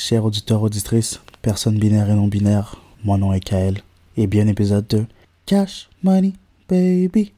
Chers 0.00 0.24
auditeurs, 0.24 0.62
auditrices, 0.62 1.20
personnes 1.42 1.76
binaires 1.76 2.08
et 2.08 2.14
non 2.14 2.28
binaires, 2.28 2.76
mon 3.02 3.18
nom 3.18 3.32
est 3.32 3.40
Kael 3.40 3.82
et 4.16 4.28
bien 4.28 4.46
épisode 4.46 4.86
de 4.86 5.04
Cash 5.44 5.90
Money 6.04 6.34
Baby. 6.68 7.32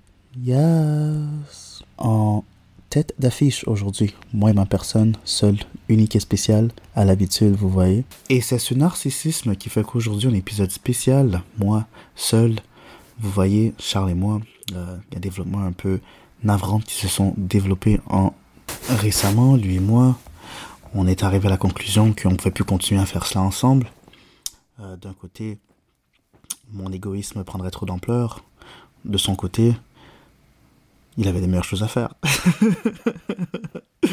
Yes. 0.45 1.83
En 1.97 2.45
tête 2.91 3.15
d'affiche 3.19 3.67
aujourd'hui, 3.67 4.15
moi 4.35 4.51
et 4.51 4.53
ma 4.53 4.67
personne, 4.67 5.17
seule, 5.25 5.57
unique 5.89 6.17
et 6.17 6.21
spéciale, 6.21 6.71
à 6.95 7.07
l'habitude, 7.07 7.55
vous 7.55 7.71
voyez. 7.71 8.05
Et 8.29 8.43
c'est 8.43 8.59
ce 8.59 8.75
narcissisme 8.75 9.57
qui 9.57 9.71
fait 9.71 9.83
qu'aujourd'hui, 9.83 10.29
un 10.29 10.35
épisode 10.35 10.71
spécial, 10.71 11.43
moi, 11.57 11.87
seul, 12.15 12.57
vous 13.21 13.31
voyez, 13.31 13.73
Charles 13.79 14.11
et 14.11 14.15
moi, 14.15 14.39
euh, 14.75 14.97
il 15.09 15.15
y 15.15 15.17
a 15.17 15.21
des 15.21 15.31
développements 15.31 15.65
un 15.65 15.73
peu 15.73 15.99
navrants 16.45 16.81
qui 16.81 16.95
se 16.95 17.09
sont 17.09 17.33
développés 17.39 18.01
en 18.07 18.35
récemment, 18.91 19.57
lui 19.57 19.77
et 19.77 19.81
moi, 19.81 20.19
on 20.95 21.07
est 21.07 21.23
arrivé 21.23 21.47
à 21.47 21.51
la 21.51 21.57
conclusion 21.57 22.13
qu'on 22.13 22.31
ne 22.31 22.37
pouvait 22.37 22.51
plus 22.51 22.65
continuer 22.65 23.01
à 23.01 23.07
faire 23.07 23.27
cela 23.27 23.43
ensemble. 23.43 23.91
Euh, 24.81 24.97
D'un 24.97 25.13
côté, 25.13 25.59
mon 26.73 26.91
égoïsme 26.93 27.45
prendrait 27.45 27.71
trop 27.71 27.87
d'ampleur. 27.87 28.43
De 29.05 29.19
son 29.19 29.35
côté, 29.37 29.75
il 31.17 31.29
avait 31.29 31.41
des 31.41 31.47
meilleures 31.47 31.65
choses 31.65 31.83
à 31.83 31.89
faire. 31.89 32.15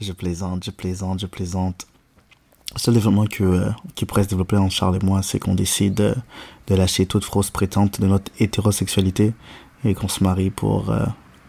je 0.00 0.12
plaisante, 0.12 0.64
je 0.64 0.70
plaisante, 0.70 1.20
je 1.20 1.26
plaisante. 1.26 1.86
Le 2.74 2.78
seul 2.78 2.94
développement 2.94 3.26
que, 3.26 3.44
euh, 3.44 3.70
qui 3.94 4.06
pourrait 4.06 4.24
se 4.24 4.28
développer 4.28 4.56
entre 4.56 4.74
Charles 4.74 4.96
et 4.96 5.04
moi, 5.04 5.22
c'est 5.22 5.38
qu'on 5.38 5.54
décide 5.54 5.94
de, 5.94 6.74
lâcher 6.74 7.06
toute 7.06 7.24
fausse 7.24 7.50
prétente 7.50 8.00
de 8.00 8.06
notre 8.06 8.32
hétérosexualité 8.38 9.34
et 9.84 9.94
qu'on 9.94 10.08
se 10.08 10.24
marie 10.24 10.50
pour 10.50 10.90
euh, 10.90 11.04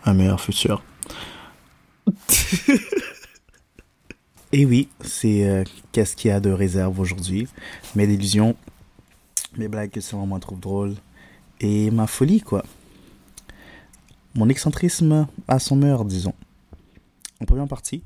un 0.06 0.14
meilleur 0.14 0.42
futur. 0.42 0.84
Et 4.56 4.68
oui, 4.68 4.88
c'est 5.02 5.50
euh, 5.50 5.64
qu'est-ce 5.92 6.16
qu'il 6.16 6.30
y 6.30 6.32
a 6.32 6.40
de 6.40 6.52
réserve 6.52 7.00
aujourd'hui? 7.00 7.48
Mes 7.96 8.04
illusions, 8.04 8.56
mes 9.58 9.68
blagues 9.68 9.90
que 9.90 10.00
c'est 10.00 10.16
moi 10.16 10.40
trouve 10.40 10.60
drôles 10.60 10.94
et 11.60 11.90
ma 11.90 12.06
folie 12.06 12.40
quoi. 12.40 12.64
Mon 14.36 14.50
excentrisme 14.50 15.28
à 15.48 15.58
son 15.58 15.76
meilleur, 15.76 16.06
disons. 16.06 16.36
En 17.42 17.46
première 17.46 17.68
partie, 17.68 18.04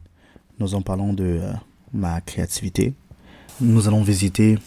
nous 0.58 0.74
en 0.74 0.82
parlons 0.82 1.12
de 1.12 1.26
euh, 1.26 1.52
ma 1.94 2.22
créativité. 2.22 2.94
Nous 3.60 3.90
allons 3.90 4.02
visiter 4.02 4.58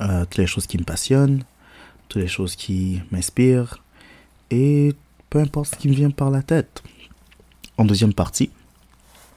euh, 0.00 0.22
toutes 0.24 0.38
les 0.38 0.46
choses 0.46 0.66
qui 0.66 0.78
me 0.78 0.84
passionnent, 0.84 1.44
toutes 2.08 2.22
les 2.22 2.28
choses 2.28 2.56
qui 2.56 3.02
m'inspirent 3.10 3.84
et 4.50 4.94
peu 5.28 5.40
importe 5.40 5.74
ce 5.74 5.76
qui 5.76 5.88
me 5.88 5.94
vient 5.94 6.10
par 6.10 6.30
la 6.30 6.42
tête. 6.42 6.82
En 7.76 7.84
deuxième 7.84 8.14
partie, 8.14 8.48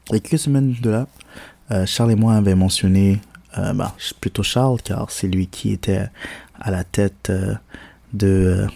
quelques 0.06 0.40
semaines 0.40 0.78
de 0.82 0.90
là, 0.90 1.08
euh, 1.72 1.86
Charles 1.86 2.12
et 2.12 2.16
moi 2.16 2.36
avaient 2.36 2.56
mentionné, 2.56 3.20
euh, 3.58 3.74
bah, 3.74 3.96
plutôt 4.20 4.44
Charles, 4.44 4.82
car 4.84 5.12
c'est 5.12 5.28
lui 5.28 5.48
qui 5.48 5.72
était 5.72 6.08
à 6.60 6.72
la 6.72 6.84
tête 6.84 7.30
euh, 7.30 7.56
de 8.14 8.68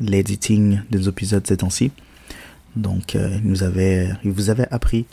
l'editing 0.00 0.80
des 0.90 1.08
épisodes 1.08 1.46
ces 1.46 1.58
temps-ci. 1.58 1.92
Donc, 2.74 3.14
il, 3.14 3.40
nous 3.42 3.62
avait, 3.62 4.10
il 4.22 4.32
vous 4.32 4.50
avait 4.50 4.68
appris 4.70 5.06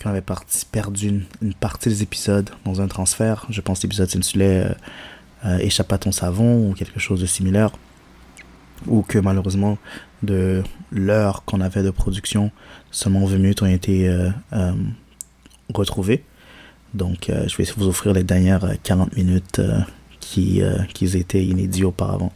qu'on 0.00 0.10
avait 0.10 0.22
perdu 0.70 1.26
une, 1.42 1.54
partie 1.54 1.88
des 1.88 2.02
épisodes 2.04 2.48
dans 2.64 2.80
un 2.80 2.86
transfert. 2.86 3.44
Je 3.50 3.60
pense 3.60 3.82
l'épisode 3.82 4.08
s'intitulait 4.08 4.68
Échappe 5.58 5.92
à 5.92 5.98
ton 5.98 6.12
savon 6.12 6.70
ou 6.70 6.74
quelque 6.74 7.00
chose 7.00 7.20
de 7.20 7.26
similaire. 7.26 7.72
Ou 8.86 9.02
que 9.02 9.18
malheureusement, 9.18 9.78
de 10.22 10.62
l'heure 10.92 11.42
qu'on 11.44 11.60
avait 11.60 11.82
de 11.82 11.90
production, 11.90 12.52
seulement 12.92 13.24
20 13.24 13.38
minutes 13.38 13.62
ont 13.62 13.66
été 13.66 14.08
euh, 15.68 15.72
euh, 15.72 15.78
retrouvées. 15.78 16.24
Donc, 16.94 17.28
euh, 17.28 17.46
je 17.48 17.56
vais 17.56 17.64
vous 17.76 17.86
offrir 17.86 18.12
les 18.12 18.24
dernières 18.24 18.66
40 18.82 19.16
minutes 19.16 19.60
qui, 20.20 20.62
qui 20.94 21.04
étaient 21.16 21.44
inédits 21.44 21.84
auparavant. 21.84 22.32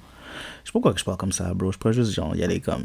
Je 0.65 0.69
sais 0.69 0.73
pas 0.73 0.81
pourquoi 0.81 0.95
je 0.97 1.05
parle 1.05 1.17
comme 1.17 1.33
ça, 1.33 1.53
bro. 1.55 1.73
Je 1.73 1.79
pourrais 1.79 1.95
juste 1.95 2.13
genre, 2.13 2.37
y 2.37 2.43
aller 2.43 2.61
comme 2.61 2.85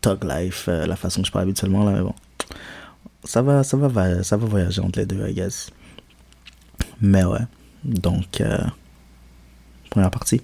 Tug 0.00 0.24
Life, 0.24 0.68
la 0.68 0.96
façon 0.96 1.22
que 1.22 1.28
je 1.28 1.32
parle 1.32 1.44
habituellement, 1.44 1.84
là, 1.84 1.92
mais 1.92 2.02
bon. 2.02 2.14
Ça 3.24 3.42
va, 3.42 3.64
ça 3.64 3.76
va, 3.76 4.22
ça 4.22 4.36
va 4.36 4.46
voyager 4.46 4.80
entre 4.80 5.00
les 5.00 5.06
deux, 5.06 5.26
I 5.28 5.34
guess. 5.34 5.70
Mais 7.00 7.24
ouais. 7.24 7.40
Donc, 7.84 8.42
première 9.90 10.10
partie. 10.10 10.42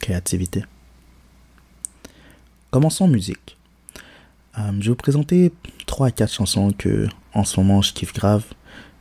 Créativité. 0.00 0.64
Commençons 2.70 3.04
en 3.04 3.08
musique. 3.08 3.58
Euh, 4.58 4.72
je 4.78 4.84
vais 4.84 4.88
vous 4.88 4.94
présenter 4.96 5.52
3 5.86 6.08
à 6.08 6.10
4 6.10 6.32
chansons 6.32 6.72
que 6.72 7.06
en 7.38 7.44
ce 7.44 7.60
moment 7.60 7.82
je 7.82 7.92
kiffe 7.92 8.12
grave, 8.12 8.44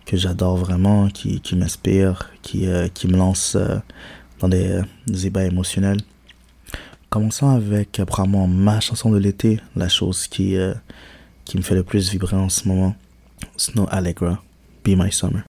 que 0.05 0.15
j'adore 0.15 0.57
vraiment, 0.57 1.09
qui, 1.09 1.41
qui 1.41 1.55
m'inspirent, 1.55 2.31
qui, 2.41 2.67
euh, 2.67 2.87
qui 2.87 3.07
me 3.07 3.17
lancent 3.17 3.55
euh, 3.55 3.77
dans 4.39 4.47
des, 4.47 4.81
des, 5.07 5.23
débats 5.23 5.45
émotionnels. 5.45 5.99
Commençons 7.09 7.49
avec 7.49 8.01
probablement 8.05 8.47
ma 8.47 8.79
chanson 8.79 9.09
de 9.09 9.17
l'été, 9.17 9.59
la 9.75 9.89
chose 9.89 10.27
qui, 10.27 10.55
euh, 10.55 10.73
qui 11.45 11.57
me 11.57 11.61
fait 11.61 11.75
le 11.75 11.83
plus 11.83 12.11
vibrer 12.11 12.37
en 12.37 12.49
ce 12.49 12.67
moment. 12.67 12.95
Snow 13.55 13.87
Allegra, 13.89 14.41
Be 14.83 14.89
My 14.89 15.11
Summer. 15.11 15.46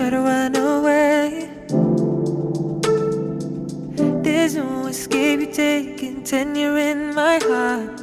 Try 0.00 0.08
to 0.08 0.20
run 0.20 0.56
away. 0.56 1.50
There's 4.22 4.54
no 4.54 4.86
escape, 4.86 5.40
you're 5.40 5.52
taking 5.52 6.24
tenure 6.24 6.78
in 6.78 7.14
my 7.14 7.38
heart. 7.42 8.00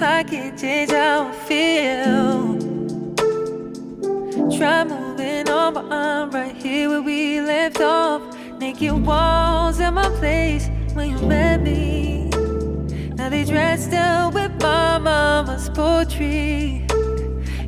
I 0.00 0.22
can't 0.22 0.58
change 0.58 0.90
how 0.92 1.28
I 1.28 1.32
feel. 1.46 2.56
Try 4.56 4.84
moving 4.84 5.50
on, 5.50 5.74
but 5.74 5.92
I'm 5.92 6.30
right 6.30 6.56
here 6.56 6.88
where 6.88 7.02
we 7.02 7.42
left 7.42 7.82
off. 7.82 8.22
Naked 8.58 9.04
walls 9.04 9.78
in 9.78 9.92
my 9.92 10.08
place 10.20 10.70
when 10.94 11.10
you 11.10 11.18
met 11.26 11.60
me. 11.60 12.30
Now 13.16 13.28
they 13.28 13.44
dressed 13.44 13.92
up 13.92 14.32
with 14.32 14.52
my 14.62 14.96
mama's 14.96 15.68
poetry. 15.68 16.86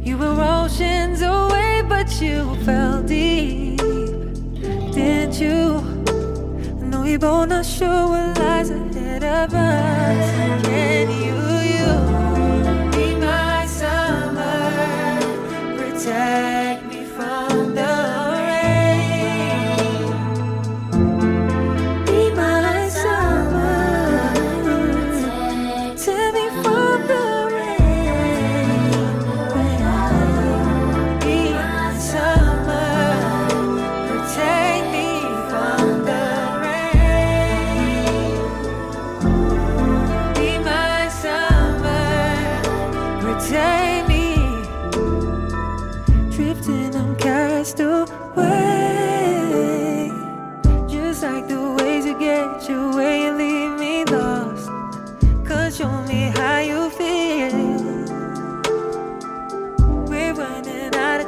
You 0.01 0.17
were 0.17 0.41
oceans 0.41 1.21
away, 1.21 1.62
but 2.03 2.21
you 2.21 2.57
fell 2.65 3.01
deep, 3.03 3.79
didn't 4.93 5.39
you? 5.41 5.79
I 6.81 6.87
know 6.87 7.03
we 7.03 7.17
both 7.17 7.49
not 7.49 7.65
sure 7.65 8.09
what 8.09 8.39
lies 8.39 8.71
ahead 8.71 9.23
of 9.23 9.55
us. 9.55 10.67
Can 10.67 11.12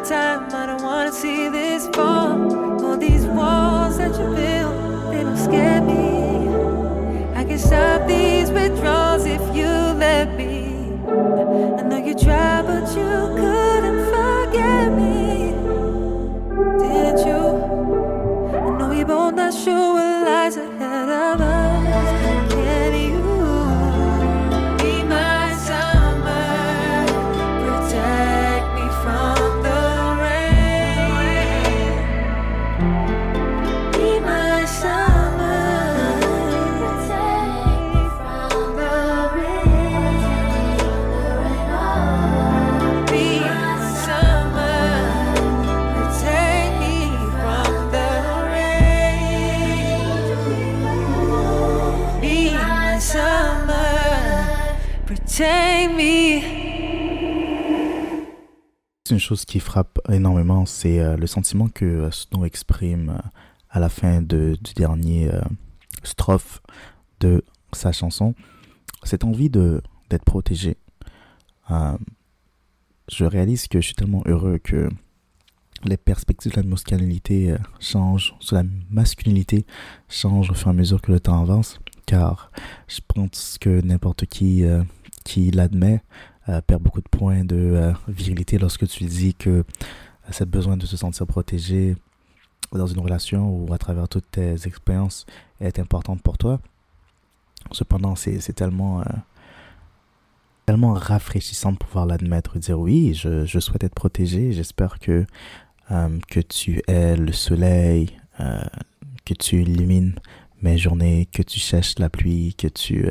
time. 0.05 0.49
I 0.53 0.67
don't 0.67 0.83
wanna 0.83 1.13
see 1.13 1.49
this 1.49 1.89
fall. 1.89 2.85
All 2.85 2.97
these 2.97 3.25
walls 3.25 3.97
that 3.97 4.13
you 4.19 4.27
build, 4.35 5.13
they 5.13 5.23
don't 5.23 5.37
scare 5.37 5.81
me. 5.81 6.49
I 7.35 7.45
can 7.45 7.59
stop 7.59 8.07
these 8.07 8.51
withdrawals 8.51 9.25
if 9.25 9.41
you 9.57 9.67
let 9.67 10.37
me. 10.37 10.77
I 11.79 11.83
know 11.83 11.97
you 11.97 12.15
try, 12.15 12.63
but 12.63 12.89
you 12.97 13.37
could. 13.37 13.54
Une 59.11 59.19
chose 59.19 59.45
qui 59.45 59.61
frappe 59.61 59.99
énormément, 60.09 60.65
c'est 60.65 60.99
euh, 60.99 61.19
le 61.19 61.27
sentiment 61.27 61.69
que 61.69 61.85
euh, 61.85 62.11
Snow 62.11 62.47
exprime 62.47 63.11
euh, 63.11 63.29
à 63.69 63.79
la 63.79 63.91
fin 63.91 64.23
du 64.23 64.57
dernier 64.77 65.31
strophe 66.05 66.63
de 67.21 67.45
sa 67.75 67.93
chanson. 67.93 68.35
Cette 69.03 69.25
envie 69.25 69.51
d'être 69.51 70.25
protégé. 70.25 70.79
Je 71.69 73.25
réalise 73.25 73.67
que 73.69 73.81
je 73.81 73.87
suis 73.87 73.95
tellement 73.95 74.23
heureux 74.25 74.57
que 74.57 74.89
les 75.85 75.97
perspectives 75.99 76.53
de 76.53 76.61
la 76.63 76.67
masculinité 76.67 77.57
changent, 77.81 78.37
sur 78.39 78.57
la 78.57 78.63
masculinité 78.89 79.67
changent 80.09 80.51
au 80.51 80.55
fur 80.55 80.69
et 80.69 80.71
à 80.71 80.75
mesure 80.75 81.03
que 81.03 81.11
le 81.11 81.19
temps 81.19 81.43
avance, 81.43 81.81
car 82.07 82.53
je 82.87 83.01
pense 83.07 83.59
que 83.61 83.81
n'importe 83.83 84.25
qui 84.27 84.65
qui 85.25 85.51
l'admet 85.51 86.01
euh, 86.49 86.61
perd 86.61 86.83
beaucoup 86.83 87.01
de 87.01 87.09
points 87.09 87.45
de 87.45 87.57
euh, 87.57 87.93
virilité 88.09 88.59
lorsque 88.59 88.87
tu 88.87 89.05
dis 89.05 89.35
que 89.35 89.51
euh, 89.51 89.65
cette 90.31 90.51
besoin 90.51 90.77
de 90.77 90.87
se 90.87 90.97
sentir 90.97 91.27
protégé 91.27 91.97
dans 92.73 92.87
une 92.87 93.01
relation 93.01 93.51
ou 93.51 93.73
à 93.73 93.79
travers 93.79 94.09
toutes 94.09 94.31
tes 94.33 94.55
expériences 94.67 95.27
est 95.61 95.79
importante 95.79 96.23
pour 96.23 96.39
toi. 96.39 96.61
Cependant, 97.71 98.15
c'est 98.15 98.53
tellement 98.53 99.01
euh, 99.01 99.05
tellement 100.67 100.93
rafraîchissant 100.95 101.73
de 101.73 101.79
pouvoir 101.79 102.07
l'admettre 102.07 102.57
et 102.57 102.59
dire 102.59 102.79
oui, 102.79 103.15
je, 103.15 103.45
je 103.45 103.59
souhaite 103.59 103.85
être 103.85 103.95
protégé. 103.95 104.53
J'espère 104.53 104.99
que 104.99 105.25
euh, 105.91 106.19
que 106.29 106.41
tu 106.41 106.83
es 106.89 107.17
le 107.17 107.33
soleil, 107.33 108.11
que 109.25 109.35
tu 109.35 109.63
illumines 109.63 110.15
mes 110.63 110.77
journées, 110.77 111.29
que 111.33 111.43
tu 111.43 111.61
cherches 111.61 111.99
la 111.99 112.11
pluie, 112.11 112.55
que 112.55 112.69
tu 112.69 113.09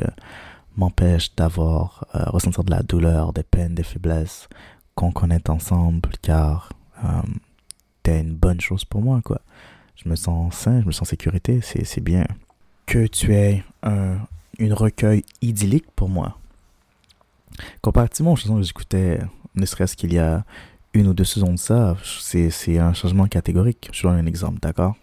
m'empêches 0.76 1.34
d'avoir 1.34 2.06
euh, 2.14 2.24
ressentir 2.26 2.64
de 2.64 2.70
la 2.70 2.82
douleur, 2.82 3.32
des 3.32 3.42
peines, 3.42 3.74
des 3.74 3.82
faiblesses, 3.82 4.48
qu'on 4.94 5.12
connaît 5.12 5.50
ensemble, 5.50 6.10
car 6.22 6.72
euh, 7.04 7.22
t'es 8.02 8.20
une 8.20 8.34
bonne 8.34 8.60
chose 8.60 8.84
pour 8.84 9.02
moi, 9.02 9.20
quoi. 9.24 9.40
Je 9.96 10.08
me 10.08 10.16
sens 10.16 10.54
sain, 10.54 10.80
je 10.80 10.86
me 10.86 10.92
sens 10.92 11.02
en 11.02 11.10
sécurité, 11.10 11.60
c'est 11.62 12.00
bien. 12.00 12.26
Que 12.86 13.06
tu 13.06 13.34
es 13.34 13.64
un, 13.82 14.18
une 14.58 14.72
recueil 14.72 15.24
idyllique 15.40 15.86
pour 15.96 16.08
moi. 16.08 16.36
Comparativement 17.80 18.32
aux 18.32 18.36
chansons 18.36 18.56
que 18.56 18.62
j'écoutais, 18.62 19.20
ne 19.54 19.66
serait-ce 19.66 19.96
qu'il 19.96 20.12
y 20.12 20.18
a 20.18 20.44
une 20.92 21.08
ou 21.08 21.14
deux 21.14 21.24
saisons 21.24 21.52
de 21.52 21.58
ça, 21.58 21.96
c'est 22.20 22.78
un 22.78 22.92
changement 22.92 23.26
catégorique. 23.26 23.88
Je 23.92 24.02
donne 24.02 24.16
un 24.16 24.26
exemple, 24.26 24.58
d'accord? 24.60 24.96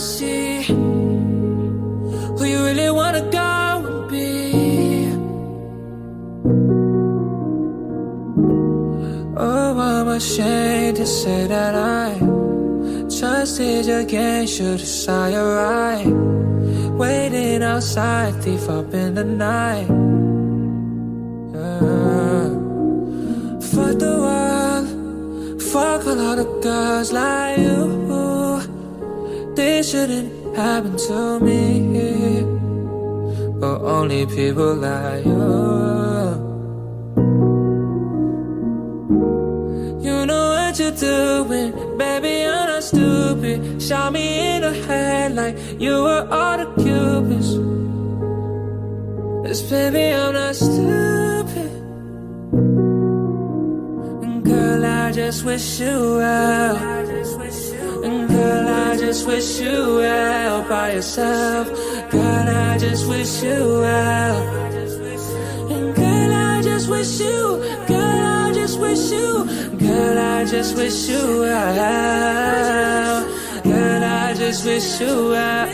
See 0.00 0.62
who 0.62 2.44
you 2.44 2.64
really 2.64 2.90
wanna 2.90 3.22
go 3.30 3.84
and 3.88 4.10
be. 4.10 5.10
Oh, 9.36 9.78
I'm 9.78 10.08
ashamed 10.08 10.96
to 10.98 11.06
say 11.06 11.46
that 11.46 11.74
I 11.74 12.18
trusted 13.18 13.86
your 13.86 14.04
game, 14.04 14.46
should 14.46 14.78
have 14.78 14.88
saw 14.88 15.26
you 15.26 15.40
right. 15.40 16.06
Waiting 16.96 17.62
outside, 17.62 18.34
thief 18.42 18.68
up 18.68 18.94
in 18.94 19.14
the 19.14 19.24
night. 19.24 19.88
Yeah. 21.54 22.48
Fuck 23.70 23.98
the 23.98 24.16
world, 24.24 25.62
fuck 25.62 26.04
a 26.06 26.14
lot 26.22 26.38
of 26.38 26.62
girls 26.62 27.12
like 27.12 27.57
This 29.78 29.92
shouldn't 29.92 30.56
happen 30.56 30.96
to 30.96 31.38
me, 31.38 32.42
but 33.60 33.80
only 33.80 34.26
people 34.26 34.74
like 34.74 35.24
you. 35.24 35.38
You 40.02 40.26
know 40.26 40.46
what 40.56 40.76
you're 40.80 40.90
doing, 40.90 41.96
baby. 41.96 42.42
I'm 42.42 42.66
not 42.70 42.82
stupid. 42.82 43.80
Shot 43.80 44.12
me 44.14 44.56
in 44.56 44.62
the 44.62 44.72
head 44.72 45.36
like 45.36 45.56
you 45.78 45.92
were 46.02 46.26
all 46.28 46.58
the 46.58 46.66
cupids. 46.82 47.50
Yes, 49.46 49.62
baby, 49.70 50.06
I'm 50.12 50.32
not 50.32 50.56
stupid. 50.56 51.70
And 54.24 54.44
girl, 54.44 54.84
I 54.84 55.12
just 55.12 55.44
wish 55.44 55.78
you 55.78 56.16
well. 56.18 56.97
Girl, 58.38 58.68
I 58.68 58.96
just 58.96 59.26
wish 59.26 59.58
you 59.60 59.96
well 59.96 60.68
by 60.68 60.92
yourself. 60.92 61.66
Girl, 62.12 62.48
I 62.70 62.78
just 62.78 63.08
wish 63.08 63.42
you 63.42 63.60
well. 63.84 64.36
And 65.74 65.88
girl, 65.96 66.32
I 66.32 66.62
just 66.62 66.88
wish 66.88 67.18
you. 67.18 67.40
Girl, 67.88 68.22
I 68.42 68.52
just 68.54 68.78
wish 68.78 69.10
you. 69.10 69.30
Girl, 69.78 70.18
I 70.18 70.44
just 70.44 70.76
wish 70.76 71.08
you 71.08 71.24
well. 71.40 73.16
Girl, 73.64 74.04
I 74.04 74.34
just 74.34 74.64
wish 74.64 75.00
you 75.00 75.14
well. 75.30 75.68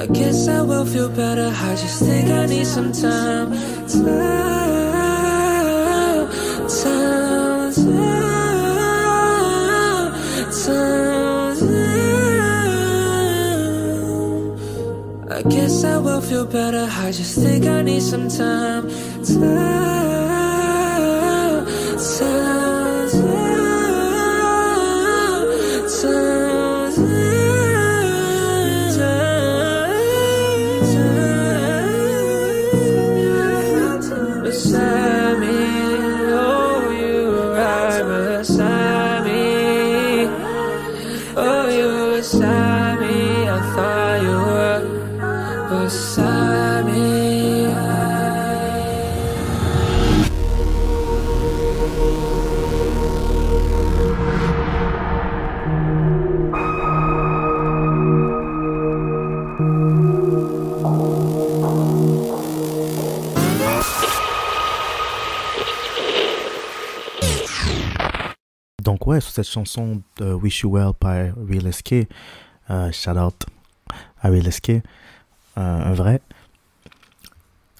I 0.00 0.06
guess 0.06 0.48
I 0.48 0.60
will 0.62 0.84
feel 0.84 1.08
better. 1.10 1.48
I 1.70 1.76
just 1.76 2.00
think 2.00 2.28
I 2.28 2.46
need 2.46 2.66
some 2.66 2.90
time. 2.92 3.52
Time, 3.86 4.63
guess 15.48 15.84
I 15.84 15.98
will 15.98 16.20
feel 16.20 16.46
better. 16.46 16.88
I 16.90 17.12
just 17.12 17.38
think 17.38 17.66
I 17.66 17.82
need 17.82 18.02
some 18.02 18.28
time. 18.28 18.88
Time, 19.24 19.64
time, 22.18 22.43
ouais, 69.06 69.20
sur 69.20 69.30
cette 69.30 69.48
chanson 69.48 70.02
de 70.18 70.32
Wish 70.32 70.60
You 70.60 70.74
Well 70.74 70.92
par 70.98 71.12
Real 71.48 71.72
SK, 71.72 72.06
euh, 72.70 72.90
shout 72.92 73.10
out 73.10 73.46
à 74.20 74.28
Real 74.28 74.50
SK, 74.50 74.70
euh, 74.70 74.80
un 75.56 75.92
vrai, 75.92 76.20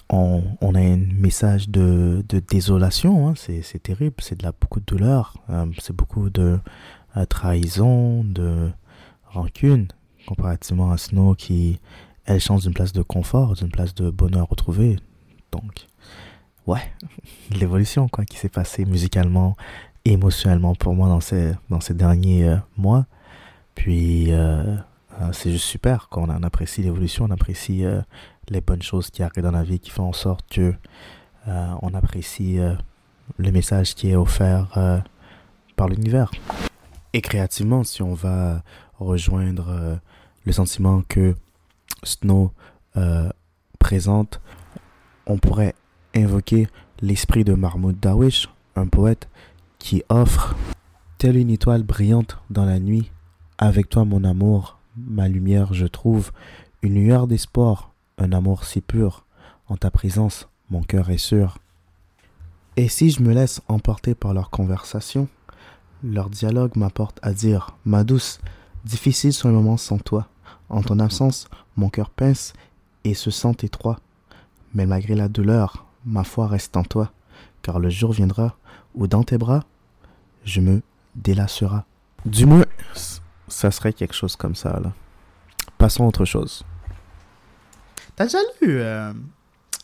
on, 0.09 0.43
on, 0.61 0.75
a 0.75 0.79
un 0.79 0.97
message 0.97 1.69
de, 1.69 2.23
de 2.29 2.39
désolation, 2.39 3.27
hein, 3.27 3.33
c'est 3.35 3.81
terrible, 3.81 4.15
c'est 4.19 4.37
de 4.37 4.43
la 4.43 4.51
beaucoup 4.51 4.79
de 4.79 4.85
douleur, 4.85 5.33
euh, 5.49 5.65
c'est 5.79 5.95
beaucoup 5.95 6.29
de 6.29 6.59
euh, 7.17 7.25
trahison, 7.25 8.23
de 8.23 8.69
rancune, 9.25 9.87
comparativement 10.27 10.91
à 10.91 10.97
Snow 10.97 11.33
qui, 11.33 11.79
elle, 12.25 12.39
change 12.39 12.63
d'une 12.63 12.73
place 12.73 12.93
de 12.93 13.01
confort, 13.01 13.55
d'une 13.55 13.71
place 13.71 13.95
de 13.95 14.09
bonheur 14.09 14.47
retrouvé. 14.47 14.97
Donc, 15.51 15.87
ouais, 16.67 16.81
l'évolution 17.51 18.07
quoi 18.07 18.25
qui 18.25 18.37
s'est 18.37 18.49
passée 18.49 18.85
musicalement, 18.85 19.55
émotionnellement 20.05 20.75
pour 20.75 20.93
moi 20.93 21.09
dans 21.09 21.19
ces, 21.19 21.53
dans 21.69 21.81
ces 21.81 21.93
derniers 21.93 22.47
euh, 22.47 22.57
mois. 22.77 23.05
Puis, 23.73 24.31
euh, 24.31 24.75
euh, 25.21 25.31
c'est 25.33 25.51
juste 25.51 25.65
super 25.65 26.07
quand 26.09 26.29
on, 26.29 26.43
apprécie 26.43 26.83
l'évolution, 26.83 27.25
on 27.25 27.31
apprécie 27.31 27.83
les 28.49 28.61
bonnes 28.61 28.81
choses 28.81 29.09
qui 29.09 29.23
arrivent 29.23 29.43
dans 29.43 29.51
la 29.51 29.63
vie, 29.63 29.79
qui 29.79 29.89
font 29.89 30.09
en 30.09 30.13
sorte 30.13 30.45
que 30.49 30.73
on 31.47 31.93
apprécie 31.93 32.57
le 33.37 33.51
message 33.51 33.93
qui 33.93 34.09
est 34.09 34.15
offert 34.15 35.03
par 35.75 35.87
l'univers. 35.87 36.31
Et 37.13 37.21
créativement, 37.21 37.83
si 37.83 38.01
on 38.01 38.13
va 38.13 38.63
rejoindre 38.99 39.99
le 40.43 40.51
sentiment 40.51 41.03
que 41.07 41.35
Snow 42.03 42.51
présente, 43.79 44.41
on 45.27 45.37
pourrait 45.37 45.75
invoquer 46.15 46.67
l'esprit 47.01 47.43
de 47.43 47.53
Mahmoud 47.53 47.99
Darwish, 47.99 48.49
un 48.75 48.87
poète 48.87 49.29
qui 49.85 50.01
offre, 50.09 50.55
telle 51.19 51.37
une 51.37 51.51
étoile 51.51 51.83
brillante 51.83 52.39
dans 52.49 52.65
la 52.65 52.79
nuit, 52.79 53.11
avec 53.59 53.87
toi 53.87 54.03
mon 54.03 54.23
amour, 54.23 54.79
ma 54.97 55.27
lumière 55.27 55.75
je 55.75 55.85
trouve, 55.85 56.31
une 56.81 56.95
lueur 56.95 57.27
d'espoir, 57.27 57.93
un 58.17 58.31
amour 58.31 58.63
si 58.63 58.81
pur, 58.81 59.27
en 59.69 59.77
ta 59.77 59.91
présence 59.91 60.49
mon 60.71 60.81
cœur 60.81 61.11
est 61.11 61.19
sûr. 61.19 61.59
Et 62.77 62.89
si 62.89 63.11
je 63.11 63.21
me 63.21 63.31
laisse 63.31 63.61
emporter 63.67 64.15
par 64.15 64.33
leur 64.33 64.49
conversation, 64.49 65.27
leur 66.03 66.31
dialogue 66.31 66.75
m'apporte 66.75 67.19
à 67.21 67.31
dire, 67.31 67.77
ma 67.85 68.03
douce, 68.03 68.39
difficile 68.85 69.33
sont 69.33 69.49
les 69.49 69.55
moments 69.55 69.77
sans 69.77 69.99
toi. 69.99 70.27
En 70.67 70.81
ton 70.81 70.97
absence, 70.97 71.47
mon 71.77 71.89
cœur 71.89 72.09
pince 72.09 72.53
et 73.03 73.13
se 73.13 73.29
sent 73.29 73.57
étroit. 73.61 73.99
Mais 74.73 74.87
malgré 74.87 75.13
la 75.13 75.27
douleur, 75.27 75.85
ma 76.05 76.23
foi 76.23 76.47
reste 76.47 76.75
en 76.75 76.83
toi, 76.83 77.11
car 77.61 77.77
le 77.77 77.91
jour 77.91 78.13
viendra 78.13 78.57
où 78.95 79.05
dans 79.05 79.23
tes 79.23 79.37
bras, 79.37 79.63
je 80.45 80.61
me 80.61 80.81
délassera. 81.15 81.85
Du 82.25 82.45
moins, 82.45 82.65
ça 83.47 83.71
serait 83.71 83.93
quelque 83.93 84.13
chose 84.13 84.35
comme 84.35 84.55
ça, 84.55 84.79
là. 84.79 84.93
Passons 85.77 86.05
à 86.05 86.07
autre 86.07 86.25
chose. 86.25 86.63
T'as 88.15 88.25
déjà 88.25 88.37
lu... 88.61 88.79
Euh, 88.79 89.11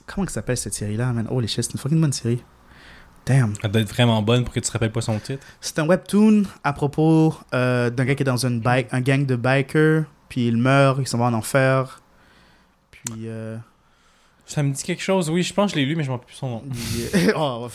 comment 0.08 0.26
ça 0.28 0.36
s'appelle 0.36 0.58
cette 0.58 0.74
série-là, 0.74 1.12
man? 1.12 1.28
Holy 1.30 1.48
shit, 1.48 1.64
c'est 1.64 1.74
une 1.74 1.80
fucking 1.80 2.00
bonne 2.00 2.14
série. 2.14 2.42
Damn. 3.26 3.54
Elle 3.62 3.72
doit 3.72 3.82
être 3.82 3.90
vraiment 3.90 4.22
bonne 4.22 4.44
pour 4.44 4.54
que 4.54 4.60
tu 4.60 4.68
te 4.68 4.72
rappelles 4.72 4.92
pas 4.92 5.02
son 5.02 5.20
titre. 5.20 5.46
C'est 5.60 5.78
un 5.80 5.88
webtoon 5.88 6.44
à 6.64 6.74
propos 6.74 7.36
euh, 7.54 7.90
d'un 7.90 8.06
gars 8.06 8.16
qui 8.16 8.24
est 8.24 8.26
dans 8.26 8.46
une 8.46 8.60
bike, 8.60 8.88
un 8.92 9.02
gang 9.02 9.26
de 9.26 9.36
bikers, 9.36 10.06
puis 10.30 10.48
il 10.48 10.58
meurt, 10.58 10.98
il 11.00 11.08
s'en 11.08 11.18
va 11.18 11.26
en 11.26 11.34
enfer. 11.34 12.02
Puis... 12.90 13.28
Euh, 13.28 13.58
ça 14.46 14.64
me 14.64 14.74
dit 14.74 14.84
quelque 14.84 15.04
chose, 15.04 15.30
oui, 15.30 15.44
je 15.44 15.54
pense 15.54 15.72
que 15.72 15.78
je 15.78 15.82
l'ai 15.82 15.88
lu, 15.88 15.96
mais 15.96 16.04
je 16.04 16.10
m'en 16.10 16.16
rappelle 16.16 16.28
plus 16.28 16.36
son 16.36 16.50
nom. 16.50 16.64
oh, 17.36 17.70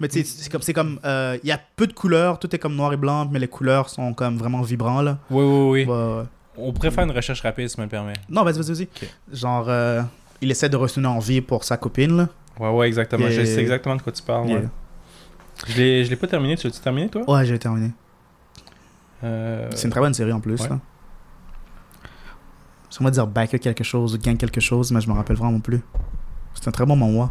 mais 0.00 0.08
tu 0.08 0.22
sais, 0.22 0.24
c'est 0.24 0.50
comme, 0.50 0.62
c'est 0.62 0.72
comme, 0.72 1.00
euh, 1.04 1.38
il 1.42 1.48
y 1.48 1.52
a 1.52 1.60
peu 1.76 1.86
de 1.86 1.92
couleurs, 1.92 2.38
tout 2.38 2.54
est 2.54 2.58
comme 2.58 2.76
noir 2.76 2.92
et 2.92 2.96
blanc, 2.96 3.28
mais 3.30 3.38
les 3.38 3.48
couleurs 3.48 3.88
sont 3.88 4.14
comme 4.14 4.36
vraiment 4.36 4.62
vibrants 4.62 5.02
là. 5.02 5.18
Oui, 5.30 5.44
oui, 5.44 5.84
oui. 5.86 6.26
On 6.56 6.72
pourrait 6.72 6.90
faire 6.90 7.04
une 7.04 7.10
recherche 7.10 7.40
rapide, 7.40 7.68
si 7.68 7.74
ça 7.74 7.82
me 7.82 7.86
le 7.86 7.90
permet. 7.90 8.12
Non, 8.28 8.44
vas-y, 8.44 8.58
vas-y, 8.58 8.72
vas-y. 8.74 8.88
Genre, 9.32 9.66
euh, 9.68 10.02
il 10.40 10.50
essaie 10.50 10.68
de 10.68 10.76
retourner 10.76 11.08
en 11.08 11.18
vie 11.18 11.40
pour 11.40 11.64
sa 11.64 11.76
copine 11.76 12.16
là. 12.16 12.28
Ouais, 12.60 12.70
ouais, 12.70 12.86
exactement. 12.86 13.28
Je 13.28 13.44
sais 13.44 13.60
exactement 13.60 13.96
de 13.96 14.02
quoi 14.02 14.12
tu 14.12 14.22
parles. 14.22 14.46
Ouais. 14.46 14.68
Je 15.66 15.76
l'ai, 15.76 16.04
je 16.04 16.10
l'ai 16.10 16.16
pas 16.16 16.26
terminé. 16.26 16.56
Tu 16.56 16.68
l'as 16.68 16.80
terminé, 16.80 17.08
toi? 17.08 17.28
Ouais, 17.28 17.44
j'ai 17.44 17.58
terminé. 17.58 17.90
Euh... 19.24 19.68
C'est 19.74 19.84
une 19.84 19.90
très 19.90 20.00
bonne 20.00 20.14
série 20.14 20.32
en 20.32 20.40
plus. 20.40 20.68
Là. 20.68 20.78
On 23.00 23.04
va 23.04 23.10
dire 23.10 23.26
backer 23.26 23.58
quelque 23.58 23.82
chose 23.82 24.16
gagne 24.20 24.36
quelque 24.36 24.60
chose, 24.60 24.92
mais 24.92 25.00
je 25.00 25.08
me 25.08 25.14
rappelle 25.14 25.36
vraiment 25.36 25.58
plus. 25.58 25.80
C'est 26.54 26.68
un 26.68 26.70
très 26.70 26.86
bon 26.86 26.94
moment. 26.94 27.30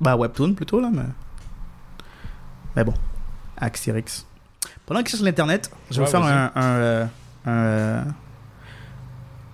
Bah, 0.00 0.16
Webtoon 0.16 0.54
plutôt, 0.54 0.80
là, 0.80 0.90
mais. 0.92 1.04
Mais 2.76 2.84
bon. 2.84 2.94
Axirix. 3.56 4.26
Pendant 4.86 5.00
que 5.00 5.06
je 5.06 5.10
suis 5.10 5.18
sur 5.18 5.26
l'internet, 5.26 5.70
je 5.90 6.00
vais 6.00 6.06
faire 6.06 6.22
un. 6.22 6.50
un, 6.54 6.62
euh, 6.62 7.06
un 7.44 7.50
euh, 7.50 8.04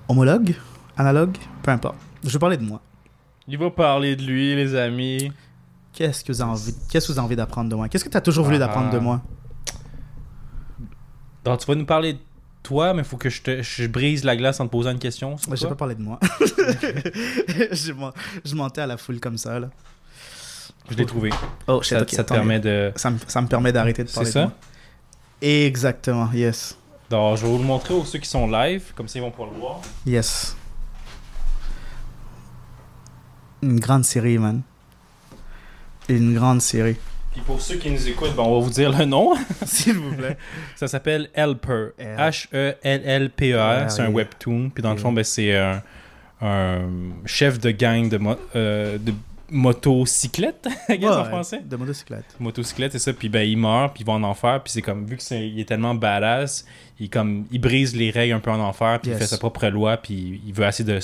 homologue 0.09 0.55
Analogue 0.97 1.37
Peu 1.63 1.71
importe. 1.71 1.97
Je 2.23 2.31
vais 2.31 2.39
parler 2.39 2.57
de 2.57 2.63
moi. 2.63 2.81
Il 3.49 3.59
va 3.59 3.71
parler 3.71 4.17
de 4.17 4.23
lui, 4.23 4.55
les 4.55 4.75
amis. 4.75 5.33
Qu'est-ce 5.93 6.25
que 6.25 6.33
vous 6.33 6.41
avez 6.41 6.51
envie, 6.51 6.75
qu'est-ce 6.91 7.09
que 7.09 7.13
vous 7.13 7.19
avez 7.19 7.27
envie 7.27 7.37
d'apprendre 7.37 7.71
de 7.71 7.75
moi? 7.75 7.89
Qu'est-ce 7.89 8.05
que 8.05 8.09
tu 8.09 8.17
as 8.17 8.21
toujours 8.21 8.45
voulu 8.45 8.59
d'apprendre 8.59 8.91
de 8.91 8.97
ah. 8.97 9.01
moi? 9.01 9.23
Donc, 11.45 11.61
tu 11.61 11.67
vas 11.67 11.75
nous 11.75 11.85
parler 11.85 12.15
de 12.15 12.19
toi, 12.63 12.95
mais 12.95 13.03
il 13.03 13.05
faut 13.05 13.19
que 13.19 13.29
je, 13.29 13.43
te, 13.43 13.63
je 13.63 13.87
brise 13.87 14.25
la 14.25 14.37
glace 14.37 14.59
en 14.61 14.67
te 14.67 14.73
posant 14.73 14.91
une 14.91 14.99
question. 14.99 15.37
Je 15.37 15.51
vais 15.51 15.69
pas 15.69 15.75
parler 15.75 15.95
de 15.95 16.03
moi. 16.03 16.19
je, 17.71 18.55
mentais 18.55 18.81
à 18.81 18.87
la 18.87 18.97
foule 18.97 19.21
comme 19.21 19.37
ça. 19.37 19.61
Là. 19.61 19.71
Je 20.91 20.97
l'ai 20.97 21.07
trouvé. 21.07 21.31
Oh, 21.67 21.83
ça, 21.83 22.07
ça 22.07 22.25
te 22.25 22.33
permet 22.33 22.61
de. 22.61 22.93
Ça 22.97 23.11
me, 23.11 23.19
ça 23.27 23.41
me 23.41 23.47
permet 23.47 23.73
d'arrêter 23.73 24.05
de 24.05 24.11
parler 24.11 24.31
de 24.31 24.41
moi. 24.41 24.53
Exactement, 25.41 26.31
yes. 26.33 26.79
Donc, 27.11 27.37
je 27.37 27.43
vais 27.43 27.49
vous 27.49 27.59
le 27.59 27.65
montrer 27.65 27.95
aux 27.95 28.05
ceux 28.05 28.19
qui 28.19 28.29
sont 28.29 28.47
live, 28.47 28.93
comme 28.95 29.09
ça 29.09 29.19
ils 29.19 29.23
vont 29.23 29.31
pouvoir 29.31 29.51
le 29.53 29.59
voir. 29.59 29.81
Yes. 30.07 30.57
Une 33.63 33.81
grande 33.81 34.05
série, 34.05 34.39
man. 34.39 34.63
Une 36.09 36.35
grande 36.35 36.61
série. 36.61 36.97
Puis 37.33 37.43
pour 37.43 37.61
ceux 37.61 37.77
qui 37.77 37.91
nous 37.91 38.09
écoutent, 38.09 38.35
ben, 38.37 38.43
on 38.43 38.59
va 38.59 38.65
vous 38.65 38.73
dire 38.73 38.97
le 38.97 39.05
nom. 39.05 39.35
S'il 39.67 39.99
vous 39.99 40.15
plaît. 40.15 40.37
Ça 40.77 40.87
s'appelle 40.87 41.31
Helper. 41.35 41.89
H-E-L-L-P-E-R. 41.99 43.91
C'est 43.91 44.03
un 44.03 44.11
webtoon. 44.11 44.71
Puis 44.71 44.83
dans 44.83 44.93
le 44.93 44.99
fond, 44.99 45.13
ben, 45.13 45.25
c'est 45.25 45.55
un, 45.55 45.83
chef 47.25 47.59
de 47.59 47.71
gang 47.71 48.09
de, 48.09 48.21
euh, 48.55 48.99
de 48.99 49.13
motocyclette, 49.55 50.67
en 50.91 51.25
français. 51.25 51.63
De 51.65 51.77
motocyclette. 51.77 52.25
Motocyclette, 52.41 52.93
c'est 52.93 52.99
ça. 52.99 53.13
Puis 53.13 53.29
ben, 53.29 53.49
il 53.49 53.57
meurt, 53.57 53.95
puis 53.95 54.03
il 54.03 54.07
va 54.07 54.15
en 54.15 54.23
enfer. 54.25 54.61
Puis 54.63 54.73
c'est 54.73 54.83
comme, 54.83 55.07
vu 55.07 55.17
qu'il 55.17 55.59
est, 55.59 55.65
tellement 55.65 55.95
badass, 55.95 56.67
il, 56.99 57.09
comme, 57.09 57.47
il 57.53 57.61
brise 57.61 57.95
les 57.95 58.11
règles 58.11 58.35
un 58.35 58.41
peu 58.41 58.51
en 58.51 58.61
enfer, 58.61 58.99
puis 59.01 59.13
il 59.13 59.17
fait 59.17 59.27
sa 59.27 59.39
propre 59.39 59.67
loi, 59.69 59.97
puis 59.97 60.43
il 60.45 60.53
veut 60.53 60.67
essayer 60.67 60.85
de 60.85 60.99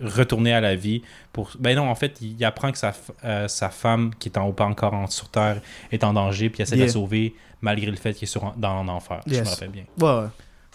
retourner 0.00 0.54
à 0.54 0.60
la 0.60 0.74
vie. 0.74 1.02
Pour... 1.32 1.50
Ben 1.60 1.76
non, 1.76 1.88
en 1.88 1.94
fait, 1.94 2.18
il 2.22 2.42
apprend 2.44 2.72
que 2.72 2.78
sa, 2.78 2.92
euh, 3.24 3.46
sa 3.46 3.68
femme, 3.68 4.12
qui 4.18 4.30
est 4.30 4.38
en 4.38 4.48
haut, 4.48 4.52
pas 4.52 4.64
encore 4.64 4.94
en, 4.94 5.06
sur 5.06 5.28
Terre, 5.28 5.60
est 5.92 6.02
en 6.02 6.14
danger, 6.14 6.48
puis 6.48 6.60
il 6.60 6.62
essaie 6.62 6.76
de 6.76 6.82
la 6.82 6.88
sauver, 6.88 7.34
malgré 7.60 7.90
le 7.90 7.96
fait 7.96 8.14
qu'il 8.14 8.24
est 8.24 8.32
sur, 8.32 8.54
dans 8.56 8.82
l'enfer. 8.82 9.20
Je 9.26 9.38
me 9.38 9.44
rappelle 9.44 9.70
bien. 9.70 9.84
Ouais, 10.00 10.28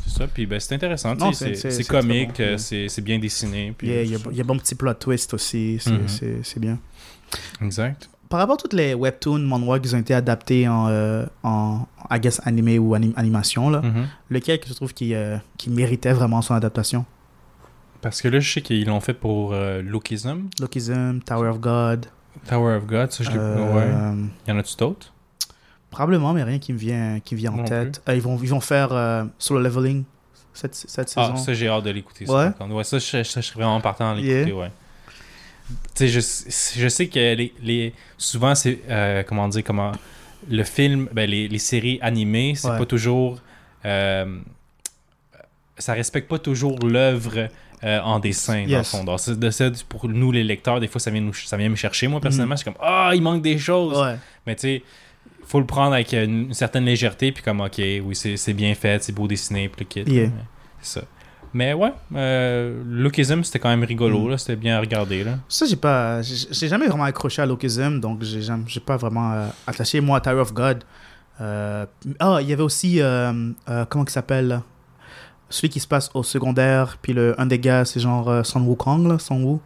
C'est 0.04 0.20
ça, 0.20 0.27
puis 0.27 0.46
ben, 0.46 0.60
c'est 0.60 0.75
intéressant, 0.75 1.16
c'est 1.34 1.88
comique, 1.88 2.39
euh, 2.39 2.58
c'est 2.58 3.01
bien 3.01 3.20
dessiné. 3.20 3.74
Il, 3.82 3.89
y 3.89 4.36
y 4.36 4.42
a 4.42 4.44
bon 4.44 4.58
petit 4.58 4.75
plot 4.75 4.94
twist 4.96 5.34
aussi, 5.34 5.77
c'est 5.80 5.92
mm-hmm. 5.92 6.60
bien. 6.60 6.80
Exact. 7.62 8.10
Par 8.30 8.39
rapport 8.39 8.56
à 8.56 8.58
toutes 8.58 8.74
les 8.74 8.94
webtoons, 8.94 9.39
manhwa 9.39 9.80
qui 9.80 9.94
ont 9.96 10.00
été 10.00 10.13
adaptés 10.13 10.68
en, 10.68 10.88
euh, 10.89 11.25
en 11.44 11.88
I 12.12 12.20
guess, 12.20 12.42
animé 12.46 12.77
ou 12.77 12.94
animation, 12.94 13.70
là, 13.70 13.82
mm-hmm. 13.82 14.06
lequel 14.30 14.60
que 14.60 14.68
je 14.68 14.74
trouve 14.74 14.94
qui, 14.94 15.13
euh, 15.13 15.38
qui 15.58 15.70
méritait 15.70 16.12
vraiment 16.12 16.42
son 16.42 16.54
adaptation? 16.54 17.06
Parce 18.01 18.22
que 18.22 18.27
là, 18.27 18.39
je 18.39 18.51
sais 18.51 18.62
qu'ils 18.62 18.86
l'ont 18.86 19.00
fait 19.00 19.13
pour 19.13 19.54
euh, 19.54 19.82
Lookism. 19.82 20.50
Lookism, 20.60 21.20
Tower 21.25 21.50
of 21.50 21.60
God. 21.60 22.08
Tower 22.48 22.75
of 22.75 22.86
God, 22.86 23.12
ça 23.12 23.24
je 23.24 23.32
l'ai. 23.32 23.38
Ouais. 23.38 23.89
Y 24.48 24.51
en 24.51 24.60
a-tu 24.60 24.75
d'autres? 24.75 25.13
Probablement, 25.98 26.34
mais 26.34 26.44
rien 26.44 26.60
qui 26.60 26.74
me 26.74 26.77
vient, 26.77 27.20
qui 27.20 27.36
vient 27.36 27.54
en 27.54 27.63
tête. 27.63 28.01
ils, 28.08 28.22
vont, 28.22 28.39
ils 28.42 28.50
vont 28.50 28.62
faire 28.62 29.25
solo 29.38 29.60
leveling 29.60 30.04
cette, 30.54 30.75
cette 30.75 31.13
ah, 31.16 31.22
saison. 31.22 31.34
Ah, 31.36 31.38
ça, 31.38 31.54
j'ai 31.54 31.68
hâte 31.68 31.84
de 31.84 31.92
l'écouter. 31.92 32.25
Ouais. 32.25 32.50
Ça, 32.58 32.66
ouais, 32.66 32.84
ça, 32.84 32.98
je, 33.00 33.24
serais 33.24 33.42
vraiment 33.56 33.80
partant 33.82 34.12
à 34.12 34.16
l'écouter, 34.16 34.54
ouais 34.54 34.72
je, 36.00 36.20
je 36.80 36.88
sais 36.88 37.08
que 37.08 37.36
les, 37.36 37.54
les 37.62 37.94
souvent, 38.18 38.56
c'est. 38.56 38.80
Euh, 38.89 39.24
comment 39.24 39.48
dire 39.48 39.63
comment 39.63 39.92
Le 40.50 40.63
film, 40.63 41.10
ben, 41.12 41.30
les, 41.30 41.48
les 41.48 41.60
séries 41.60 42.00
animées, 42.01 42.54
c'est 42.56 42.70
pas 42.70 42.86
toujours. 42.86 43.39
Euh, 43.86 44.39
ça 45.77 45.94
respecte 45.94 46.27
pas 46.27 46.39
toujours 46.39 46.80
l'œuvre 46.80 47.50
euh, 47.84 48.00
en 48.00 48.20
dessin, 48.20 48.66
dans 48.68 48.77
le 48.77 48.84
fond. 48.84 49.04
de, 49.04 49.84
pour 49.84 50.10
nous, 50.10 50.32
les 50.32 50.44
lecteurs, 50.44 50.80
des 50.80 50.88
fois, 50.88 51.00
ça 51.00 51.12
vient, 51.12 51.22
nous, 51.22 51.34
ça 51.34 51.56
vient 51.56 51.70
me 51.70 51.75
chercher. 51.75 52.08
Moi, 52.08 52.20
personnellement, 52.20 52.56
mm. 52.56 52.58
c'est 52.58 52.63
comme 52.63 52.82
Ah, 52.82 53.12
il 53.13 53.22
manque 53.22 53.44
des 53.44 53.58
choses. 53.58 54.04
Mais 54.46 54.56
tu 54.56 54.62
sais, 54.62 54.84
faut 55.48 55.60
le 55.60 55.66
prendre 55.66 55.94
avec 55.94 56.13
une, 56.13 56.54
certaine 56.54 56.86
légèreté, 56.86 57.32
puis 57.32 57.44
comme 57.44 57.62
Ok, 57.62 57.77
oui, 57.80 58.16
c'est 58.16 58.54
bien 58.54 58.75
fait, 58.75 59.04
c'est 59.04 59.13
beau 59.13 59.27
dessiné, 59.27 59.70
puis 59.70 59.88
le 59.96 60.30
C'est 60.82 61.00
ça. 61.00 61.06
Mais 61.54 61.74
ouais, 61.74 61.94
euh, 62.13 62.84
Lookism, 62.86 63.44
c'était 63.44 63.60
quand 63.60 63.70
même 63.70 63.84
rigolo, 63.84 64.30
mm. 64.30 64.38
c'était 64.38 64.58
bien 64.58 64.77
à 64.77 64.80
regarder. 64.80 65.24
Là. 65.24 65.39
Ça, 65.48 65.66
j'ai 65.66 65.77
pas. 65.77 66.22
J'ai 66.22 66.68
jamais 66.68 66.88
vraiment 66.88 67.06
accroché 67.06 67.42
à 67.42 67.46
Lookism, 67.46 68.00
donc 68.00 68.22
j'ai 68.22 68.80
pas 68.82 68.98
vraiment 68.98 69.32
euh, 69.32 69.48
attaché. 69.66 70.01
Moi, 70.01 70.20
Tower 70.22 70.42
of 70.42 70.54
God, 70.54 70.84
Euh, 71.39 71.86
ah, 72.20 72.39
il 72.42 72.50
y 72.50 72.54
avait 72.54 72.63
aussi, 72.63 73.01
euh, 73.01 73.51
euh, 73.70 73.86
comment 73.86 74.06
il 74.06 74.10
s'appelle 74.10 74.62
Celui 75.50 75.70
qui 75.70 75.80
se 75.80 75.88
passe 75.88 76.10
au 76.13 76.24
secondaire, 76.24 76.98
puis 77.01 77.13
le, 77.13 77.39
un 77.39 77.46
des 77.46 77.60
gars, 77.60 77.86
c'est 77.86 78.00
genre 78.00 78.30
euh, 78.30 78.44
Son 78.44 78.62
Wukong, 78.62 79.08
là, 79.08 79.20
Son 79.20 79.44
Wu. 79.44 79.60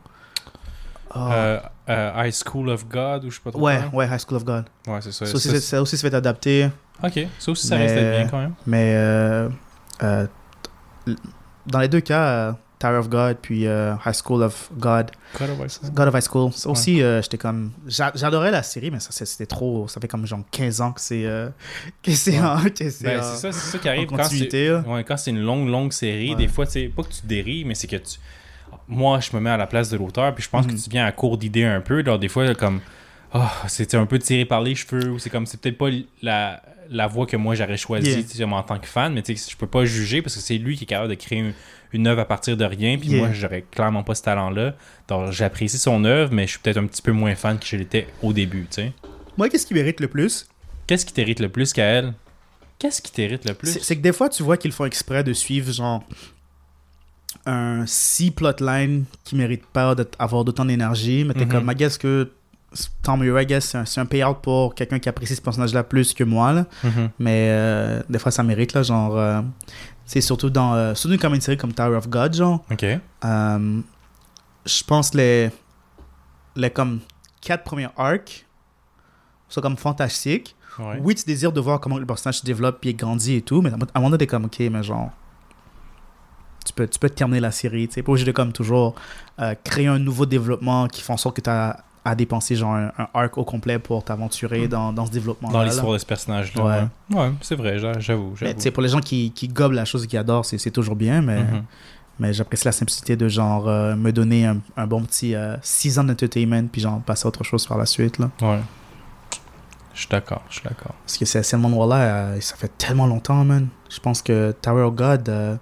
Ah. 1.11 1.70
Euh, 1.89 2.11
High 2.15 2.33
School 2.33 2.69
of 2.69 2.88
God, 2.88 3.25
ou 3.25 3.31
je 3.31 3.35
sais 3.35 3.41
pas 3.43 3.51
trop. 3.51 3.61
ouais, 3.61 3.79
comment. 3.83 3.97
ouais, 3.97 4.05
High 4.07 4.19
School 4.19 4.38
of 4.38 4.45
God. 4.45 4.65
Ouais, 4.88 5.00
c'est 5.01 5.11
ça. 5.11 5.25
Ça 5.25 5.35
aussi, 5.35 5.50
Ça, 5.50 5.59
ça 5.59 5.81
aussi, 5.81 5.97
ça 5.97 6.03
va 6.03 6.07
être 6.09 6.13
adapté, 6.15 6.69
Ok, 7.03 7.27
ça 7.39 7.51
aussi, 7.51 7.65
ça 7.67 7.75
Mais- 7.77 7.83
restait 7.88 8.17
bien 8.19 8.27
quand 8.29 8.38
même. 8.39 8.53
mais 8.67 8.93
euh, 8.95 9.50
euh, 10.03 10.27
dans 11.65 11.79
les 11.79 11.88
deux 11.88 12.01
cas, 12.01 12.55
Tower 12.79 12.97
of 12.97 13.09
God, 13.09 13.38
puis 13.41 13.61
High 13.63 14.13
School 14.23 14.41
of 14.43 14.69
God, 14.77 15.11
God 15.38 15.50
of 15.51 15.59
High 15.59 15.69
School. 15.69 15.91
God 15.91 16.07
of 16.07 16.15
High 16.15 16.21
School. 16.27 16.51
Ça 16.53 16.69
aussi, 16.69 16.97
j'étais 17.21 17.38
comme. 17.38 17.71
j'a- 17.88 18.11
J'adorais 18.15 18.51
la 18.51 18.63
série, 18.63 18.89
mais 18.91 19.00
ça, 19.00 19.09
c'était 19.11 19.45
trop. 19.45 19.88
Ça 19.88 20.00
fait 20.01 20.07
comme 20.07 20.25
genre 20.25 20.39
15 20.51 20.81
ans 20.81 20.91
que 20.91 21.01
c'est. 21.01 21.23
que 22.03 22.11
c'est 22.11 22.31
Ouais. 22.39 22.39
Ben, 23.01 23.19
en- 23.19 23.23
c'est 23.23 23.51
ça, 23.51 23.51
ça 23.51 23.77
qui 23.77 23.88
arrive 23.89 24.07
quand 24.07 24.23
c'est 24.23 24.71
ouais, 24.71 25.03
quand 25.03 25.17
c'est 25.17 25.31
une 25.31 25.41
longue, 25.41 25.67
longue 25.67 25.93
série. 25.93 26.35
Des 26.35 26.47
fois, 26.47 26.65
c'est 26.65 26.88
pas 26.88 27.03
que 27.03 27.09
tu 27.13 27.25
dérives, 27.25 27.65
mais 27.67 27.75
c'est 27.75 27.88
que 27.88 27.95
tu. 27.97 28.19
Moi, 28.91 29.19
je 29.21 29.36
me 29.36 29.41
mets 29.41 29.50
à 29.50 29.57
la 29.57 29.67
place 29.67 29.89
de 29.89 29.98
l'auteur, 29.98 30.33
puis 30.36 30.43
je 30.43 30.50
pense 30.50 30.65
Mhm. 30.67 30.75
que 30.75 30.83
tu 30.83 30.89
viens 30.89 31.05
à 31.05 31.12
court 31.12 31.38
d'idées 31.38 31.63
un 31.65 31.81
peu. 31.81 32.00
Alors, 32.00 32.19
des 32.19 32.27
fois, 32.27 32.53
comme. 32.55 32.81
Ah, 33.33 33.51
c'était 33.67 33.95
un 33.98 34.05
peu 34.05 34.19
tiré 34.19 34.43
par 34.45 34.62
les 34.62 34.75
cheveux, 34.75 35.10
ou 35.12 35.17
c'est 35.19 35.29
comme. 35.29 35.45
C'est 35.45 35.60
peut-être 35.60 35.77
pas 35.77 35.89
la, 36.21 36.62
la 36.89 37.07
voie 37.07 37.25
que 37.25 37.38
moi 37.38 37.55
j'aurais 37.55 37.77
choisie 37.77 38.25
Yeah. 38.38 38.48
en 38.50 38.63
tant 38.63 38.77
que 38.77 38.88
fan, 38.88 39.13
mais 39.13 39.21
tu 39.21 39.36
sais, 39.38 39.50
je 39.51 39.55
peux 39.55 39.67
pas 39.67 39.86
juger 39.86 40.21
parce 40.21 40.36
que 40.36 40.41
c'est 40.41 40.57
lui 40.57 40.75
qui 40.75 40.83
est 40.83 40.88
capable 40.88 41.10
de 41.10 41.15
créer 41.15 41.39
une, 41.39 41.53
une 41.93 42.07
œuvre 42.07 42.19
à 42.19 42.25
partir 42.25 42.57
de 42.57 42.65
rien, 42.65 42.98
puis 42.98 43.07
Yeah. 43.10 43.19
moi, 43.21 43.29
j'aurais 43.33 43.63
clairement 43.71 44.03
pas 44.03 44.15
ce 44.15 44.24
talent-là. 44.24 44.75
Donc, 45.07 45.31
j'apprécie 45.31 45.77
son 45.77 46.03
œuvre, 46.03 46.33
mais 46.33 46.45
je 46.45 46.51
suis 46.51 46.60
peut-être 46.60 46.77
un 46.77 46.86
petit 46.88 47.01
peu 47.01 47.13
moins 47.13 47.33
fan 47.36 47.57
que 47.57 47.65
je 47.65 47.77
l'étais 47.77 48.07
au 48.21 48.33
début, 48.33 48.63
tu 48.69 48.81
sais. 48.81 48.91
Moi, 49.38 49.48
qu'est-ce 49.48 49.65
qui 49.65 49.74
mérite 49.74 50.01
le 50.01 50.10
plus? 50.10 50.48
Qu'est-ce 50.88 51.05
qui 51.05 51.13
t'hérite 51.13 51.39
le 51.39 51.48
plus 51.48 51.71
elle 51.77 52.13
Qu'est-ce 52.79 53.01
qui 53.01 53.12
t'hérite 53.13 53.45
le 53.48 53.53
plus? 53.53 53.79
C'est 53.81 53.95
que 53.95 54.01
des 54.01 54.12
fois, 54.12 54.27
tu 54.27 54.43
vois 54.43 54.57
qu'ils 54.57 54.71
font 54.74 54.86
exprès 54.86 55.24
de 55.24 55.31
suivre, 55.31 55.71
genre, 55.71 56.03
un 57.45 57.85
si 57.88 58.31
plotline 58.31 59.05
qui 59.23 59.35
mérite 59.35 59.65
pas 59.65 59.95
d'avoir 59.95 60.43
d'autant 60.43 60.65
d'énergie, 60.65 61.23
mais 61.25 61.33
t'es 61.33 61.45
Mhm. 61.45 61.51
comme, 61.51 61.71
I 61.71 61.75
guess 61.75 61.97
que 61.97 62.31
tant 63.03 63.17
mieux, 63.17 63.39
I 63.41 63.45
guess, 63.45 63.75
c'est 63.85 64.00
un, 64.00 64.05
payout 64.05 64.35
pour 64.41 64.75
quelqu'un 64.75 64.97
qui 65.00 65.09
apprécie 65.09 65.35
ce 65.35 65.41
personnage-là 65.41 65.83
plus 65.83 66.13
que 66.13 66.23
moi, 66.23 66.53
là. 66.53 66.65
Mhm. 66.83 67.09
Mais 67.19 67.47
euh, 67.51 68.01
des 68.09 68.17
fois, 68.19 68.31
ça 68.31 68.43
mérite, 68.43 68.73
là, 68.73 68.81
genre, 68.83 69.17
euh, 69.17 69.41
c'est 70.05 70.21
surtout 70.21 70.50
dans, 70.50 70.73
euh, 70.73 70.93
surtout 70.95 71.17
comme 71.17 71.33
une 71.35 71.41
série 71.41 71.57
comme 71.57 71.73
Tower 71.73 71.97
of 71.97 72.07
God, 72.09 72.33
genre, 72.35 72.63
Ok. 72.71 72.85
je 74.65 74.83
pense 74.85 75.13
les, 75.13 75.50
les 76.55 76.70
comme 76.70 77.00
quatre 77.41 77.63
premiers 77.63 77.89
arcs 77.98 78.46
sont 79.50 79.61
comme 79.61 79.77
fantastiques. 79.77 80.55
Ouais. 80.79 81.00
Oui, 81.01 81.15
tu 81.15 81.25
désires 81.25 81.51
de 81.51 81.59
voir 81.59 81.79
comment 81.81 81.98
le 81.98 82.05
personnage 82.05 82.39
se 82.39 82.46
développe 82.46 82.79
puis 82.79 82.94
grandit 82.94 83.35
et 83.35 83.41
tout, 83.41 83.61
mais 83.61 83.70
à 83.70 83.74
un 83.74 83.77
moment 83.96 84.09
donné, 84.11 84.20
t'es 84.20 84.27
comme, 84.27 84.46
ok, 84.46 84.59
mais 84.72 84.81
genre, 84.83 85.09
tu 86.65 86.74
peux, 86.74 86.87
tu 86.87 87.00
peux 87.00 87.09
terminer 87.09 87.39
la 87.39 87.51
série, 87.51 87.87
tu 87.87 87.95
sais, 87.95 88.03
pas 88.03 88.11
obligé 88.11 88.25
de 88.25 88.31
comme 88.31 88.51
toujours 88.53 88.95
euh, 89.39 89.55
créer 89.63 89.87
un 89.87 90.00
nouveau 90.00 90.25
développement 90.25 90.87
qui 90.87 91.01
fait 91.01 91.13
en 91.13 91.17
sorte 91.17 91.35
que 91.37 91.41
tu 91.41 91.50
as 91.50 91.83
à 92.03 92.15
dépenser 92.15 92.55
genre 92.55 92.74
un, 92.74 92.91
un 92.97 93.07
arc 93.13 93.37
au 93.37 93.43
complet 93.43 93.77
pour 93.77 94.03
t'aventurer 94.03 94.67
dans, 94.67 94.91
dans 94.91 95.05
ce 95.05 95.11
développement 95.11 95.50
Dans 95.51 95.61
l'histoire 95.63 95.93
de 95.93 95.97
ce 96.00 96.05
personnage-là. 96.05 96.63
Ouais, 96.63 97.15
Ouais. 97.15 97.21
Ouais, 97.27 97.31
c'est 97.41 97.55
vrai, 97.55 97.77
j'a- 97.77 98.00
j'avoue. 98.00 98.33
Sais, 98.57 98.71
pour 98.71 98.81
les 98.81 98.89
gens 98.89 99.01
qui, 99.01 99.31
qui 99.31 99.47
gobent 99.47 99.74
la 99.74 99.85
chose 99.85 100.03
et 100.05 100.07
qui 100.07 100.17
adorent, 100.17 100.45
c'est 100.45 100.57
c'est 100.57 100.71
toujours 100.71 100.95
bien, 100.95 101.21
mais, 101.21 101.43
Mhm. 101.43 101.63
mais 102.19 102.33
j'apprécie 102.33 102.65
la 102.65 102.71
simplicité 102.71 103.15
de 103.15 103.27
genre 103.27 103.67
euh, 103.69 103.95
me 103.95 104.11
donner 104.11 104.47
un, 104.47 104.57
un 104.77 104.87
bon 104.87 105.03
petit 105.03 105.35
6 105.61 106.00
ans 106.00 106.03
d'entertainment 106.03 106.67
puis 106.71 106.81
genre 106.81 107.01
passer 107.01 107.25
à 107.25 107.27
autre 107.27 107.43
chose 107.43 107.67
par 107.67 107.77
la 107.77 107.85
suite, 107.85 108.17
là. 108.17 108.31
Ouais. 108.41 108.59
Je 109.93 110.00
suis 110.00 110.09
d'accord, 110.09 110.41
je 110.50 110.55
suis 110.55 110.63
d'accord. 110.63 110.95
Parce 111.05 111.17
que 111.17 111.25
c'est 111.25 111.43
Selman 111.43 111.69
Waller, 111.74 112.39
ça 112.41 112.55
fait 112.55 112.71
tellement 112.77 113.07
longtemps, 113.07 113.43
man. 113.43 113.67
Je 113.89 114.00
pense 114.00 114.21
que 114.21 114.55
Tower 114.61 114.83
of 114.83 114.95
God, 114.95 115.27
euh, 115.29 115.55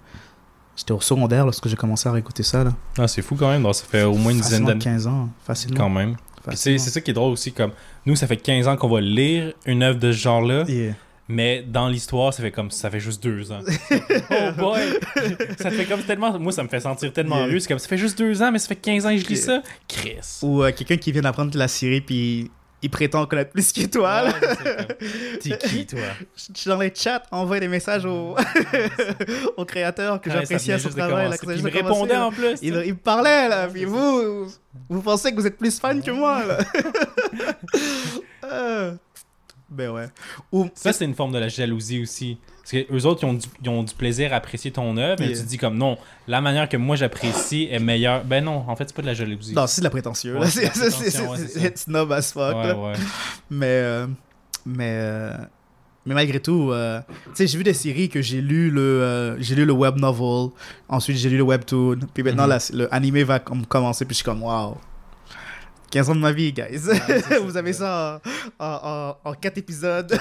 j'étais 0.79 0.93
au 0.93 1.01
secondaire 1.01 1.43
lorsque 1.45 1.67
j'ai 1.67 1.75
commencé 1.75 2.07
à 2.07 2.13
réécouter 2.13 2.41
ça. 2.43 2.63
Là. 2.63 2.71
Ah, 2.97 3.07
c'est 3.07 3.21
fou 3.21 3.35
quand 3.35 3.49
même, 3.49 3.61
donc 3.63 3.75
ça 3.75 3.83
fait 3.85 4.03
au 4.03 4.13
moins 4.15 4.31
une 4.31 4.39
dizaine 4.39 4.63
d'années. 4.65 4.79
15 4.83 5.07
ans, 5.07 5.29
facilement. 5.45 5.77
Quand 5.77 5.89
même. 5.89 6.15
C'est 6.55 6.77
ça 6.77 7.01
qui 7.01 7.11
est 7.11 7.13
drôle 7.13 7.33
aussi, 7.33 7.51
comme 7.51 7.71
nous, 8.05 8.15
ça 8.15 8.25
fait 8.25 8.37
15 8.37 8.67
ans 8.67 8.77
qu'on 8.77 8.87
va 8.89 9.01
lire 9.01 9.53
une 9.65 9.83
œuvre 9.83 9.99
de 9.99 10.11
ce 10.11 10.17
genre-là, 10.17 10.63
Yeah. 10.67 10.93
mais 11.27 11.61
dans 11.61 11.89
l'histoire, 11.89 12.33
ça 12.33 12.41
fait 12.41 12.49
comme 12.51 12.71
ça 12.71 12.89
fait 12.89 12.99
juste 13.01 13.21
deux 13.21 13.51
ans. 13.51 13.59
oh 13.91 14.51
boy! 14.57 14.81
ça 15.59 15.69
fait 15.69 15.85
comme 15.85 16.01
tellement. 16.01 16.39
Moi, 16.39 16.51
ça 16.53 16.63
me 16.63 16.69
fait 16.69 16.79
sentir 16.79 17.11
tellement 17.13 17.37
Yeah. 17.39 17.47
vieux. 17.49 17.59
C'est 17.59 17.67
comme 17.67 17.77
ça 17.77 17.87
fait 17.87 17.97
juste 17.97 18.17
deux 18.17 18.41
ans, 18.41 18.51
mais 18.51 18.57
ça 18.59 18.67
fait 18.69 18.75
15 18.77 19.05
ans 19.05 19.09
que 19.09 19.17
je 19.17 19.27
lis 19.27 19.45
Yeah. 19.45 19.61
ça. 19.61 19.63
Chris! 19.87 20.39
Ou 20.41 20.63
euh, 20.63 20.71
quelqu'un 20.71 20.97
qui 20.97 21.11
vient 21.11 21.21
d'apprendre 21.21 21.55
la 21.55 21.67
série 21.67 22.01
puis 22.01 22.49
il 22.81 22.89
prétend 22.89 23.25
connaître 23.25 23.51
plus 23.51 23.71
que 23.73 23.85
toi. 23.87 24.23
Ouais, 24.25 25.37
T'es 25.41 25.57
qui, 25.57 25.85
toi? 25.87 25.99
Je 26.35 26.59
suis 26.59 26.69
dans 26.69 26.79
les 26.79 26.91
chats, 26.95 27.23
envoie 27.31 27.59
des 27.59 27.67
messages 27.67 28.05
au, 28.05 28.35
au 29.57 29.65
créateur 29.65 30.21
que 30.21 30.29
Ouais, 30.29 30.35
ça 30.35 30.41
j'apprécie 30.41 30.71
à 30.71 30.77
venait 30.77 30.89
son 30.89 30.97
travail. 30.97 31.29
là, 31.29 31.37
que 31.37 31.51
il 31.51 31.63
me 31.63 31.69
répondait 31.69 32.15
en 32.15 32.31
plus. 32.31 32.57
Il, 32.61 32.81
il 32.85 32.93
me 32.93 32.99
parlait 32.99 33.49
là, 33.49 33.67
puis 33.67 33.85
vous, 33.85 34.47
vous 34.89 35.01
pensez 35.01 35.31
que 35.31 35.35
vous 35.35 35.47
êtes 35.47 35.57
plus 35.57 35.79
fan 35.79 36.01
que 36.01 36.11
moi 36.11 36.45
là. 36.45 36.57
Euh, 38.45 38.93
ben 39.69 39.91
ouais. 39.91 40.07
Ou 40.51 40.69
Ça, 40.75 40.93
c'est 40.93 41.05
une 41.05 41.15
forme 41.15 41.33
de 41.33 41.39
la 41.39 41.49
jalousie 41.49 42.01
aussi. 42.01 42.37
Parce 42.71 42.84
que 42.86 42.93
eux 42.93 43.05
autres, 43.08 43.23
ils 43.23 43.25
ont, 43.25 43.34
du, 43.34 43.47
ils 43.63 43.69
ont 43.69 43.82
du 43.84 43.93
plaisir 43.95 44.32
à 44.32 44.36
apprécier 44.36 44.69
ton 44.71 44.95
œuvre, 44.97 45.15
mais 45.19 45.27
Yeah. 45.29 45.38
tu 45.38 45.43
te 45.43 45.47
dis 45.49 45.58
comme 45.58 45.75
non, 45.77 45.97
la 46.27 46.39
manière 46.39 46.69
que 46.69 46.77
moi 46.77 46.95
j'apprécie 46.95 47.67
est 47.71 47.79
meilleure. 47.79 48.23
Ben 48.23 48.43
non, 48.43 48.63
en 48.67 48.75
fait, 48.75 48.84
c'est 48.88 48.95
pas 48.95 49.01
de 49.01 49.08
la 49.08 49.13
jalousie. 49.15 49.53
Non, 49.55 49.65
c'est 49.65 49.82
de 49.82 49.86
la 49.86 49.89
prétentieux. 49.89 50.38
Ouais, 50.38 50.47
c'est 50.47 51.77
snob 51.77 52.12
as 52.12 52.32
fuck. 52.32 52.55
ouais, 52.55 52.67
là. 52.67 52.75
ouais. 52.77 52.93
Mais, 53.49 53.65
euh, 53.65 54.08
mais, 54.65 54.93
euh, 54.99 55.34
mais 56.05 56.13
malgré 56.13 56.39
tout, 56.39 56.71
euh, 56.71 57.01
tu 57.10 57.15
sais, 57.36 57.47
j'ai 57.47 57.58
vu 57.58 57.63
des 57.63 57.73
séries 57.73 58.10
que 58.10 58.21
j'ai 58.21 58.39
lu 58.41 58.69
le, 58.69 59.38
j'ai 59.39 59.55
lu 59.55 59.65
le 59.65 59.73
web 59.73 59.97
novel, 59.97 60.51
ensuite 60.88 61.17
j'ai 61.17 61.29
lu 61.29 61.38
le 61.38 61.43
webtoon, 61.43 61.99
puis 62.13 62.21
maintenant 62.23 62.43
Mhm. 62.43 62.49
la- 62.49 62.77
le 62.77 62.93
animé 62.93 63.23
va 63.23 63.39
com- 63.39 63.65
commencer, 63.65 64.05
puis 64.05 64.13
je 64.13 64.17
suis 64.17 64.25
comme 64.25 64.43
waouh. 64.43 64.75
15 65.89 66.10
ans 66.10 66.15
de 66.15 66.19
ma 66.19 66.32
vie, 66.32 66.54
guys. 66.54 66.80
ça, 66.80 67.39
Vous 67.43 67.58
avez 67.58 67.73
ça 67.73 68.21
en, 68.60 68.65
en, 69.23 69.30
en, 69.32 69.34
4 69.34 69.58
épisodes. 69.58 70.19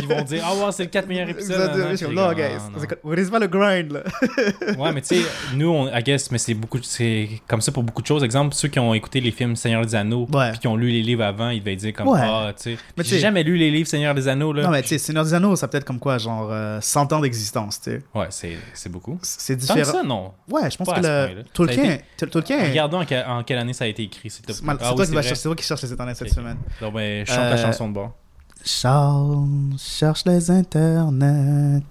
Ils 0.00 0.06
vont 0.08 0.22
dire 0.22 0.42
Ah 0.46 0.54
ouais, 0.54 0.72
c'est 0.72 0.84
le 0.84 0.88
4 0.90 1.06
meilleur 1.08 1.28
épisode. 1.28 1.56
Épisode 1.56 1.72
deux, 1.72 1.78
nan, 1.78 1.88
nan. 1.88 1.90
je 1.92 1.96
suis 1.96 2.06
comme, 2.06 2.14
Puis 2.14 2.22
non, 2.22 2.28
comme, 2.28 2.36
guys. 2.36 2.72
Non. 2.72 2.96
Vous 3.02 3.10
connaissez 3.10 3.30
pas 3.30 3.38
le 3.38 3.46
grind, 3.46 3.92
là? 3.92 4.02
Ouais, 4.78 4.92
mais 4.92 5.00
tu 5.00 5.16
sais, 5.16 5.22
nous, 5.54 5.68
on, 5.68 5.88
I 5.94 6.02
guess, 6.02 6.30
mais 6.30 6.38
c'est 6.38 6.54
beaucoup, 6.54 6.78
c'est 6.82 7.28
comme 7.48 7.60
ça 7.60 7.72
pour 7.72 7.82
beaucoup 7.82 8.02
de 8.02 8.06
choses. 8.06 8.22
Exemple, 8.24 8.54
ceux 8.54 8.68
qui 8.68 8.78
ont 8.78 8.94
écouté 8.94 9.20
les 9.20 9.30
films 9.30 9.56
Seigneur 9.56 9.84
des 9.84 9.94
Anneaux, 9.94 10.26
Ouais. 10.32 10.50
puis 10.50 10.60
qui 10.60 10.68
ont 10.68 10.76
lu 10.76 10.88
les 10.90 11.02
livres 11.02 11.24
avant, 11.24 11.50
ils 11.50 11.60
devaient 11.60 11.76
dire 11.76 11.92
comme 11.92 12.08
Ouais. 12.08 12.20
ah, 12.22 12.52
tu 12.56 12.76
sais. 12.76 13.04
J'ai 13.04 13.18
jamais 13.20 13.42
lu 13.42 13.56
les 13.56 13.70
livres 13.70 13.88
Seigneur 13.88 14.14
des 14.14 14.28
Anneaux 14.28 14.52
là. 14.52 14.64
Non, 14.64 14.70
mais 14.70 14.82
tu 14.82 14.88
sais, 14.88 14.98
Seigneur 14.98 15.24
des 15.24 15.34
Anneaux, 15.34 15.56
ça 15.56 15.68
peut 15.68 15.78
être 15.78 15.84
comme 15.84 16.00
quoi, 16.00 16.18
genre 16.18 16.48
euh, 16.50 16.78
100 16.80 17.12
ans 17.12 17.20
d'existence, 17.20 17.80
tu 17.80 17.90
sais. 17.92 18.02
Ouais, 18.14 18.26
c'est 18.30 18.88
beaucoup. 18.90 19.18
C'est 19.22 19.56
différent. 19.56 19.84
ça, 19.84 20.02
non. 20.02 20.32
Ouais, 20.50 20.70
je 20.70 20.76
pense 20.76 20.86
Pas 20.88 21.00
que 21.00 21.06
le. 21.06 21.44
Tolkien, 21.52 21.98
été- 22.18 22.26
Tolkien, 22.26 22.64
Regardons 22.68 23.00
en 23.00 23.42
quelle 23.44 23.58
année 23.58 23.72
ça 23.72 23.84
a 23.84 23.88
été 23.88 24.02
écrit, 24.02 24.30
s'il 24.30 24.44
te 24.44 24.52
plaît. 24.52 24.74
C'est 25.04 25.10
oui, 25.10 25.14
vrai. 25.14 25.22
chercher- 25.22 25.34
c'est 25.36 25.48
toi 25.48 25.54
qui 25.56 25.64
cherches 25.64 25.82
les 25.82 25.92
internet 25.92 26.16
cette 26.16 26.32
semaine. 26.32 26.56
Donc, 26.80 26.94
ben, 26.94 27.24
chante 27.26 27.38
Euh, 27.38 27.50
la 27.50 27.56
chanson 27.56 27.88
de 27.88 27.94
bord. 27.94 28.16
Charles 28.64 29.46
cherche 29.78 30.24
les 30.26 30.50
internets 30.50 31.82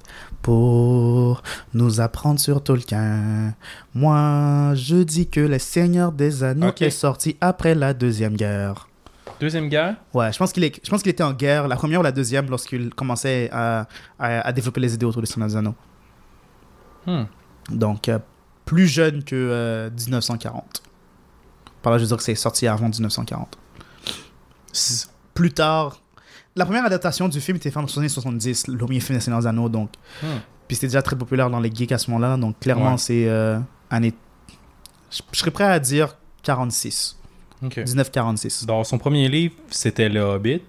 pour 0.41 1.41
nous 1.73 2.01
apprendre 2.01 2.39
sur 2.39 2.61
Tolkien. 2.63 3.53
Moi, 3.93 4.73
je 4.75 4.97
dis 5.03 5.27
que 5.27 5.39
Les 5.39 5.59
Seigneurs 5.59 6.11
des 6.11 6.43
Anneaux 6.43 6.67
Ok. 6.69 6.81
est 6.81 6.89
sorti 6.89 7.37
après 7.39 7.75
la 7.75 7.93
Deuxième 7.93 8.35
Guerre. 8.35 8.87
Deuxième 9.39 9.67
guerre? 9.69 9.95
Ouais, 10.13 10.31
je 10.31 10.37
pense 10.37 10.53
qu'il 10.53 10.63
est, 10.63 10.79
je 10.85 10.89
pense 10.89 11.01
qu'il 11.01 11.11
était 11.11 11.23
en 11.23 11.33
guerre, 11.33 11.67
la 11.67 11.75
première 11.75 11.99
ou 11.99 12.03
la 12.03 12.13
deuxième, 12.13 12.49
lorsqu'il 12.49 12.93
commençait 12.93 13.49
à, 13.51 13.85
à, 14.17 14.47
à 14.47 14.51
développer 14.53 14.79
les 14.79 14.93
idées 14.93 15.05
autour 15.05 15.21
des 15.21 15.27
Seigneurs 15.27 15.49
des 15.49 15.55
Anneaux. 15.57 15.75
Hmm. 17.05 17.23
Donc, 17.69 18.07
euh, 18.07 18.19
plus 18.63 18.87
jeune 18.87 19.23
que 19.23 19.35
euh, 19.35 19.89
1940. 19.89 20.81
Par 21.85 21.91
là, 21.91 21.99
je 21.99 22.03
veux 22.03 22.07
dire 22.07 22.17
que 22.17 22.23
c'est 22.23 22.33
sorti 22.33 22.65
avant 22.65 22.89
1940. 22.89 23.55
S- 24.73 25.07
Plus 25.35 25.51
tard, 25.53 26.01
la 26.55 26.65
première 26.65 26.83
adaptation 26.83 27.27
du 27.29 27.39
film 27.39 27.57
était 27.57 27.69
faite 27.69 27.83
en 27.83 27.87
70, 27.87 28.67
le 28.69 28.77
premier 28.77 28.99
film 28.99 29.19
des 29.19 29.23
Seigneurs 29.23 29.45
Anneaux, 29.45 29.69
donc. 29.69 29.91
Hmm. 30.23 30.27
Puis 30.67 30.75
c'était 30.77 30.87
déjà 30.87 31.03
très 31.03 31.15
populaire 31.15 31.51
dans 31.51 31.59
les 31.59 31.69
geeks 31.71 31.91
à 31.91 31.99
ce 31.99 32.09
moment-là, 32.09 32.37
donc 32.37 32.59
clairement, 32.59 32.93
Ouais. 32.93 32.97
c'est 32.97 33.29
euh, 33.29 33.59
année. 33.91 34.15
Je 35.11 35.21
serais 35.37 35.51
prêt 35.51 35.65
à 35.65 35.79
dire 35.79 36.17
46. 36.41 37.17
Ok. 37.63 37.77
1946. 37.77 38.65
Dans 38.65 38.83
son 38.83 38.97
premier 38.97 39.29
livre, 39.29 39.53
c'était 39.69 40.09
Le 40.09 40.21
Hobbit, 40.21 40.61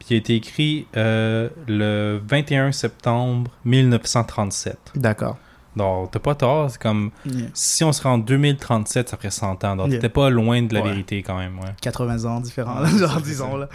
puis 0.00 0.08
il 0.10 0.14
a 0.14 0.16
été 0.16 0.34
écrit 0.34 0.88
euh, 0.96 1.48
le 1.68 2.20
21 2.26 2.72
septembre 2.72 3.52
1937. 3.64 4.76
D'accord. 4.96 5.38
Donc, 5.76 6.10
t'as 6.10 6.18
pas 6.18 6.34
tort. 6.34 6.70
C'est 6.70 6.80
comme. 6.80 7.10
Si 7.52 7.84
on 7.84 7.92
serait 7.92 8.08
en 8.08 8.18
2037, 8.18 9.10
ça 9.10 9.16
ferait 9.16 9.30
100 9.30 9.64
ans. 9.64 9.76
Donc, 9.76 9.90
t'étais 9.90 10.08
pas 10.08 10.30
loin 10.30 10.62
de 10.62 10.74
la 10.74 10.80
vérité 10.80 11.22
quand 11.22 11.38
même. 11.38 11.58
Ouais. 11.58 11.70
80 11.80 12.24
ans 12.24 12.40
différents, 12.40 12.84
genre, 12.98 13.20
disons. 13.20 13.56
Là. 13.56 13.68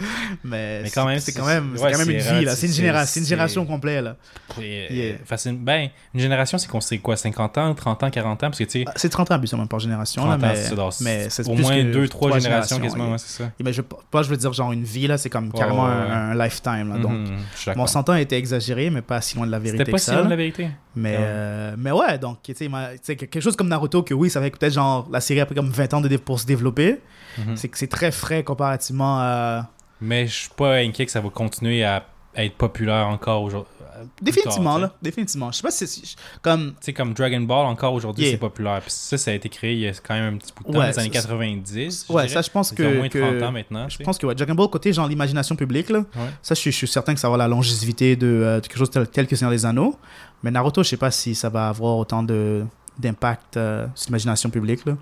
Mais, 0.44 0.84
quand 0.94 1.06
même, 1.06 1.20
c'est 1.20 1.32
quand 1.32 1.46
même, 1.46 1.74
quand 1.76 1.98
même 1.98 2.10
une 2.10 2.18
vie. 2.18 2.44
là. 2.44 2.56
C'est 2.56 2.66
une, 2.66 2.72
génération, 2.72 3.20
une 3.20 3.26
génération 3.26 3.64
complète. 3.64 4.04
Là. 4.04 4.16
Ben, 4.58 5.88
une 6.14 6.20
génération, 6.20 6.58
c'est 6.58 6.68
construit 6.68 7.00
quoi 7.00 7.16
50 7.16 7.58
ans, 7.58 7.74
30 7.74 8.02
ans, 8.02 8.10
40 8.10 8.32
ans? 8.32 8.46
Parce 8.48 8.58
que, 8.58 8.64
tu 8.64 8.70
sais, 8.70 8.84
ah, 8.86 8.92
C'est 8.96 9.08
30 9.08 9.30
ans, 9.30 9.38
même 9.38 9.68
par 9.68 9.78
génération. 9.78 10.28
Là, 10.28 10.38
mais, 10.38 10.54
mais 11.00 11.30
c'est 11.30 11.48
au 11.48 11.54
moins 11.54 11.76
2-3 11.76 12.40
générations, 12.40 12.80
quasiment. 12.80 13.16
c'est 13.18 13.42
ça. 13.42 13.50
Mais 13.62 13.72
je, 13.72 13.82
pas, 13.82 14.22
je 14.22 14.28
veux 14.28 14.36
dire, 14.36 14.52
genre, 14.52 14.72
une 14.72 14.84
vie, 14.84 15.06
là, 15.06 15.18
c'est 15.18 15.30
comme 15.30 15.52
carrément 15.52 15.86
un, 15.86 16.34
lifetime. 16.34 16.92
Là, 16.92 16.98
donc, 16.98 17.28
mon 17.76 17.86
100 17.86 18.08
ans 18.08 18.14
était 18.14 18.38
exagéré, 18.38 18.90
mais 18.90 19.02
pas 19.02 19.20
si 19.20 19.36
loin 19.36 19.46
de 19.46 19.52
la 19.52 19.58
vérité. 19.58 19.78
C'était 19.78 19.92
pas 19.92 19.98
si 19.98 20.10
loin 20.10 20.24
de 20.24 20.30
la 20.30 20.36
vérité. 20.36 20.68
Mais, 20.94 21.16
euh, 21.18 21.74
mais 21.78 21.90
ouais, 21.92 22.18
donc, 22.18 22.42
tu 22.42 22.54
sais, 22.54 23.16
quelque 23.16 23.40
chose 23.40 23.56
comme 23.56 23.68
Naruto, 23.68 24.02
que 24.02 24.14
oui, 24.14 24.30
ça 24.30 24.40
fait 24.40 24.50
peut-être 24.50 24.72
genre 24.72 25.08
la 25.10 25.20
série 25.20 25.40
a 25.40 25.46
pris 25.46 25.54
comme 25.54 25.70
20 25.70 25.94
ans 25.94 26.00
de, 26.00 26.16
pour 26.16 26.40
se 26.40 26.46
développer. 26.46 27.00
Mhm. 27.38 27.56
C'est 27.56 27.68
que 27.68 27.78
c'est 27.78 27.88
très 27.88 28.10
frais 28.10 28.42
comparativement 28.42 29.18
à. 29.20 29.70
Mais 30.00 30.26
je 30.26 30.32
suis 30.32 30.50
pas 30.50 30.76
inquiet 30.76 31.06
que 31.06 31.12
ça 31.12 31.20
va 31.20 31.30
continuer 31.30 31.84
à, 31.84 32.04
être 32.34 32.54
populaire 32.54 33.08
encore 33.08 33.42
aujourd'hui. 33.42 33.72
Définitivement, 34.20 34.78
là. 34.78 34.92
Définitivement. 35.00 35.50
Je 35.52 35.56
sais 35.58 35.62
pas 35.62 35.70
si 35.70 35.86
c'est. 35.86 36.16
Comme. 36.40 36.72
Tu 36.72 36.86
sais, 36.86 36.92
comme 36.92 37.12
Dragon 37.14 37.40
Ball, 37.40 37.66
encore 37.66 37.94
aujourd'hui, 37.94 38.30
c'est 38.30 38.36
populaire. 38.36 38.80
Puis 38.80 38.90
ça, 38.90 39.18
ça 39.18 39.30
a 39.30 39.34
été 39.34 39.48
créé 39.48 39.72
il 39.74 39.80
y 39.80 39.88
a 39.88 39.92
quand 39.92 40.14
même 40.14 40.34
un 40.34 40.36
petit 40.38 40.52
bout 40.54 40.64
de 40.64 40.72
temps, 40.72 40.78
dans 40.78 40.86
les 40.86 40.98
années 40.98 41.10
90. 41.10 42.06
Ouais, 42.08 42.28
ça, 42.28 42.42
je 42.42 42.50
pense 42.50 42.72
que. 42.72 42.96
moins 42.96 43.08
30 43.08 43.42
ans 43.42 43.52
maintenant. 43.52 43.88
Je 43.88 44.02
pense 44.02 44.18
que, 44.18 44.26
ouais, 44.26 44.34
Dragon 44.34 44.54
Ball, 44.54 44.68
côté 44.68 44.92
genre 44.92 45.08
l'imagination 45.08 45.56
publique, 45.56 45.90
là. 45.90 46.04
Ça, 46.42 46.54
je, 46.54 46.70
suis 46.70 46.86
certain 46.86 47.14
que 47.14 47.20
ça 47.20 47.28
va 47.28 47.34
avoir 47.34 47.48
la 47.48 47.54
longévité 47.54 48.16
de, 48.16 48.26
euh, 48.26 48.60
quelque 48.60 48.76
chose 48.76 48.90
tel, 48.90 49.06
tel 49.08 49.26
que 49.26 49.36
Seigneur 49.36 49.52
des 49.52 49.66
Anneaux. 49.66 49.96
Mais 50.42 50.50
Naruto, 50.50 50.82
je 50.82 50.88
sais 50.88 50.96
pas 50.96 51.10
si 51.10 51.34
ça 51.34 51.48
va 51.48 51.68
avoir 51.68 51.96
autant 51.96 52.22
de 52.22 52.64
d'impact 52.98 53.56
euh, 53.56 53.86
sur 53.94 54.08
l'imagination 54.08 54.50
publique, 54.50 54.84
là. 54.84 54.96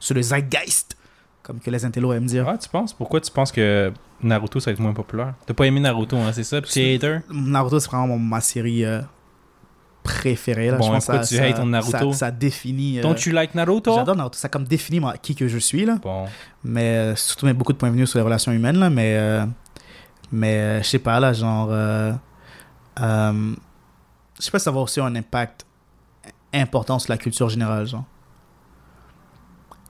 sur 0.00 0.14
le 0.14 0.22
zeitgeist, 0.22 0.96
comme 1.46 1.60
que 1.60 1.70
les 1.70 1.84
intellos 1.84 2.12
aiment 2.12 2.26
dire. 2.26 2.48
Ah, 2.48 2.58
tu 2.58 2.68
penses? 2.68 2.92
Pourquoi 2.92 3.20
tu 3.20 3.30
penses 3.30 3.52
que 3.52 3.92
Naruto, 4.20 4.58
ça 4.58 4.70
va 4.70 4.72
être 4.72 4.80
moins 4.80 4.92
populaire? 4.92 5.34
T'as 5.46 5.54
pas 5.54 5.64
aimé 5.64 5.78
Naruto, 5.78 6.16
hein, 6.16 6.32
c'est 6.32 6.42
ça? 6.42 6.56
Hater? 6.56 7.20
Naruto, 7.30 7.78
c'est 7.78 7.88
vraiment 7.88 8.18
ma 8.18 8.40
série 8.40 8.84
euh, 8.84 9.00
préférée. 10.02 10.72
Là. 10.72 10.78
Bon, 10.78 10.86
je 10.86 10.90
pense 10.90 11.04
ça, 11.04 11.20
tu 11.20 11.38
hates 11.38 11.64
Naruto 11.64 12.12
ça, 12.12 12.32
définit. 12.32 12.98
Euh, 12.98 13.02
Don't 13.02 13.16
you 13.24 13.32
like 13.32 13.54
Naruto? 13.54 13.94
J'adore 13.94 14.16
Naruto. 14.16 14.36
Ça 14.36 14.48
comme 14.48 14.64
définit 14.64 14.98
moi, 14.98 15.14
qui 15.18 15.36
que 15.36 15.46
je 15.46 15.58
suis. 15.58 15.84
Là. 15.84 15.98
Bon. 16.02 16.24
Mais 16.64 17.14
surtout, 17.14 17.46
met 17.46 17.52
beaucoup 17.54 17.72
de 17.72 17.78
points 17.78 17.92
de 17.92 17.96
vue 17.96 18.06
sur 18.08 18.18
les 18.18 18.24
relations 18.24 18.50
humaines. 18.50 18.78
Là, 18.78 18.90
mais 18.90 19.46
mais 20.32 20.82
je 20.82 20.88
sais 20.88 20.98
pas, 20.98 21.20
là, 21.20 21.32
genre. 21.32 21.70
je 21.70 23.34
sais 24.40 24.50
pas 24.50 24.58
si 24.58 24.64
ça 24.64 24.72
va 24.72 24.80
aussi 24.80 24.98
avoir 24.98 25.12
un 25.12 25.16
impact 25.16 25.64
important 26.52 26.98
sur 26.98 27.12
la 27.12 27.18
culture 27.18 27.48
générale, 27.48 27.86
genre. 27.86 28.04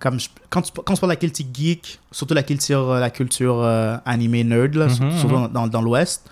Comme 0.00 0.18
quand, 0.50 0.62
tu, 0.62 0.72
quand 0.72 0.94
on 0.94 0.96
parle 0.96 1.12
de 1.12 1.14
la 1.14 1.16
culture 1.16 1.46
geek, 1.52 2.00
surtout 2.10 2.34
la 2.34 2.42
culture, 2.42 2.90
euh, 2.90 3.00
la 3.00 3.10
culture 3.10 3.60
euh, 3.60 3.96
animée 4.04 4.44
nerd, 4.44 4.74
là, 4.74 4.86
mhm, 4.86 5.18
surtout 5.18 5.38
mhm. 5.38 5.48
dans, 5.48 5.66
dans 5.66 5.82
l'Ouest, 5.82 6.30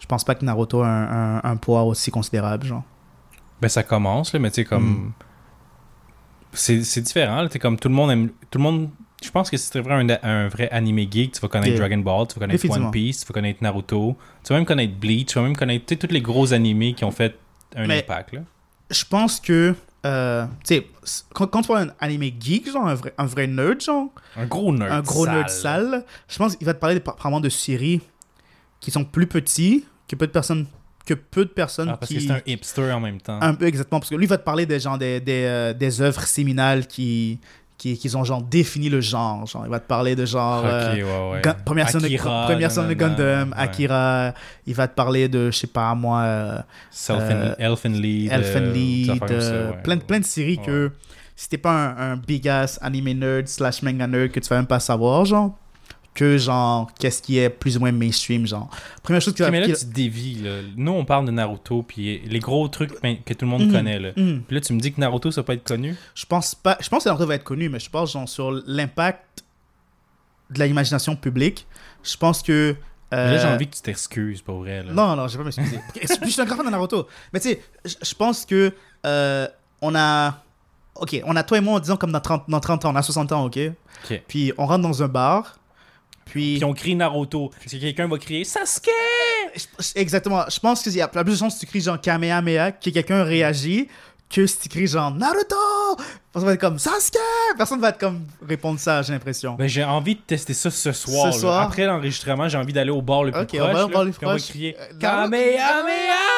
je 0.00 0.06
pense 0.06 0.24
pas 0.24 0.34
que 0.34 0.44
Naruto 0.44 0.82
a 0.82 0.88
un, 0.88 1.40
un, 1.42 1.56
poids 1.56 1.82
aussi 1.82 2.10
considérable, 2.10 2.66
genre. 2.66 2.82
Ben, 3.60 3.68
ça 3.68 3.82
commence, 3.82 4.32
là, 4.32 4.38
mais 4.38 4.50
tu 4.50 4.56
sais, 4.56 4.64
comme. 4.64 4.84
Hmm. 4.84 5.12
C'est 6.52 7.00
différent, 7.02 7.46
tu 7.48 7.58
comme 7.58 7.78
tout 7.78 7.88
le 7.88 7.94
monde 7.94 8.10
aime. 8.10 8.30
Tout 8.50 8.58
le 8.58 8.62
monde. 8.62 8.90
Je 9.22 9.30
pense 9.30 9.50
que 9.50 9.56
si 9.56 9.70
tu 9.70 9.80
vrai 9.80 9.94
un, 9.94 10.08
un, 10.22 10.48
vrai 10.48 10.70
animé 10.70 11.08
geek, 11.10 11.32
tu 11.32 11.40
vas 11.40 11.48
connaître 11.48 11.76
Dragon 11.78 11.98
Ball, 11.98 12.26
tu 12.28 12.38
vas 12.38 12.46
connaître 12.46 12.70
One 12.70 12.90
Piece, 12.90 13.20
tu 13.20 13.26
vas 13.26 13.32
connaître 13.32 13.62
Naruto, 13.62 14.16
tu 14.44 14.52
vas 14.52 14.58
même 14.58 14.66
connaître 14.66 14.94
Bleach, 14.94 15.28
tu 15.28 15.34
vas 15.38 15.44
même 15.44 15.56
connaître 15.56 15.94
tous 15.94 16.12
les 16.12 16.20
gros 16.20 16.52
animés 16.52 16.92
qui 16.92 17.04
ont 17.04 17.10
fait 17.10 17.38
un 17.74 17.88
impact, 17.88 18.34
là 18.34 18.40
je 18.90 19.04
pense 19.04 19.40
que 19.40 19.74
euh, 20.04 20.46
tu 20.64 20.74
sais, 20.74 20.86
quand, 21.32 21.46
quand, 21.46 21.62
tu 21.62 21.68
vois 21.68 21.80
un 21.80 21.88
anime 22.00 22.30
geek, 22.38 22.70
genre 22.70 22.86
un 22.86 22.94
vrai, 22.94 23.14
un 23.18 23.26
vrai 23.26 23.46
nerd, 23.46 23.80
genre. 23.80 24.10
Un 24.36 24.46
gros 24.46 24.72
nerd. 24.72 24.92
Un 24.92 25.00
gros 25.00 25.26
nerd 25.26 25.48
sale. 25.48 26.04
Je 26.28 26.38
pense 26.38 26.56
qu'il 26.56 26.66
va 26.66 26.74
te 26.74 26.78
parler 26.78 27.00
de, 27.00 27.40
de 27.40 27.48
séries 27.48 28.00
qui 28.80 28.90
sont 28.90 29.04
plus 29.04 29.26
petits, 29.26 29.84
que 30.08 30.16
peu 30.16 30.26
de 30.26 30.32
personnes. 30.32 30.66
Que 31.04 31.14
peu 31.14 31.44
de 31.44 31.50
personnes 31.50 31.88
ah, 31.88 31.96
parce 31.96 32.12
que 32.12 32.18
c'est 32.18 32.30
un 32.30 32.42
hipster 32.46 32.90
en 32.92 33.00
même 33.00 33.20
temps. 33.20 33.40
Un 33.40 33.54
peu, 33.54 33.66
exactement. 33.66 34.00
Parce 34.00 34.10
que 34.10 34.16
lui, 34.16 34.24
il 34.24 34.28
va 34.28 34.38
te 34.38 34.44
parler 34.44 34.66
des, 34.66 34.80
genre, 34.80 34.98
des, 34.98 35.20
des, 35.20 35.44
euh, 35.44 35.72
des 35.72 36.00
œuvres 36.00 36.22
séminales 36.22 36.86
qui, 36.88 37.38
qui, 37.78 37.98
qui, 37.98 38.14
ont 38.16 38.24
genre 38.24 38.42
défini 38.42 38.88
le 38.88 39.00
genre. 39.00 39.46
Genre, 39.46 39.64
il 39.66 39.70
va 39.70 39.80
te 39.80 39.86
parler 39.86 40.16
de 40.16 40.24
genre 40.24 40.62
euh, 40.64 40.94
première 41.64 41.88
scène 41.90 42.00
de, 42.00 42.16
première 42.16 42.70
scène 42.70 42.88
de 42.88 42.94
Gundam, 42.94 43.54
Akira. 43.56 44.32
Il 44.66 44.74
va 44.74 44.88
te 44.88 44.94
parler 44.94 45.28
de 45.28 45.50
je 45.50 45.58
sais 45.58 45.66
pas 45.66 45.94
moi. 45.94 46.20
Euh, 46.20 46.58
euh 47.10 47.54
Elfen 47.58 47.92
Lead. 47.92 48.32
Elfen 48.32 48.72
Lead. 48.72 49.22
Euh, 49.30 49.72
plein, 49.84 49.98
plein 49.98 50.20
de 50.20 50.24
séries 50.24 50.58
que 50.58 50.90
si 51.34 51.48
t'es 51.48 51.58
pas 51.58 51.72
un, 51.72 52.12
un, 52.12 52.16
big 52.16 52.48
ass 52.48 52.78
anime 52.80 53.12
nerd 53.12 53.46
slash 53.46 53.82
manga 53.82 54.06
nerd 54.06 54.30
que 54.30 54.40
tu 54.40 54.48
vas 54.48 54.56
même 54.56 54.66
pas 54.66 54.80
savoir 54.80 55.26
genre 55.26 55.54
que 56.16 56.38
genre 56.38 56.90
qu'est-ce 56.98 57.22
qui 57.22 57.38
est 57.38 57.50
plus 57.50 57.76
ou 57.76 57.80
moins 57.80 57.92
mainstream 57.92 58.46
genre 58.46 58.68
première 59.02 59.20
chose 59.20 59.34
que 59.34 59.44
mais 59.44 59.60
là 59.60 59.76
tu 59.76 59.84
dévies 59.86 60.42
là. 60.42 60.60
nous 60.76 60.92
on 60.92 61.04
parle 61.04 61.26
de 61.26 61.30
Naruto 61.30 61.82
puis 61.82 62.20
les 62.26 62.38
gros 62.40 62.66
trucs 62.68 63.00
ben, 63.02 63.18
que 63.24 63.34
tout 63.34 63.44
le 63.44 63.50
monde 63.50 63.66
mhm. 63.66 63.72
connaît 63.72 64.00
là 64.00 64.08
mhm. 64.16 64.42
puis 64.42 64.54
là 64.54 64.60
tu 64.60 64.72
me 64.72 64.80
dis 64.80 64.92
que 64.92 65.00
Naruto 65.00 65.30
ça 65.30 65.42
peut 65.42 65.52
être 65.52 65.64
connu? 65.64 65.94
Je 66.14 66.26
pense 66.26 66.54
pas 66.54 66.76
je 66.80 66.88
pense 66.88 67.04
que 67.04 67.08
Naruto 67.08 67.26
va 67.26 67.34
être 67.36 67.44
connu 67.44 67.68
mais 67.68 67.78
je 67.78 67.90
pense 67.90 68.12
genre 68.12 68.28
sur 68.28 68.50
l'impact 68.66 69.44
de 70.50 70.64
l'imagination 70.64 71.14
publique 71.14 71.66
je 72.02 72.16
pense 72.16 72.42
que 72.42 72.74
euh... 73.14 73.30
Là, 73.30 73.38
j'ai 73.38 73.46
envie 73.46 73.68
que 73.68 73.76
tu 73.76 73.82
t'excuses, 73.82 74.42
pour 74.42 74.60
vrai. 74.60 74.82
Là. 74.82 74.92
Non, 74.92 75.14
non, 75.14 75.28
j'ai 75.28 75.38
pas 75.38 75.44
m'excuser. 75.44 75.78
je 75.94 76.28
suis 76.28 76.40
un 76.40 76.44
grand 76.44 76.56
fan 76.56 76.66
de 76.66 76.70
Naruto. 76.70 77.06
Mais 77.32 77.38
tu 77.38 77.50
sais, 77.50 77.62
je 77.84 78.14
pense 78.14 78.44
que 78.44 78.72
euh, 79.04 79.46
on 79.80 79.94
a. 79.94 80.42
Ok, 80.96 81.20
on 81.24 81.36
a 81.36 81.42
toi 81.42 81.58
et 81.58 81.60
moi, 81.60 81.78
disons 81.78 81.96
comme 81.96 82.10
dans 82.10 82.20
30, 82.20 82.44
dans 82.48 82.58
30 82.58 82.84
ans, 82.86 82.92
on 82.92 82.96
a 82.96 83.02
60 83.02 83.30
ans, 83.32 83.44
ok? 83.44 83.58
Ok. 84.04 84.22
Puis 84.26 84.52
on 84.58 84.66
rentre 84.66 84.82
dans 84.82 85.02
un 85.02 85.08
bar, 85.08 85.58
puis, 86.26 86.60
on 86.64 86.74
crie 86.74 86.96
Naruto. 86.96 87.50
Est-ce 87.64 87.76
que 87.76 87.80
quelqu'un 87.80 88.08
va 88.08 88.18
crier 88.18 88.44
Sasuke 88.44 88.90
Exactement. 89.94 90.44
Je 90.50 90.60
pense 90.60 90.82
qu'il 90.82 90.92
y 90.92 91.00
a 91.00 91.08
plus 91.08 91.24
de 91.24 91.36
chances 91.36 91.54
que 91.54 91.60
tu 91.60 91.66
cries 91.66 91.80
genre 91.80 92.00
Kamehameha, 92.00 92.72
que 92.72 92.90
quelqu'un 92.90 93.22
réagit, 93.22 93.88
que 94.28 94.46
si 94.46 94.58
tu 94.58 94.68
cries 94.68 94.86
genre 94.86 95.10
Naruto 95.12 95.56
Personne 96.32 96.48
va 96.48 96.54
être 96.54 96.60
comme 96.60 96.78
Sasuke 96.78 97.18
Personne 97.56 97.80
va 97.80 97.90
être 97.90 97.98
comme 97.98 98.26
répondre 98.46 98.78
ça, 98.78 99.02
j'ai 99.02 99.12
l'impression. 99.12 99.54
Ben, 99.54 99.68
j'ai 99.68 99.84
envie 99.84 100.16
de 100.16 100.20
tester 100.20 100.52
ça 100.52 100.70
ce 100.70 100.92
soir. 100.92 101.32
Ce 101.32 101.40
soir? 101.40 101.62
Après 101.62 101.86
l'enregistrement, 101.86 102.48
j'ai 102.48 102.58
envie 102.58 102.72
d'aller 102.72 102.90
au 102.90 103.00
bar 103.02 103.24
le 103.24 103.32
plus 103.32 103.46
proche. 103.46 103.60
On 103.60 103.72
va, 103.72 103.86
on 103.86 104.26
va, 104.26 104.38
crier 104.38 104.76
euh, 104.78 104.98
Kamehameha 104.98 106.36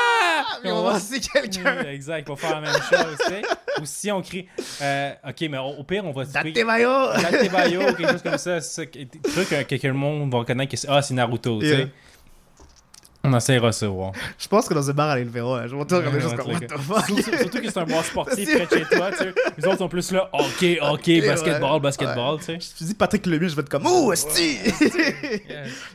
mais 0.65 0.73
on 0.73 0.83
va 0.83 0.91
voir 0.91 1.01
quelqu'un. 1.33 1.85
exact, 1.89 2.29
on 2.29 2.35
va 2.35 2.41
faire 2.41 2.61
la 2.61 2.73
même 2.73 2.83
chose. 2.83 3.43
Ou 3.81 3.85
si 3.85 4.11
on 4.11 4.23
crie, 4.23 4.47
euh, 4.83 5.13
ok, 5.29 5.49
mais 5.51 5.59
au, 5.59 5.85
pire, 5.85 6.05
on 6.05 6.13
va 6.13 6.25
se 6.25 6.33
Date 6.33 6.53
Bayo! 6.53 7.13
Date 7.15 7.51
Bayo, 7.53 7.81
quelque 7.95 8.13
chose 8.13 8.23
comme 8.23 8.39
ça. 8.39 8.61
Truc 8.61 9.49
que 9.49 9.63
quelqu'un 9.63 9.93
monde 9.93 10.31
va 10.33 10.39
reconnaître 10.39 10.71
que 10.71 10.77
c'est, 10.77 10.89
ah, 10.89 11.03
c'est 11.03 11.15
Naruto, 11.15 11.61
tu 11.61 11.69
sais. 11.69 11.89
On 13.29 13.37
essaiera 13.37 13.73
ça, 13.73 13.89
ouais. 13.89 14.11
Je 14.39 14.49
pense 14.49 14.69
que 14.69 14.75
dans 14.75 14.83
ce 14.83 14.93
bar 14.93 15.11
à 15.11 15.17
l'Elvera, 15.17 15.67
je 15.67 15.77
vais 15.77 15.85
te 15.85 15.95
regarder 15.95 16.21
choses 16.21 16.35
comme 16.35 16.53
what 16.53 16.61
the 16.61 16.79
fuck. 16.79 17.39
Surtout, 17.39 17.61
que 17.61 17.71
c'est 17.71 17.79
un 17.79 17.85
bar 17.85 18.05
sportif 18.05 18.55
près 18.55 18.67
de 18.67 18.85
chez 18.85 18.97
toi, 18.97 19.11
tu 19.11 19.19
sais. 19.19 19.35
Les 19.57 19.67
autres 19.67 19.79
sont 19.79 19.89
plus 19.89 20.11
là, 20.13 20.29
ok, 20.33 20.67
ok, 20.93 21.27
basketball, 21.27 21.81
basketball, 21.81 22.39
tu 22.39 22.45
sais. 22.45 22.59
Je 22.61 22.79
te 22.79 22.85
dis 22.85 22.95
Patrick 22.95 23.27
Lemieux, 23.27 23.49
je 23.49 23.57
vais 23.57 23.63
être 23.63 23.69
comme, 23.69 23.87
oh, 23.87 24.13
esti! 24.13 24.59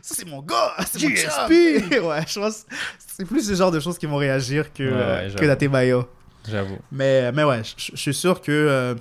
Ça, 0.02 0.16
c'est 0.16 0.28
mon 0.28 0.42
gars, 0.42 0.74
c'est 0.86 1.02
mon 1.02 1.10
GSP! 1.10 1.92
ouais, 2.04 2.24
je 2.28 2.40
pense 2.40 2.66
c'est 3.16 3.26
plus 3.26 3.48
ce 3.48 3.54
genre 3.54 3.72
de 3.72 3.80
choses 3.80 3.98
qui 3.98 4.06
vont 4.06 4.18
réagir 4.18 4.74
que, 4.74 4.84
ouais, 4.84 5.30
que. 5.36 6.06
J'avoue. 6.50 6.78
Mais, 6.92 7.32
mais 7.32 7.44
ouais, 7.44 7.62
je 7.64 7.96
suis 7.96 8.14
sûr 8.14 8.42
que 8.42 8.52
euh, 8.52 8.96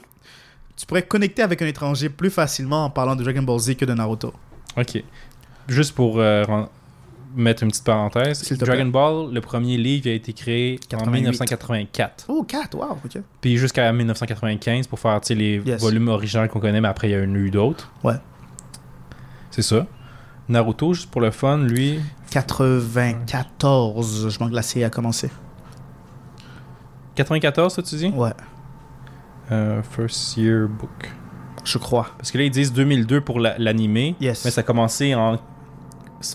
tu 0.76 0.86
pourrais 0.86 1.02
connecter 1.02 1.42
avec 1.42 1.60
un 1.62 1.66
étranger 1.66 2.08
plus 2.08 2.30
facilement 2.30 2.84
en 2.84 2.90
parlant 2.90 3.16
de 3.16 3.24
Dragon 3.24 3.42
Ball 3.42 3.58
Z 3.58 3.74
que 3.74 3.84
de 3.84 3.94
Naruto. 3.94 4.32
Ok. 4.76 5.02
Juste 5.68 5.94
pour 5.94 6.18
euh, 6.18 6.44
mettre 7.34 7.62
une 7.62 7.70
petite 7.70 7.84
parenthèse. 7.84 8.52
Dragon 8.58 8.86
Ball, 8.86 9.32
le 9.32 9.40
premier 9.40 9.76
livre 9.76 10.08
a 10.08 10.12
été 10.12 10.32
créé 10.32 10.78
en 10.94 11.10
1984. 11.10 12.26
Oh, 12.28 12.44
4, 12.46 12.74
wow, 12.74 12.98
ok. 13.04 13.22
Puis 13.40 13.56
jusqu'à 13.56 13.92
1995 13.92 14.86
pour 14.86 14.98
faire 14.98 15.20
les 15.30 15.58
volumes 15.58 16.08
originaux 16.08 16.48
qu'on 16.48 16.60
connaît, 16.60 16.80
mais 16.80 16.88
après 16.88 17.08
il 17.08 17.12
y 17.12 17.14
a 17.14 17.22
eu 17.22 17.50
d'autres. 17.50 17.90
Ouais. 18.04 18.16
C'est 19.50 19.62
ça. 19.62 19.86
Naruto, 20.48 20.94
juste 20.94 21.10
pour 21.10 21.20
le 21.20 21.30
fun, 21.30 21.58
lui. 21.58 22.00
94, 22.30 24.28
je 24.28 24.38
manque 24.40 24.52
la 24.52 24.62
série 24.62 24.84
a 24.84 24.90
commencé. 24.90 25.30
94, 27.14 27.74
ça 27.74 27.82
tu 27.82 27.96
dis? 27.96 28.08
Ouais. 28.08 28.32
Euh, 29.50 29.82
first 29.82 30.36
Year 30.36 30.68
Book. 30.68 31.10
Je 31.64 31.78
crois. 31.78 32.08
Parce 32.16 32.30
que 32.30 32.38
là, 32.38 32.44
ils 32.44 32.50
disent 32.50 32.72
2002 32.72 33.20
pour 33.20 33.38
l'animé. 33.38 34.16
Yes. 34.20 34.44
Mais 34.44 34.50
ça 34.50 34.62
a 34.62 34.64
commencé 34.64 35.14
en 35.14 35.38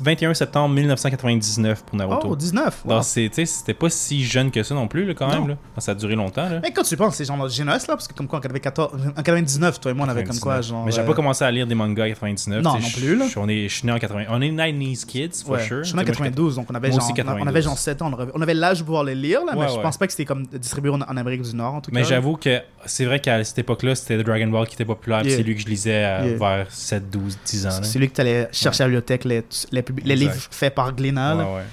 21 0.02 0.34
septembre 0.34 0.74
1999 0.76 1.84
pour 1.84 1.98
Naruto. 1.98 2.28
Oh, 2.30 2.36
19. 2.36 2.84
Donc, 2.86 3.04
c'était 3.04 3.74
pas 3.74 3.90
si 3.90 4.24
jeune 4.24 4.52
que 4.52 4.64
ça 4.64 4.76
non 4.76 4.88
plus, 4.88 5.06
là, 5.06 5.14
quand 5.14 5.28
même. 5.28 5.48
Là. 5.48 5.58
Ça 5.78 5.92
a 5.92 5.96
duré 5.96 6.16
longtemps. 6.16 6.50
Là. 6.50 6.60
Mais 6.62 6.72
quand 6.72 6.84
tu 6.84 6.98
penses, 6.98 7.16
c'est 7.16 7.26
genre 7.26 7.48
jeunesse, 7.48 7.88
là, 7.88 7.96
parce 7.96 8.08
que 8.08 8.14
comme 8.14 8.28
quoi, 8.28 8.40
en 8.40 8.42
94, 8.42 9.14
en 9.16 9.22
99, 9.22 9.80
toi 9.80 9.92
et 9.92 9.94
moi, 9.94 10.08
on 10.08 10.10
avait 10.10 10.24
comme 10.24 10.40
quoi, 10.40 10.62
genre. 10.62 10.86
Mais 10.86 10.92
j'ai 10.92 11.04
pas 11.04 11.14
commencé 11.14 11.44
à 11.44 11.52
lire 11.52 11.68
des 11.68 11.76
mangas 11.76 12.06
en 12.06 12.10
99. 12.10 12.64
Non, 12.64 12.74
non 12.74 12.90
plus, 12.90 13.16
là. 13.16 13.26
On 13.38 13.48
est, 13.48 13.68
je 13.68 13.76
suis 13.76 13.86
né 13.86 13.92
en 13.92 14.00
80. 14.00 14.26
On 14.30 14.42
est 14.42 14.52
90s 14.52 15.06
kids, 15.06 15.44
for 15.46 15.60
sure. 15.60 15.84
Je 15.84 15.90
suis 15.90 15.96
né 15.96 16.02
en 16.02 16.06
92, 16.06 16.56
donc 16.56 16.68
on 16.72 16.76
avait, 16.76 16.92
genre, 16.92 17.12
on 17.42 17.48
avait 17.48 17.62
genre 17.62 17.78
7 17.78 18.02
ans. 18.02 18.12
On 18.34 18.42
avait 18.42 18.54
l'âge 18.54 18.80
de 18.80 18.84
pouvoir 18.84 19.04
les 19.04 19.16
lire, 19.16 19.46
là, 19.46 19.54
mais 19.56 19.68
je 19.68 19.80
pense 19.80 19.98
pas 19.98 20.06
que 20.08 20.14
c'était 20.14 20.26
comme 20.26 20.46
distribué 20.48 20.90
en, 20.90 21.02
Amérique 21.18 21.42
du 21.42 21.56
Nord, 21.56 21.76
en 21.76 21.82
tout 21.82 21.90
cas. 21.90 21.98
Mais 21.98 22.04
j'avoue 22.04 22.36
que 22.36 22.62
c'est 22.86 23.06
vrai 23.06 23.20
qu'à 23.20 23.44
cette 23.44 23.60
époque-là, 23.60 23.96
c'était 23.96 24.22
Dragon 24.24 24.48
Ball 24.48 24.68
qui 24.68 24.76
était 24.76 24.86
populaire, 24.86 25.24
c'est 25.26 25.44
lui 25.44 25.56
que 25.56 25.62
je 25.62 25.68
lisais 25.68 26.06
euh, 26.06 26.38
vers 26.40 26.72
7, 26.72 27.10
12, 27.10 27.38
10 27.46 27.68
ans. 27.68 27.70
C'est 27.82 28.00
lui 28.00 28.10
que 28.10 28.16
tu 28.16 28.22
allais 28.22 28.48
chercher 28.52 28.84
à 28.84 28.88
la 28.88 28.90
bibliothèque, 28.90 29.26
les, 29.26 29.77
les, 30.04 30.16
livres 30.16 30.36
faits 30.36 30.74
par 30.76 30.94
Glénat. 30.94 31.64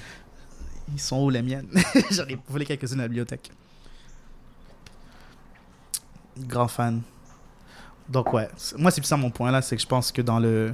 Ils 0.93 0.99
sont 0.99 1.23
où 1.23 1.29
les 1.29 1.41
miennes? 1.41 1.67
J'en 2.11 2.25
ai 2.25 2.37
volé 2.47 2.65
quelques-unes 2.65 2.99
à 2.99 3.03
la 3.03 3.07
bibliothèque. 3.07 3.51
Grand 6.37 6.67
fan. 6.67 7.01
Donc 8.09 8.33
ouais, 8.33 8.47
moi 8.77 8.91
c'est 8.91 9.03
ça 9.03 9.17
mon 9.17 9.31
point 9.31 9.51
là, 9.51 9.61
c'est 9.61 9.75
que 9.75 9.81
je 9.81 9.87
pense 9.87 10.11
que 10.11 10.21
dans 10.21 10.39
le... 10.39 10.73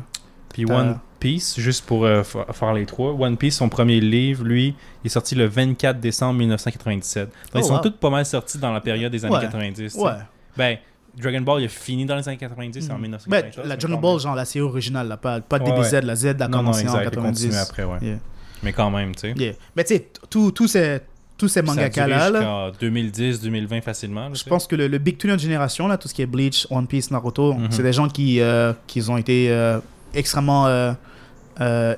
Puis 0.49 0.69
One 0.69 0.99
Piece, 1.21 1.57
juste 1.57 1.85
pour 1.85 2.03
euh, 2.03 2.23
faire 2.23 2.73
les 2.73 2.85
trois, 2.85 3.13
One 3.13 3.37
Piece, 3.37 3.55
son 3.55 3.69
premier 3.69 4.01
livre, 4.01 4.43
lui, 4.43 4.75
il 5.01 5.05
est 5.05 5.09
sorti 5.09 5.33
le 5.33 5.45
24 5.45 6.01
décembre 6.01 6.39
1997. 6.39 7.29
Donc 7.53 7.63
ils 7.63 7.65
sont 7.65 7.79
tous 7.79 7.91
pas 7.91 8.09
mal 8.09 8.25
sortis 8.25 8.57
dans 8.57 8.73
la 8.73 8.81
période 8.81 9.13
des 9.13 9.23
années 9.23 9.39
90. 9.39 9.95
Ouais. 9.95 10.11
Ben, 10.57 10.77
Dragon 11.17 11.41
Ball, 11.41 11.61
il 11.61 11.65
a 11.65 11.69
fini 11.69 12.05
dans 12.05 12.15
les 12.15 12.27
années 12.27 12.37
90, 12.37 12.89
en 12.89 12.97
1990. 12.97 13.27
Ben, 13.29 13.67
la 13.67 13.75
Dragon 13.75 13.99
Ball, 13.99 14.19
genre 14.19 14.35
la 14.35 14.45
série 14.45 14.63
originale, 14.63 15.07
là, 15.07 15.17
pas, 15.17 15.41
pas 15.41 15.59
DBZ, 15.59 16.01
la 16.03 16.15
Z, 16.15 16.37
la 16.39 16.47
commencé 16.47 16.87
en 16.87 16.97
90. 16.97 17.57
après, 17.57 17.83
ouais. 17.83 18.17
Mais 18.63 18.73
quand 18.73 18.91
même, 18.91 19.15
tu 19.15 19.33
sais. 19.33 19.57
Mais 19.75 19.83
tu 19.83 19.95
sais, 19.95 20.07
tous 20.29 20.67
ces 20.67 21.01
tous 21.41 21.47
ces 21.47 21.63
mangakas 21.63 22.29
là. 22.29 22.71
2010, 22.79 23.41
2020 23.41 23.81
facilement. 23.81 24.31
je 24.31 24.43
pense 24.43 24.67
que 24.67 24.75
le, 24.75 24.97
Big 24.99 25.17
Two 25.17 25.27
de 25.27 25.31
notre 25.33 25.41
génération, 25.41 25.87
là, 25.87 25.97
tout 25.97 26.07
ce 26.07 26.13
qui 26.13 26.21
est 26.21 26.27
Bleach, 26.27 26.67
One 26.69 26.85
Piece, 26.85 27.09
Naruto, 27.09 27.53
mhm. 27.53 27.71
c'est 27.71 27.81
des 27.81 27.93
gens 27.93 28.07
qui, 28.07 28.39
euh, 28.39 28.73
qui 28.85 29.01
ont 29.09 29.17
été 29.17 29.49
euh, 29.49 29.79
extrêmement 30.13 30.67
euh, 30.67 31.95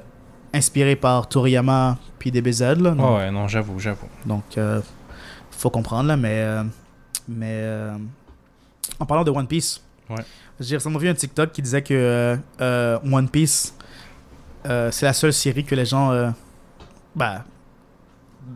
inspirés 0.53 0.95
par 0.95 1.27
Toriyama 1.27 1.97
puis 2.19 2.31
DBZ. 2.31 2.61
Là, 2.79 2.91
ouais, 2.91 3.31
non, 3.31 3.49
j'avoue, 3.49 3.79
j'avoue. 3.79 4.07
Donc, 4.25 4.57
faut 5.51 5.69
comprendre, 5.69 6.07
là, 6.07 6.15
mais. 6.15 6.45
mais 7.27 7.89
en 8.99 9.05
parlant 9.05 9.23
de 9.23 9.31
One 9.31 9.47
Piece, 9.47 9.81
ouais. 10.09 10.23
j'ai 10.59 10.75
récemment 10.75 10.99
vu 10.99 11.09
un 11.09 11.13
TikTok 11.13 11.51
qui 11.51 11.61
disait 11.61 11.81
que 11.81 12.37
One 12.59 13.29
Piece, 13.29 13.73
c'est 14.65 15.03
la 15.03 15.13
seule 15.13 15.33
série 15.33 15.63
que 15.63 15.75
les 15.75 15.85
gens. 15.85 16.33
bah, 17.15 17.43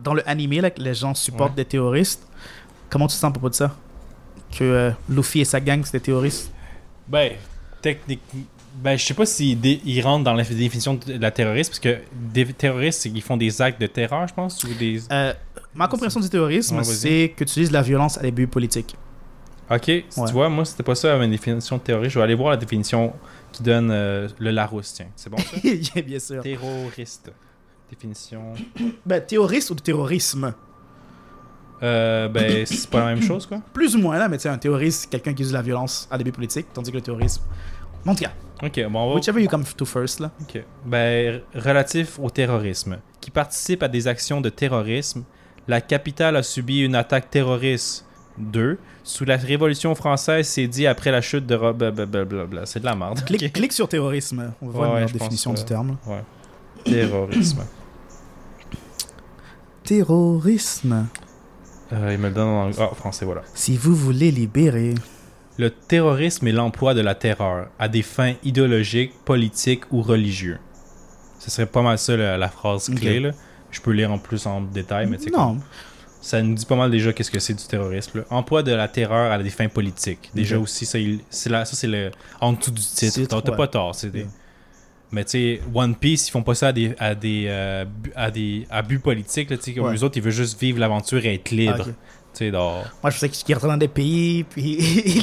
dans 0.02 0.14
le 0.14 0.28
animé, 0.28 0.60
là, 0.60 0.70
que 0.70 0.80
les 0.80 0.94
gens 0.94 1.14
supportent 1.14 1.54
des 1.54 1.64
terroristes. 1.64 2.26
Comment 2.90 3.06
tu 3.06 3.14
te 3.14 3.20
sens 3.20 3.28
à 3.28 3.32
propos 3.32 3.50
de 3.50 3.54
ça? 3.54 3.74
Que 4.50 4.64
euh, 4.64 4.90
Luffy 5.08 5.40
et 5.40 5.44
sa 5.44 5.60
gang, 5.60 5.82
c'est 5.84 5.98
des 5.98 6.00
terroristes? 6.00 6.50
Ben, 7.06 7.32
techniquement. 7.82 8.42
Ben, 8.76 8.96
je 8.96 9.04
sais 9.04 9.14
pas 9.14 9.26
s'ils 9.26 9.64
ils 9.64 10.00
rentrent 10.02 10.24
dans 10.24 10.34
la 10.34 10.44
définition 10.44 10.94
de 10.94 11.14
la 11.14 11.30
terroriste, 11.30 11.70
parce 11.70 11.80
que 11.80 11.98
des 12.12 12.46
terroristes, 12.46 13.00
c'est 13.00 13.10
qu'ils 13.10 13.22
font 13.22 13.36
des 13.36 13.60
actes 13.60 13.80
de 13.80 13.88
terreur, 13.88 14.28
je 14.28 14.34
pense, 14.34 14.62
ou 14.62 14.72
des... 14.74 15.00
Euh, 15.10 15.34
ma 15.74 15.88
compréhension 15.88 16.20
du 16.20 16.28
terrorisme, 16.28 16.82
c'est 16.84 17.34
que 17.36 17.42
tu 17.42 17.50
utilises 17.50 17.72
la 17.72 17.82
violence 17.82 18.18
à 18.18 18.22
des 18.22 18.30
buts 18.30 18.46
politiques. 18.46 18.96
Ok, 19.70 19.84
tu 19.84 20.32
vois, 20.32 20.48
moi, 20.48 20.64
c'était 20.64 20.82
pas 20.82 20.94
ça 20.94 21.16
ma 21.16 21.26
définition 21.26 21.76
de 21.76 21.82
terroriste. 21.82 22.14
Je 22.14 22.18
vais 22.18 22.24
aller 22.24 22.34
voir 22.34 22.50
la 22.50 22.56
définition 22.56 23.12
qui 23.52 23.62
donne 23.62 23.90
euh, 23.90 24.28
le 24.38 24.50
Larousse, 24.50 24.94
tiens. 24.94 25.08
C'est 25.14 25.28
bon, 25.28 25.36
ça? 25.38 26.00
Bien 26.02 26.18
sûr. 26.18 26.42
Terroriste. 26.42 27.30
Définition. 27.90 28.54
Ben, 29.06 29.20
terroriste 29.20 29.70
ou 29.70 29.74
de 29.74 29.80
terrorisme? 29.80 30.54
Euh, 31.82 32.28
ben, 32.28 32.66
c'est 32.66 32.88
pas 32.88 33.00
la 33.00 33.14
même 33.14 33.22
chose, 33.22 33.46
quoi? 33.46 33.60
Plus 33.72 33.94
ou 33.94 34.00
moins, 34.00 34.18
là, 34.18 34.28
mais 34.28 34.38
tu 34.38 34.44
sais, 34.44 34.48
un 34.48 34.58
terroriste, 34.58 35.02
c'est 35.02 35.10
quelqu'un 35.10 35.34
qui 35.34 35.42
use 35.42 35.52
la 35.52 35.62
violence 35.62 36.08
à 36.10 36.18
début 36.18 36.32
politique, 36.32 36.66
tandis 36.72 36.90
que 36.90 36.96
le 36.96 37.02
terrorisme. 37.02 37.42
En 38.06 38.14
tout 38.14 38.24
cas. 38.24 38.32
Ok, 38.62 38.80
bon, 38.90 39.00
on 39.00 39.08
va... 39.10 39.14
Whichever 39.16 39.42
you 39.42 39.48
come 39.48 39.64
to 39.64 39.84
first, 39.84 40.20
là? 40.20 40.30
Ok. 40.40 40.62
Ben, 40.86 41.42
relatif 41.54 42.18
au 42.18 42.30
terrorisme. 42.30 42.98
Qui 43.20 43.30
participe 43.30 43.82
à 43.82 43.88
des 43.88 44.08
actions 44.08 44.40
de 44.40 44.48
terrorisme, 44.48 45.24
la 45.68 45.80
capitale 45.80 46.36
a 46.36 46.42
subi 46.42 46.80
une 46.80 46.94
attaque 46.94 47.30
terroriste. 47.30 48.07
2. 48.38 48.78
Sous 49.04 49.24
la 49.24 49.36
Révolution 49.36 49.94
française, 49.94 50.46
c'est 50.46 50.66
dit 50.66 50.86
après 50.86 51.10
la 51.10 51.20
chute 51.20 51.46
de 51.46 51.56
Blablabla. 51.56 52.66
C'est 52.66 52.80
de 52.80 52.84
la 52.84 52.94
merde. 52.94 53.24
Clique, 53.24 53.72
sur 53.72 53.88
terrorisme. 53.88 54.52
On 54.60 54.68
va 54.68 54.72
voir 54.72 54.94
la 54.94 55.06
définition 55.06 55.54
du 55.54 55.64
terme. 55.64 55.96
Ouais. 56.06 56.22
Terrorisme. 56.84 57.62
terrorisme. 59.84 61.06
Euh, 61.92 62.12
il 62.12 62.18
me 62.18 62.28
le 62.28 62.34
donne 62.34 62.48
en 62.48 62.70
oh, 62.70 62.94
français, 62.94 63.24
voilà. 63.24 63.42
Si 63.54 63.76
vous 63.76 63.94
voulez 63.94 64.30
libérer. 64.30 64.94
Le 65.56 65.70
terrorisme 65.70 66.46
est 66.46 66.52
l'emploi 66.52 66.94
de 66.94 67.00
la 67.00 67.14
terreur 67.14 67.68
à 67.78 67.88
des 67.88 68.02
fins 68.02 68.34
idéologiques, 68.44 69.12
politiques 69.24 69.90
ou 69.90 70.02
religieuses. 70.02 70.58
Ce 71.38 71.50
serait 71.50 71.66
pas 71.66 71.82
mal 71.82 71.98
ça 71.98 72.16
la, 72.16 72.48
phrase 72.48 72.90
clé. 72.90 73.20
Là. 73.20 73.30
Je 73.70 73.80
peux 73.80 73.92
lire 73.92 74.12
en 74.12 74.18
plus 74.18 74.46
en 74.46 74.60
détail, 74.60 75.06
mais 75.06 75.18
tu 75.18 75.30
Non. 75.30 75.58
Ça 76.20 76.42
nous 76.42 76.54
dit 76.54 76.66
pas 76.66 76.76
mal 76.76 76.90
déjà 76.90 77.12
qu'est-ce 77.12 77.30
que 77.30 77.38
c'est 77.38 77.54
du 77.54 77.64
terrorisme. 77.64 78.24
Emploi 78.30 78.62
de 78.62 78.72
la 78.72 78.88
terreur 78.88 79.30
à 79.32 79.38
des 79.42 79.50
fins 79.50 79.68
politiques. 79.68 80.30
Déjà 80.34 80.58
aussi, 80.58 80.84
ça, 80.84 80.98
ça 81.30 81.64
c'est 81.64 81.86
le 81.86 82.10
en 82.40 82.52
dessous 82.52 82.70
du 82.70 82.82
titre. 82.82 83.40
T'as 83.40 83.52
pas 83.52 83.68
tort. 83.68 83.94
C'est 83.94 84.10
des... 84.10 84.26
Mais 85.10 85.24
tu 85.24 85.30
sais, 85.30 85.60
One 85.72 85.94
Piece, 85.94 86.28
ils 86.28 86.30
font 86.30 86.42
pas 86.42 86.54
ça 86.54 86.68
à 86.68 86.72
des 86.72 86.94
à 86.98 87.14
des 87.14 87.46
euh, 87.48 87.84
à 88.14 88.30
des 88.30 88.66
à. 88.70 88.82
Là, 88.82 89.56
comme 89.74 89.92
les 89.92 90.04
autres, 90.04 90.18
ils 90.18 90.22
veulent 90.22 90.32
juste 90.32 90.60
vivre 90.60 90.78
l'aventure 90.78 91.24
et 91.24 91.34
être 91.34 91.50
libres. 91.50 91.86
Ah, 91.88 91.92
sais 92.38 92.50
Moi, 92.50 93.10
je 93.10 93.18
sais 93.18 93.28
qu'ils 93.28 93.54
retournent 93.54 93.72
dans 93.72 93.78
des 93.78 93.88
pays, 93.88 94.44
puis 94.44 94.76
ils, 94.78 95.16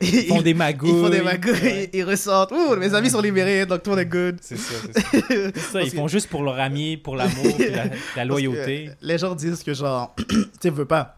ils, 0.00 0.26
font 0.28 0.42
des 0.42 0.54
magouilles. 0.54 0.90
Ils 0.90 1.02
font 1.02 1.08
des 1.10 1.20
magouilles, 1.20 1.90
ils 1.92 2.04
ressortent. 2.04 2.52
Ouh, 2.52 2.76
mes 2.76 2.94
amis 2.94 3.10
sont 3.10 3.20
libérés, 3.20 3.66
donc 3.66 3.82
tout 3.82 3.90
le 3.90 3.96
monde 3.96 4.04
est 4.04 4.08
good. 4.08 4.38
C'est 4.40 4.56
ça, 4.56 4.74
c'est 5.10 5.58
ça. 5.58 5.82
ils 5.82 5.90
font 5.90 6.08
juste 6.08 6.28
pour 6.28 6.42
leur 6.42 6.58
ami, 6.58 6.96
pour 6.96 7.16
l'amour, 7.16 7.56
la, 7.58 7.84
la, 8.16 8.24
loyauté. 8.24 8.90
Les 9.02 9.18
gens 9.18 9.34
disent 9.34 9.62
que, 9.62 9.74
genre, 9.74 10.14
tu 10.28 10.46
sais, 10.60 10.70
veux 10.70 10.84
pas. 10.84 11.16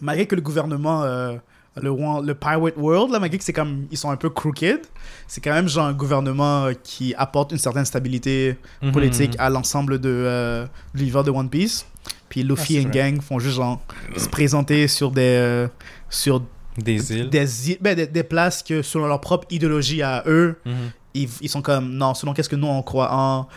Malgré 0.00 0.26
que 0.26 0.34
le 0.34 0.42
gouvernement. 0.42 1.02
Euh, 1.04 1.36
le, 1.80 2.26
le 2.26 2.34
Pirate 2.34 2.76
World, 2.76 3.12
là, 3.12 3.20
malgré 3.20 3.38
que 3.38 3.44
c'est 3.44 3.52
comme, 3.52 3.86
ils 3.92 3.96
sont 3.96 4.10
un 4.10 4.16
peu 4.16 4.30
crooked, 4.30 4.80
c'est 5.28 5.40
quand 5.40 5.52
même 5.52 5.68
genre 5.68 5.86
un 5.86 5.92
gouvernement 5.92 6.64
euh, 6.64 6.72
qui 6.82 7.14
apporte 7.16 7.52
une 7.52 7.58
certaine 7.58 7.84
stabilité 7.84 8.56
mhm. 8.82 8.90
politique 8.90 9.36
à 9.38 9.48
l'ensemble 9.48 10.00
de 10.00 10.10
euh, 10.10 10.66
l'univers 10.92 11.22
de 11.22 11.30
One 11.30 11.48
Piece. 11.48 11.86
Puis 12.28 12.42
Luffy 12.42 12.76
ah, 12.76 12.80
et 12.80 12.84
gang 12.84 13.20
font 13.20 13.38
juste 13.38 13.56
genre 13.56 13.80
se 14.16 14.28
présenter 14.28 14.88
sur 14.88 15.10
des 15.10 15.22
euh, 15.22 15.68
sur 16.10 16.42
des 16.76 17.12
îles, 17.12 17.28
des, 17.30 17.78
ben, 17.80 17.94
des, 17.96 18.22
places 18.22 18.62
que 18.62 18.82
selon 18.82 19.06
leur 19.06 19.20
propre 19.20 19.46
idéologie 19.50 20.00
à 20.00 20.22
eux, 20.26 20.56
mhm. 20.64 20.74
ils, 21.14 21.28
ils, 21.40 21.48
sont 21.48 21.60
comme 21.60 21.92
non 21.94 22.14
selon 22.14 22.34
qu'est-ce 22.34 22.48
que 22.48 22.54
nous 22.54 22.68
on 22.68 22.82
croit 22.82 23.08
en 23.12 23.48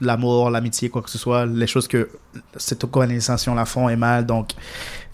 l'amour, 0.00 0.50
l'amitié, 0.50 0.88
quoi 0.88 1.02
que 1.02 1.10
ce 1.10 1.18
soit, 1.18 1.46
les 1.46 1.66
choses 1.66 1.86
que 1.86 2.08
cette 2.56 2.84
colonisation 2.86 3.54
la 3.54 3.64
font 3.64 3.88
est 3.88 3.96
mal, 3.96 4.26
donc 4.26 4.50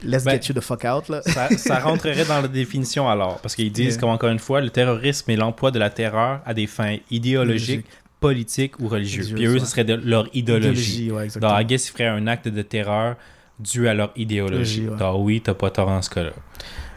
let's 0.02 0.24
ben, 0.24 0.32
get 0.32 0.48
you 0.48 0.54
the 0.54 0.61
fuck 0.61 0.85
out. 0.85 1.09
Là. 1.09 1.22
Ça, 1.56 1.78
rentrerait 1.80 2.24
dans 2.24 2.40
la 2.40 2.48
définition 2.48 3.09
alors, 3.09 3.38
parce 3.40 3.54
qu'ils 3.54 3.72
disent, 3.72 3.98
comme 3.98 4.11
encore 4.11 4.30
une 4.30 4.38
fois, 4.38 4.61
le 4.61 4.70
terrorisme 4.70 5.30
est 5.30 5.37
l'emploi 5.37 5.70
de 5.70 5.78
la 5.78 5.90
terreur 5.90 6.40
à 6.44 6.54
des 6.54 6.66
fins 6.66 6.96
idéologiques, 7.11 7.87
politiques 8.20 8.79
ou 8.81 8.88
religieuses. 8.88 9.33
Puis 9.33 9.46
eux, 9.46 9.59
ce 9.59 9.66
serait 9.66 9.85
de 9.85 9.94
leur 9.94 10.29
idéologie. 10.35 11.05
idéologie 11.05 11.38
donc, 11.38 11.52
I 11.55 11.64
guess, 11.64 11.88
ils 11.88 11.92
feraient 11.92 12.07
un 12.07 12.26
acte 12.26 12.48
de 12.48 12.62
terreur 12.62 13.16
dû 13.59 13.88
à 13.88 13.94
leur 13.94 14.12
idéologie. 14.16 14.87
Donc, 14.98 15.24
oui, 15.24 15.40
t'as 15.40 15.55
pas 15.55 15.70
tort 15.70 15.88
en 15.88 16.02
ce 16.02 16.11
cas-là. 16.11 16.33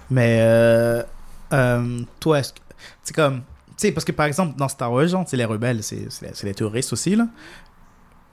Mais, 0.10 0.40
euh, 0.42 1.04
euh, 1.54 2.02
toi, 2.20 2.42
c'est 3.04 3.16
comme 3.16 3.42
tu 3.80 3.88
sais, 3.88 3.94
parce 3.94 4.04
que 4.04 4.12
par 4.12 4.26
exemple, 4.26 4.58
dans 4.58 4.68
Star 4.68 4.92
Wars, 4.92 5.08
genre, 5.08 5.26
les 5.32 5.46
rebelles, 5.46 5.82
c'est 5.84 6.44
les 6.44 6.54
terroristes 6.54 6.92
aussi, 6.92 7.16
là. 7.16 7.28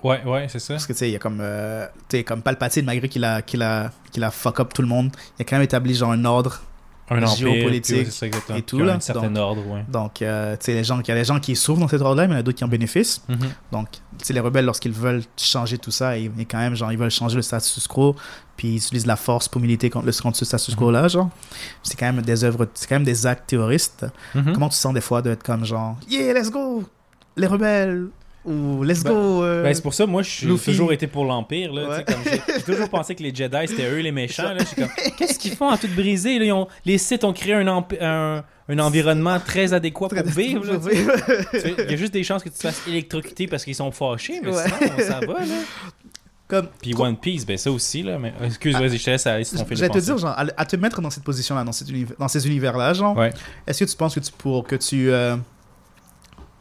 Ouais, 0.03 0.23
ouais, 0.25 0.47
c'est 0.49 0.59
ça. 0.59 0.75
Parce 0.75 0.87
que 0.87 0.93
tu 0.93 0.99
sais, 0.99 1.09
il 1.09 1.13
y 1.13 1.17
a 1.17 1.21
comme, 1.21 1.39
euh, 1.41 1.87
tu 2.09 2.17
sais, 2.17 2.25
comme 2.25 2.43
Palpatine, 2.43 2.85
malgré 2.85 3.09
qu'il 3.09 3.25
a, 3.25 3.43
qu'il 3.43 3.63
a, 3.63 3.93
qu'il 4.11 4.25
a 4.25 4.33
fuck 4.33 4.59
up 4.59 4.75
tout 4.75 4.83
le 4.83 4.89
monde, 4.89 5.11
il 5.39 5.43
a 5.43 5.45
quand 5.45 5.55
même 5.55 5.63
établi 5.63 5.95
genre 5.95 6.11
un 6.11 6.25
ordre 6.25 6.63
un 7.09 7.27
géopolitique 7.27 8.09
et 8.51 8.63
tout 8.63 8.79
là. 8.79 8.95
Un 8.95 9.01
certain 9.01 9.31
donc, 9.31 9.39
ordre, 9.39 9.67
ouais. 9.69 9.85
Donc, 9.89 10.23
euh, 10.23 10.57
tu 10.57 10.67
sais, 10.67 10.75
les 10.75 10.85
gens, 10.85 11.01
il 11.01 11.09
y 11.09 11.13
a 11.13 11.15
des 11.15 11.25
gens 11.25 11.39
qui 11.39 11.55
souffrent 11.55 11.81
dans 11.81 11.89
cet 11.89 12.01
ordre-là, 12.01 12.27
mais 12.27 12.33
il 12.33 12.35
y 12.35 12.37
en 12.37 12.41
a 12.41 12.43
d'autres 12.43 12.59
qui 12.59 12.65
en 12.65 12.69
bénéficient. 12.69 13.21
Mm-hmm. 13.31 13.73
Donc, 13.73 13.89
tu 13.91 14.25
sais, 14.25 14.33
les 14.33 14.41
rebelles, 14.41 14.65
lorsqu'ils 14.65 14.93
veulent 14.93 15.23
changer 15.37 15.79
tout 15.79 15.91
ça, 15.91 16.19
ils, 16.19 16.31
quand 16.47 16.59
même, 16.59 16.75
genre, 16.75 16.91
ils 16.91 16.99
veulent 16.99 17.11
changer 17.11 17.37
le 17.37 17.43
status 17.43 17.87
quo, 17.87 18.17
puis 18.57 18.69
ils 18.69 18.77
utilisent 18.77 19.07
la 19.07 19.17
force 19.17 19.49
pour 19.49 19.61
militer 19.61 19.89
contre, 19.91 20.07
le, 20.07 20.13
contre 20.13 20.37
ce 20.37 20.45
status 20.45 20.75
mm-hmm. 20.75 20.79
quo-là, 20.79 21.09
genre. 21.09 21.31
C'est 21.83 21.99
quand 21.99 22.13
même 22.13 22.23
des 22.23 22.43
œuvres, 22.45 22.67
c'est 22.75 22.89
quand 22.89 22.97
même 22.97 23.05
des 23.05 23.27
actes 23.27 23.49
terroristes. 23.49 24.07
Mm-hmm. 24.35 24.53
Comment 24.53 24.69
tu 24.69 24.77
sens 24.77 24.93
des 24.93 25.01
fois 25.01 25.23
d'être 25.23 25.43
comme 25.43 25.65
genre, 25.65 25.97
yeah, 26.09 26.33
let's 26.33 26.51
go, 26.51 26.85
les 27.37 27.47
rebelles, 27.47 28.09
Ou 28.47 28.85
let's 28.85 29.03
ben, 29.03 29.13
go. 29.13 29.43
Euh, 29.43 29.63
ben, 29.63 29.75
c'est 29.75 29.83
pour 29.83 29.95
ça, 29.95 30.07
moi, 30.07 30.23
je 30.23 30.31
suis 30.31 30.47
toujours 30.47 30.93
été 30.93 31.07
pour 31.07 31.25
l'Empire. 31.25 31.73
J'ai 32.25 32.63
toujours 32.63 32.89
pensé 32.89 33.15
que 33.15 33.23
les 33.23 33.35
Jedi, 33.35 33.67
c'était 33.67 33.91
eux 33.91 33.99
les 33.99 34.13
méchants. 34.13 34.55
Qu'est-ce 35.19 35.39
qu'ils 35.39 35.57
font 35.57 35.69
à 35.69 35.77
tout 35.77 35.89
briser? 35.89 36.39
Là? 36.39 36.65
les 36.85 36.99
Sith 36.99 37.25
ont 37.25 37.33
créé 37.33 37.55
un, 37.55 37.67
un, 37.67 38.45
un 38.69 38.79
environnement 38.79 39.41
très 39.41 39.73
adéquat 39.73 40.09
pour 40.09 40.23
vivre. 40.23 40.65
Il 41.55 41.91
y 41.91 41.95
a 41.95 41.97
juste 41.97 42.13
des 42.13 42.23
chances 42.23 42.43
que 42.43 42.49
tu 42.49 42.57
te 42.57 42.61
fasses 42.61 42.83
électrocuter 42.87 43.47
parce 43.49 43.65
qu'ils 43.65 43.75
sont 43.75 43.91
fâchés, 43.91 44.41
mais 44.43 44.53
sinon, 44.53 44.99
ça 44.99 45.21
va. 45.21 45.41
Là. 45.41 45.55
Comme, 46.49 46.69
Puis 46.81 46.95
One 46.97 47.17
Piece, 47.17 47.45
ben 47.45 47.59
ça 47.59 47.73
aussi, 47.73 48.05
là. 48.05 48.19
Mais 48.21 48.33
excuse-moi, 48.45 48.87
je 48.87 49.03
te 49.03 49.11
laisse 49.11 49.27
aller 49.27 49.43
sur 49.43 49.59
ton 49.59 49.67
Je 49.69 49.81
vais 49.81 49.89
te 49.89 49.99
dire, 49.99 50.17
genre, 50.17 50.35
à, 50.37 50.65
te 50.65 50.77
mettre 50.77 51.01
dans 51.01 51.11
cette 51.11 51.25
position-là, 51.25 51.65
dans, 51.65 51.73
dans 52.19 52.29
ces 52.29 52.47
univers-là, 52.47 52.95
genre, 52.95 53.21
est-ce 53.67 53.85
que 53.85 53.91
tu 53.91 53.97
penses 53.97 54.15
que 54.15 54.21
tu, 54.21 54.31
pour, 54.31 54.65
que 54.65 54.77
tu, 54.77 55.11
euh, 55.11 55.37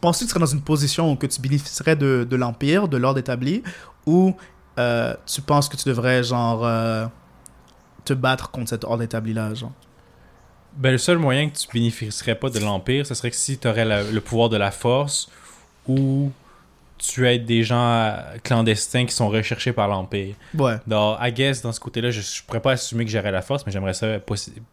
penses 0.06 0.20
que 0.20 0.24
tu 0.26 0.30
serais 0.30 0.40
dans 0.40 0.46
une 0.46 0.62
position 0.62 1.12
où 1.12 1.16
que 1.16 1.26
tu 1.26 1.42
bénéficierais 1.42 1.96
de, 1.96 2.28
de 2.30 2.36
l'Empire, 2.36 2.88
de 2.88 2.98
l'ordre 2.98 3.20
établi, 3.20 3.64
ou 4.06 4.36
euh, 4.78 5.16
tu 5.26 5.42
penses 5.42 5.68
que 5.68 5.76
tu 5.76 5.90
devrais, 5.90 6.24
genre, 6.24 6.64
euh, 6.64 7.08
te 8.04 8.14
battre 8.14 8.52
contre 8.52 8.70
cet 8.70 8.84
ordre 8.84 9.02
établi-là, 9.02 9.54
genre? 9.56 9.72
Ben, 10.78 10.92
le 10.92 10.98
seul 10.98 11.18
moyen 11.18 11.50
que 11.50 11.58
tu 11.58 11.68
bénéficierais 11.74 12.36
pas 12.36 12.50
de 12.50 12.60
l'Empire, 12.60 13.08
ce 13.08 13.16
serait 13.16 13.32
que 13.32 13.36
si 13.36 13.58
tu 13.58 13.68
aurais 13.68 13.86
le 13.86 14.22
pouvoir 14.22 14.50
de 14.50 14.58
la 14.58 14.72
force 14.72 15.30
ou 15.88 16.32
tu 16.98 17.28
aides 17.28 17.46
des 17.46 17.64
gens 17.64 17.90
euh, 17.90 18.14
clandestins 18.44 19.06
qui 19.06 19.14
sont 19.14 19.30
recherchés 19.30 19.74
par 19.74 19.88
l'Empire. 19.88 20.36
Ouais. 20.58 20.76
Donc, 20.88 21.18
I 21.22 21.32
guess, 21.32 21.62
dans 21.62 21.72
ce 21.72 21.80
côté-là, 21.80 22.10
je, 22.12 22.22
je 22.22 22.44
pourrais 22.44 22.62
pas 22.62 22.72
assumer 22.72 23.06
que 23.06 23.12
j'aurais 23.12 23.32
la 23.32 23.42
force, 23.42 23.66
mais 23.66 23.72
j'aimerais 23.72 23.94
ça 23.94 24.18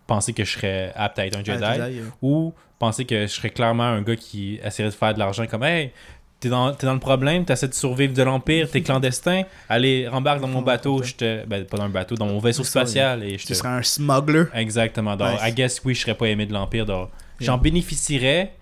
penser 0.06 0.32
que 0.32 0.44
je 0.44 0.52
serais 0.52 0.92
apte 0.94 1.18
à 1.18 1.26
être 1.26 1.36
un 1.36 1.44
Jedi. 1.44 2.00
Ou 2.22 2.54
penser 2.78 3.04
que 3.04 3.22
je 3.22 3.32
serais 3.32 3.50
clairement 3.50 3.84
un 3.84 4.02
gars 4.02 4.16
qui 4.16 4.60
essaierait 4.62 4.90
de 4.90 4.94
faire 4.94 5.14
de 5.14 5.18
l'argent 5.18 5.46
comme 5.46 5.64
Hey, 5.64 5.92
t'es 6.40 6.48
dans, 6.48 6.72
es 6.72 6.84
dans 6.84 6.94
le 6.94 6.98
problème, 7.00 7.44
t'essaies 7.44 7.68
de 7.68 7.74
survivre 7.74 8.12
de 8.12 8.22
l'Empire, 8.22 8.68
t'es 8.70 8.82
clandestin, 8.82 9.44
allez, 9.68 10.08
rembarque 10.08 10.40
dans 10.40 10.48
mon 10.48 10.62
bateau, 10.62 11.02
je 11.02 11.14
te. 11.14 11.46
Ben, 11.46 11.64
pas 11.64 11.76
dans 11.76 11.84
un 11.84 11.88
bateau, 11.88 12.16
dans 12.16 12.26
mon 12.26 12.40
vaisseau 12.40 12.64
spatial. 12.64 13.22
Et 13.22 13.38
je 13.38 13.46
tu 13.46 13.54
serais 13.54 13.68
un 13.68 13.82
smuggler. 13.82 14.44
Exactement. 14.54 15.16
Donc, 15.16 15.38
I 15.42 15.52
guess, 15.52 15.80
oui, 15.84 15.94
je 15.94 16.00
serais 16.02 16.14
pas 16.16 16.26
aimé 16.26 16.46
de 16.46 16.52
l'Empire. 16.52 16.84
Donc, 16.86 17.10
j'en 17.40 17.58
bénéficierais, 17.58 18.54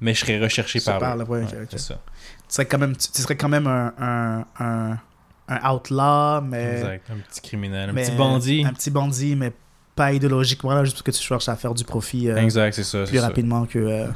mais 0.00 0.14
je 0.14 0.20
serais 0.20 0.40
recherché 0.40 0.80
par, 0.80 0.98
par 0.98 1.16
eux. 1.16 1.46
c'est 1.70 1.78
ça. 1.78 2.00
Tu 2.50 2.54
serais 2.56 2.66
quand 2.66 2.78
même, 2.78 2.96
tu, 2.96 3.22
serais 3.22 3.36
quand 3.36 3.48
même 3.48 3.68
un, 3.68 3.94
un, 3.96 4.44
un, 4.58 4.98
un 5.46 5.70
outlaw, 5.70 6.40
mais. 6.42 6.78
Exact. 6.78 7.10
Un 7.10 7.18
petit 7.18 7.40
criminel, 7.42 7.90
un 7.90 7.94
petit 7.94 8.10
bandit. 8.10 8.64
Un 8.66 8.72
petit 8.72 8.90
bandit, 8.90 9.36
mais 9.36 9.52
pas 9.94 10.12
idéologiquement, 10.12 10.74
là, 10.74 10.82
juste 10.82 10.96
parce 10.96 11.02
que 11.04 11.10
tu 11.12 11.22
cherches 11.22 11.48
à 11.48 11.54
faire 11.54 11.74
du 11.74 11.84
profit 11.84 12.28
euh, 12.28 12.38
exact, 12.38 12.82
ça, 12.82 13.04
plus 13.04 13.20
rapidement 13.20 13.66
que, 13.66 13.78
euh, 13.78 14.06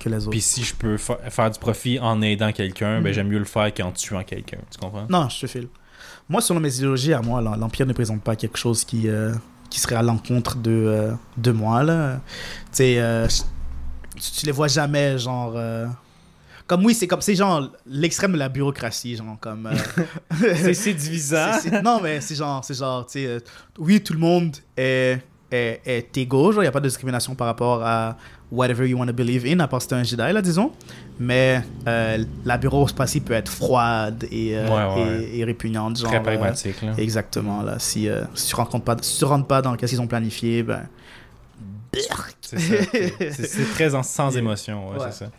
que 0.00 0.08
les 0.08 0.16
autres. 0.16 0.30
Puis 0.30 0.40
si 0.40 0.64
je 0.64 0.74
peux 0.74 0.96
faire 0.96 1.50
du 1.52 1.58
profit 1.60 2.00
en 2.00 2.20
aidant 2.20 2.50
quelqu'un, 2.50 3.00
ben, 3.00 3.10
mhm. 3.10 3.14
j'aime 3.14 3.28
mieux 3.28 3.38
le 3.38 3.44
faire 3.44 3.72
qu'en 3.72 3.92
tuant 3.92 4.24
quelqu'un. 4.24 4.58
Tu 4.72 4.78
comprends? 4.80 5.06
Non, 5.08 5.28
je 5.28 5.42
te 5.42 5.46
file. 5.46 5.68
Moi, 6.28 6.40
selon 6.40 6.58
mes 6.58 6.74
idéologies, 6.76 7.12
à 7.12 7.22
moi, 7.22 7.40
l'Empire 7.40 7.86
ne 7.86 7.92
présente 7.92 8.22
pas 8.22 8.34
quelque 8.34 8.56
chose 8.56 8.84
qui, 8.84 9.08
euh, 9.08 9.32
qui 9.70 9.78
serait 9.78 9.94
à 9.94 10.02
l'encontre 10.02 10.56
de, 10.56 11.12
de 11.36 11.50
moi. 11.52 11.84
Là. 11.84 12.20
Tu 12.72 12.96
sais, 12.96 13.28
tu 14.36 14.46
les 14.46 14.52
vois 14.52 14.68
jamais, 14.68 15.16
genre 15.16 15.54
comme 16.66 16.84
oui, 16.84 16.94
c'est 16.94 17.06
comme 17.06 17.20
c'est 17.20 17.34
genre 17.34 17.70
l'extrême 17.86 18.32
de 18.32 18.38
la 18.38 18.48
bureaucratie, 18.48 19.16
genre 19.16 19.36
comme. 19.40 19.70
c'est 20.72 20.94
divisant. 20.94 21.52
non, 21.82 22.00
mais 22.02 22.20
c'est 22.20 22.34
genre, 22.34 22.64
c'est 22.64 22.74
genre, 22.74 23.06
tu 23.06 23.24
sais, 23.24 23.38
oui, 23.78 24.02
tout 24.02 24.14
le 24.14 24.18
monde 24.18 24.56
est 24.76 25.20
est, 25.54 25.80
est 25.84 26.16
égaux. 26.18 26.52
il 26.52 26.60
n'y 26.60 26.66
a 26.66 26.72
pas 26.72 26.80
de 26.80 26.88
discrimination 26.88 27.34
par 27.34 27.46
rapport 27.46 27.84
à 27.84 28.16
whatever 28.50 28.88
you 28.88 28.98
want 28.98 29.06
to 29.06 29.12
believe 29.12 29.46
in, 29.46 29.60
à 29.60 29.68
part 29.68 29.82
si 29.82 29.88
es 29.88 29.94
un 29.94 30.02
Jedi, 30.02 30.32
là, 30.32 30.42
disons. 30.42 30.72
Mais 31.18 31.62
euh, 31.86 32.24
la 32.44 32.58
bureaucratie 32.58 33.20
peut 33.20 33.34
être 33.34 33.48
froide 33.48 34.24
et, 34.30 34.56
euh, 34.56 35.20
et, 35.32 35.44
répugnante. 35.44 35.98
Genre, 35.98 36.10
Très 36.10 36.22
pragmatique. 36.22 36.82
Là. 36.82 36.92
exactement. 36.98 37.62
Là. 37.62 37.78
Si, 37.78 38.08
euh, 38.08 38.22
si 38.34 38.52
tu 38.52 38.60
ne 38.60 38.80
pas, 38.80 38.96
si 39.00 39.24
rentres 39.24 39.46
pas 39.46 39.62
dans 39.62 39.72
ce 39.72 39.86
qu'ils 39.86 40.00
ont 40.00 40.06
planifié, 40.06 40.62
ben. 40.62 40.86
C'est 42.40 43.70
très 43.74 44.02
sans 44.02 44.30
émotion, 44.36 44.90
ouais, 44.90 44.98
c'est 44.98 45.24
ça. 45.24 45.30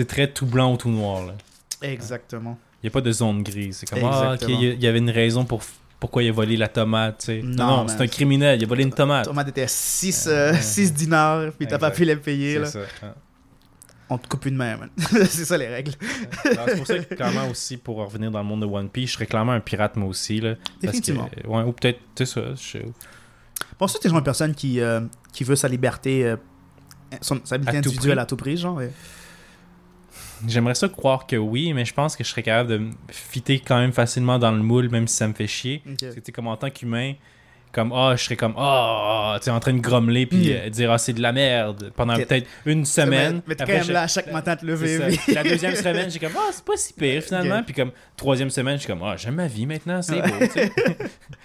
C'est 0.00 0.06
très 0.06 0.32
tout 0.32 0.46
blanc 0.46 0.72
ou 0.72 0.76
tout 0.78 0.88
noir. 0.88 1.26
Là. 1.26 1.34
Exactement. 1.82 2.58
Il 2.82 2.86
n'y 2.86 2.88
a 2.88 2.90
pas 2.90 3.02
de 3.02 3.12
zone 3.12 3.42
grise. 3.42 3.76
C'est 3.76 3.90
comme, 3.90 4.02
ah, 4.10 4.34
il 4.48 4.82
y 4.82 4.86
avait 4.86 4.98
une 4.98 5.10
raison 5.10 5.44
pour 5.44 5.62
pourquoi 5.98 6.22
il 6.22 6.30
a 6.30 6.32
volé 6.32 6.56
la 6.56 6.68
tomate, 6.68 7.18
tu 7.18 7.26
sais. 7.26 7.42
Non, 7.42 7.86
c'est 7.86 8.00
un 8.00 8.06
criminel, 8.06 8.58
il 8.58 8.64
a 8.64 8.66
volé 8.66 8.84
une 8.84 8.94
tomate. 8.94 9.26
La 9.26 9.30
tomate 9.30 9.48
était 9.48 9.66
6 9.68 10.26
euh, 10.30 10.54
dinars, 10.94 11.52
puis 11.52 11.66
t'as 11.66 11.76
pas 11.76 11.90
pu 11.90 12.06
les 12.06 12.16
payer. 12.16 12.60
Là. 12.60 12.64
Ça. 12.64 12.80
On 14.08 14.16
te 14.16 14.26
coupe 14.26 14.46
une 14.46 14.56
main, 14.56 14.78
man. 14.78 14.88
c'est 14.96 15.44
ça 15.44 15.58
les 15.58 15.68
règles. 15.68 15.92
c'est 16.42 16.76
pour 16.78 16.86
ça 16.86 16.98
que, 16.98 17.14
clairement, 17.14 17.48
aussi, 17.50 17.76
pour 17.76 17.98
revenir 17.98 18.30
dans 18.30 18.38
le 18.38 18.46
monde 18.46 18.62
de 18.62 18.66
One 18.66 18.88
Piece, 18.88 19.10
je 19.10 19.14
serais 19.16 19.26
clairement 19.26 19.52
un 19.52 19.60
pirate, 19.60 19.96
moi 19.96 20.08
aussi. 20.08 20.40
Là, 20.40 20.54
Définitivement. 20.80 21.28
ouais, 21.46 21.62
ou 21.64 21.72
peut-être, 21.72 22.00
tu 22.14 22.24
sais 22.24 22.40
ça. 22.40 22.54
Je 22.54 22.78
Pour 23.76 23.90
ça, 23.90 23.98
t'es 24.00 24.08
genre 24.08 24.16
une 24.16 24.24
personne 24.24 24.54
qui, 24.54 24.80
euh, 24.80 25.02
qui 25.34 25.44
veut 25.44 25.56
sa 25.56 25.68
liberté, 25.68 26.24
euh, 26.24 26.36
son, 27.20 27.42
sa 27.44 27.58
liberté 27.58 27.76
individuelle 27.76 28.18
à 28.18 28.24
tout 28.24 28.36
prix, 28.36 28.56
genre. 28.56 28.80
J'aimerais 30.46 30.74
ça 30.74 30.88
croire 30.88 31.26
que 31.26 31.36
oui, 31.36 31.72
mais 31.72 31.84
je 31.84 31.94
pense 31.94 32.16
que 32.16 32.24
je 32.24 32.30
serais 32.30 32.42
capable 32.42 32.70
de 32.70 32.90
fitter 33.08 33.60
quand 33.60 33.78
même 33.78 33.92
facilement 33.92 34.38
dans 34.38 34.52
le 34.52 34.62
moule, 34.62 34.88
même 34.88 35.06
si 35.06 35.16
ça 35.16 35.28
me 35.28 35.34
fait 35.34 35.46
chier. 35.46 35.82
Parce 36.00 36.14
que, 36.14 36.30
comme 36.30 36.46
en 36.46 36.56
tant 36.56 36.70
qu'humain, 36.70 37.14
comme 37.72 37.92
ah 37.92 38.14
je 38.16 38.24
serais 38.24 38.36
comme 38.36 38.54
ah 38.56 39.38
tu 39.42 39.48
es 39.48 39.52
en 39.52 39.60
train 39.60 39.72
de 39.72 39.80
grommeler 39.80 40.26
puis 40.26 40.52
euh, 40.52 40.68
dire 40.70 40.90
ah 40.90 40.98
c'est 40.98 41.12
de 41.12 41.22
la 41.22 41.32
merde 41.32 41.92
pendant 41.94 42.16
peut-être 42.16 42.46
une 42.66 42.84
semaine. 42.84 43.42
mais 43.46 43.54
t'es 43.54 43.64
quand 43.64 43.72
même 43.72 43.90
là 43.90 44.08
chaque 44.08 44.32
matin 44.32 44.56
te 44.56 44.66
lever 44.66 45.16
la 45.28 45.42
deuxième 45.42 45.76
semaine 45.76 46.10
j'ai 46.10 46.18
comme 46.18 46.32
ah 46.36 46.50
c'est 46.52 46.64
pas 46.64 46.76
si 46.76 46.92
pire 46.92 47.22
finalement. 47.22 47.62
puis 47.62 47.74
comme 47.74 47.92
troisième 48.16 48.50
semaine 48.50 48.74
je 48.74 48.80
suis 48.80 48.88
comme 48.88 49.02
ah 49.02 49.16
j'aime 49.16 49.36
ma 49.36 49.46
vie 49.46 49.66
maintenant 49.66 50.02
c'est 50.02 50.20
beau 50.20 50.34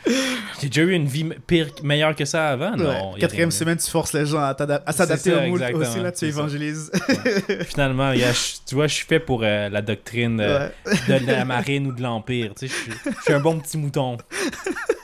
j'ai 0.62 0.68
déjà 0.68 0.82
eu 0.82 0.94
une 0.94 1.08
vie 1.08 1.30
pire 1.46 1.70
meilleure 1.84 2.16
que 2.16 2.26
ça 2.26 2.50
avant? 2.50 2.76
Non 2.76 3.14
quatrième 3.20 3.52
semaine 3.52 3.78
tu 3.78 3.90
forces 3.90 4.14
les 4.14 4.26
gens 4.26 4.40
à, 4.40 4.92
s'adapter 4.92 5.34
au 5.34 5.42
moule 5.42 5.64
aussi 5.74 6.00
là 6.00 6.12
tu 6.12 6.26
évangélises. 6.26 6.92
Finalement 7.68 8.14
tu 8.66 8.76
vois 8.76 8.88
je 8.88 8.96
suis 8.96 9.06
fait 9.06 9.20
pour 9.20 9.42
euh, 9.44 9.70
la 9.70 9.82
doctrine 9.82 10.40
euh, 10.40 10.70
de 11.08 11.32
la 11.32 11.46
marine 11.46 11.88
ou 11.88 11.92
de 11.92 12.02
l'empire 12.02 12.54
tu 12.58 12.68
sais 12.68 12.76
je 13.06 13.22
suis 13.22 13.34
un 13.34 13.40
bon 13.40 13.60
petit 13.60 13.78
mouton 13.78 14.18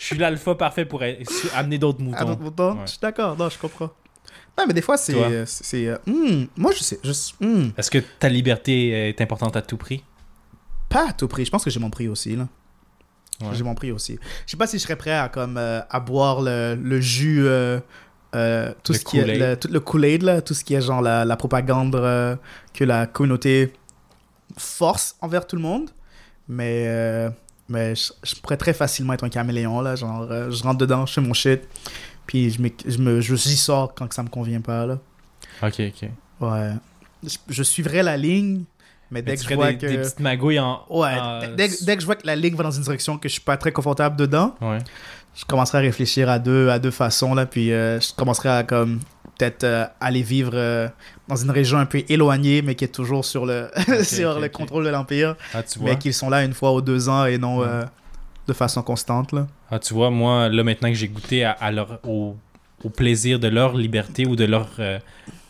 je 0.00 0.06
suis 0.06 0.16
l'alpha 0.16 0.54
parfait 0.54 0.86
pour 0.86 1.02
amener 1.54 1.76
d'autres 1.76 2.00
moutons. 2.00 2.38
moutons? 2.40 2.78
Je 2.86 2.92
suis 2.92 2.98
d'accord, 3.02 3.36
non, 3.36 3.50
je 3.50 3.58
comprends. 3.58 3.90
Non, 4.56 4.64
mais 4.66 4.72
des 4.72 4.80
fois, 4.80 4.96
c'est. 4.96 5.44
c'est 5.44 5.88
euh, 5.88 5.98
hmm, 6.06 6.46
moi, 6.56 6.72
je 6.74 6.82
sais. 6.82 6.98
Hmm. 7.38 7.68
Est-ce 7.76 7.90
que 7.90 7.98
ta 7.98 8.30
liberté 8.30 9.10
est 9.10 9.20
importante 9.20 9.56
à 9.56 9.62
tout 9.62 9.76
prix? 9.76 10.02
Pas 10.88 11.10
à 11.10 11.12
tout 11.12 11.28
prix. 11.28 11.44
Je 11.44 11.50
pense 11.50 11.62
que 11.62 11.68
j'ai 11.68 11.80
mon 11.80 11.90
prix 11.90 12.08
aussi, 12.08 12.34
là. 12.34 12.48
J'ai 13.52 13.62
mon 13.62 13.74
prix 13.74 13.92
aussi. 13.92 14.18
Je 14.46 14.52
sais 14.52 14.56
pas 14.56 14.66
si 14.66 14.78
je 14.78 14.82
serais 14.82 14.96
prêt 14.96 15.12
à, 15.12 15.28
comme, 15.28 15.58
euh, 15.58 15.82
à 15.90 16.00
boire 16.00 16.40
le, 16.40 16.74
le 16.76 17.00
jus. 17.00 17.46
Euh, 17.46 17.78
tout, 18.82 18.94
ce 18.94 19.04
qui 19.04 19.18
est, 19.18 19.38
le, 19.38 19.56
tout 19.56 19.68
le 19.68 19.80
Kool-Aid, 19.80 20.22
là, 20.22 20.40
tout 20.40 20.54
ce 20.54 20.64
qui 20.64 20.72
est 20.72 20.80
genre 20.80 21.02
la, 21.02 21.26
la 21.26 21.36
propagande 21.36 21.92
que 22.72 22.84
la 22.84 23.06
communauté 23.06 23.74
force 24.56 25.16
envers 25.20 25.46
tout 25.46 25.56
le 25.56 25.62
monde. 25.62 25.90
Mais 26.48 27.30
mais 27.70 27.94
je, 27.94 28.34
pourrais 28.40 28.56
très 28.56 28.74
facilement 28.74 29.12
être 29.14 29.24
un 29.24 29.28
caméléon, 29.28 29.80
là. 29.80 29.96
Genre, 29.96 30.26
euh, 30.30 30.50
je 30.50 30.62
rentre 30.62 30.78
dedans, 30.78 31.06
je 31.06 31.14
fais 31.14 31.20
mon 31.20 31.32
shit, 31.32 31.62
puis 32.26 32.50
je, 32.50 32.60
me, 32.60 32.68
je, 32.86 32.98
me, 32.98 33.20
je 33.20 33.34
j'y 33.36 33.56
sors 33.56 33.94
quand 33.94 34.12
ça 34.12 34.22
me 34.22 34.28
convient 34.28 34.60
pas, 34.60 34.86
là. 34.86 34.98
Ok, 35.62 35.80
ok. 35.80 36.10
Ouais. 36.40 36.72
Je, 37.48 37.62
suivrai 37.62 38.02
la 38.02 38.16
ligne, 38.16 38.64
mais 39.10 39.22
dès 39.22 39.36
que 39.36 39.42
je 39.42 39.54
vois 39.54 39.72
des, 39.72 39.78
que... 39.78 39.86
des 39.86 39.98
petites 39.98 40.20
magouilles 40.20 40.58
en... 40.58 40.84
Ouais, 40.90 41.14
dès, 41.56 41.68
dès, 41.82 41.96
que 41.96 42.00
je 42.00 42.06
vois 42.06 42.16
que 42.16 42.26
la 42.26 42.36
ligne 42.36 42.54
va 42.54 42.64
dans 42.64 42.70
une 42.70 42.82
direction 42.82 43.18
que 43.18 43.28
je 43.28 43.34
suis 43.34 43.42
pas 43.42 43.56
très 43.56 43.72
confortable 43.72 44.16
dedans, 44.16 44.54
ouais. 44.60 44.78
je 45.36 45.44
commencerai 45.44 45.78
à 45.78 45.80
réfléchir 45.82 46.28
à 46.28 46.38
deux, 46.38 46.70
à 46.70 46.78
deux 46.78 46.90
façons, 46.90 47.34
là, 47.34 47.46
puis 47.46 47.72
euh, 47.72 48.00
je 48.00 48.14
commencerai 48.14 48.48
à, 48.48 48.62
comme, 48.62 49.00
peut-être 49.40 49.64
euh, 49.64 49.86
aller 50.00 50.22
vivre 50.22 50.90
dans 51.30 51.36
une 51.36 51.50
région 51.50 51.78
un 51.78 51.86
peu 51.86 52.02
éloignée, 52.08 52.60
mais 52.60 52.74
qui 52.74 52.84
est 52.84 52.88
toujours 52.88 53.24
sur 53.24 53.46
le, 53.46 53.70
sur 54.02 54.40
le 54.40 54.48
contrôle 54.48 54.84
de 54.84 54.90
l'Empire. 54.90 55.36
Ah, 55.54 55.62
mais 55.80 55.96
qu'ils 55.96 56.12
sont 56.12 56.28
là 56.28 56.44
une 56.44 56.52
fois 56.52 56.74
ou 56.74 56.82
deux 56.82 57.08
ans 57.08 57.24
et 57.24 57.38
non 57.38 57.62
euh, 57.62 57.84
de 58.48 58.52
façon 58.52 58.82
constante. 58.82 59.32
Là. 59.32 59.46
Ah, 59.70 59.78
tu 59.78 59.94
vois, 59.94 60.10
moi, 60.10 60.48
là, 60.48 60.64
maintenant 60.64 60.88
que 60.88 60.94
j'ai 60.94 61.08
goûté 61.08 61.44
à, 61.44 61.70
leur, 61.70 62.00
au, 62.04 62.36
au, 62.82 62.88
plaisir 62.90 63.38
de 63.38 63.46
leur 63.46 63.76
liberté 63.76 64.26
ou 64.26 64.34
de 64.34 64.44
leur, 64.44 64.68
euh, 64.80 64.98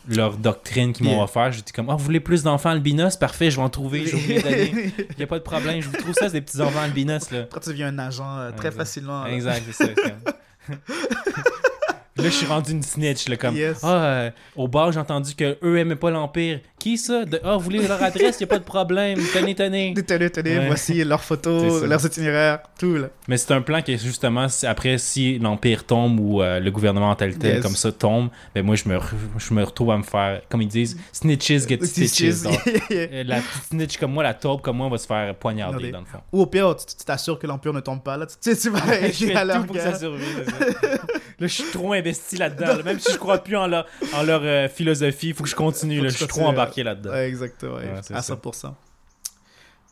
leur 0.07 0.37
doctrine 0.37 0.93
qu'ils 0.93 1.07
m'ont 1.07 1.23
offert, 1.23 1.51
j'étais 1.51 1.71
comme, 1.71 1.89
oh, 1.89 1.97
vous 1.97 2.05
voulez 2.05 2.19
plus 2.19 2.43
d'enfants 2.43 2.69
albinos? 2.69 3.17
Parfait, 3.17 3.49
je 3.49 3.55
vais 3.57 3.63
en 3.63 3.69
trouver. 3.69 4.05
Il 4.07 5.17
n'y 5.17 5.23
a 5.23 5.27
pas 5.27 5.39
de 5.39 5.43
problème. 5.43 5.81
Je 5.81 5.89
vous 5.89 5.97
trouve 5.97 6.13
ça, 6.13 6.27
c'est 6.27 6.33
des 6.33 6.41
petits 6.41 6.61
enfants 6.61 6.81
albinos. 6.81 7.31
Là. 7.31 7.41
Après, 7.41 7.59
tu 7.59 7.69
deviens 7.69 7.87
un 7.87 7.97
agent 7.97 8.37
euh, 8.37 8.51
très 8.55 8.71
facilement. 8.71 9.25
Exact, 9.25 9.63
c'est 9.71 9.95
ça. 9.99 10.75
Là, 12.17 12.25
je 12.25 12.29
suis 12.29 12.45
rendu 12.45 12.71
une 12.71 12.83
snitch, 12.83 13.29
là, 13.29 13.37
comme 13.37 13.55
Ah, 13.83 14.03
euh, 14.03 14.31
au 14.55 14.67
bar, 14.67 14.91
j'ai 14.91 14.99
entendu 14.99 15.33
que 15.33 15.57
eux 15.63 15.77
aimaient 15.77 15.95
pas 15.95 16.11
l'Empire. 16.11 16.59
Qui 16.81 16.97
ça? 16.97 17.25
Ah, 17.43 17.57
vous 17.57 17.59
voulez 17.59 17.87
leur 17.87 18.01
adresse 18.01 18.37
Il 18.39 18.43
n'y 18.43 18.45
a 18.45 18.47
pas 18.47 18.57
de 18.57 18.63
problème. 18.63 19.19
Tenez, 19.35 19.53
tenez. 19.53 19.93
Tenez, 19.93 20.31
tenez. 20.31 20.65
Voici 20.65 21.03
leurs 21.03 21.23
photos, 21.23 21.83
leurs 21.83 22.03
itinéraires, 22.03 22.61
tout. 22.79 22.95
Là. 22.95 23.09
Mais 23.27 23.37
c'est 23.37 23.53
un 23.53 23.61
plan 23.61 23.83
qui 23.83 23.93
est 23.93 24.03
justement, 24.03 24.47
après, 24.63 24.97
si 24.97 25.37
l'Empire 25.37 25.83
tombe 25.83 26.19
ou 26.19 26.41
euh, 26.41 26.59
le 26.59 26.71
gouvernement 26.71 27.13
tel 27.13 27.37
tel 27.37 27.61
comme 27.61 27.75
ça 27.75 27.91
tombe, 27.91 28.29
ben 28.55 28.65
moi, 28.65 28.75
je 28.75 28.89
me, 28.89 28.97
je 29.37 29.53
me 29.53 29.63
retrouve 29.63 29.91
à 29.91 29.97
me 29.97 30.01
faire, 30.01 30.41
comme 30.49 30.63
ils 30.63 30.67
disent, 30.67 30.97
snitches 31.11 31.67
get 31.67 31.85
stitches. 31.85 32.47
Euh, 32.91 33.23
la 33.25 33.37
petite 33.37 33.63
snitch 33.69 33.97
comme 33.97 34.11
moi, 34.11 34.23
la 34.23 34.33
taupe 34.33 34.61
comme 34.61 34.77
moi, 34.77 34.89
va 34.89 34.97
se 34.97 35.05
faire 35.05 35.35
poignarder, 35.35 35.91
dans 35.91 35.99
le 35.99 36.05
fond. 36.05 36.19
Ou 36.31 36.41
au 36.41 36.45
pire, 36.45 36.75
tu 36.75 37.05
t'assures 37.05 37.37
que 37.37 37.45
l'Empire 37.45 37.73
ne 37.73 37.79
tombe 37.79 38.01
pas. 38.01 38.17
Là. 38.17 38.25
Tu 38.25 38.33
sais, 38.39 38.57
tu 38.57 38.69
vas 38.69 38.79
à 39.39 39.45
leur 39.45 39.65
pour 39.65 39.75
que 39.75 39.81
ça 39.81 39.97
survive. 39.97 40.45
Là, 41.41 41.47
je 41.47 41.53
suis 41.53 41.71
trop 41.71 41.93
investi 41.93 42.37
là-dedans. 42.37 42.83
Même 42.85 42.99
si 42.99 43.11
je 43.11 43.17
crois 43.17 43.39
plus 43.39 43.57
en 43.57 43.65
leur, 43.65 43.87
en 44.13 44.21
leur 44.21 44.41
euh, 44.43 44.67
philosophie, 44.69 45.29
il 45.29 45.33
faut 45.33 45.43
que 45.43 45.49
je 45.49 45.55
continue. 45.55 45.99
Là. 45.99 46.09
Je 46.09 46.17
suis 46.17 46.27
trop 46.27 46.45
embarqué 46.45 46.70
là-dedans. 46.77 47.13
exactement, 47.15 47.77
à 47.77 48.21
100%. 48.21 48.73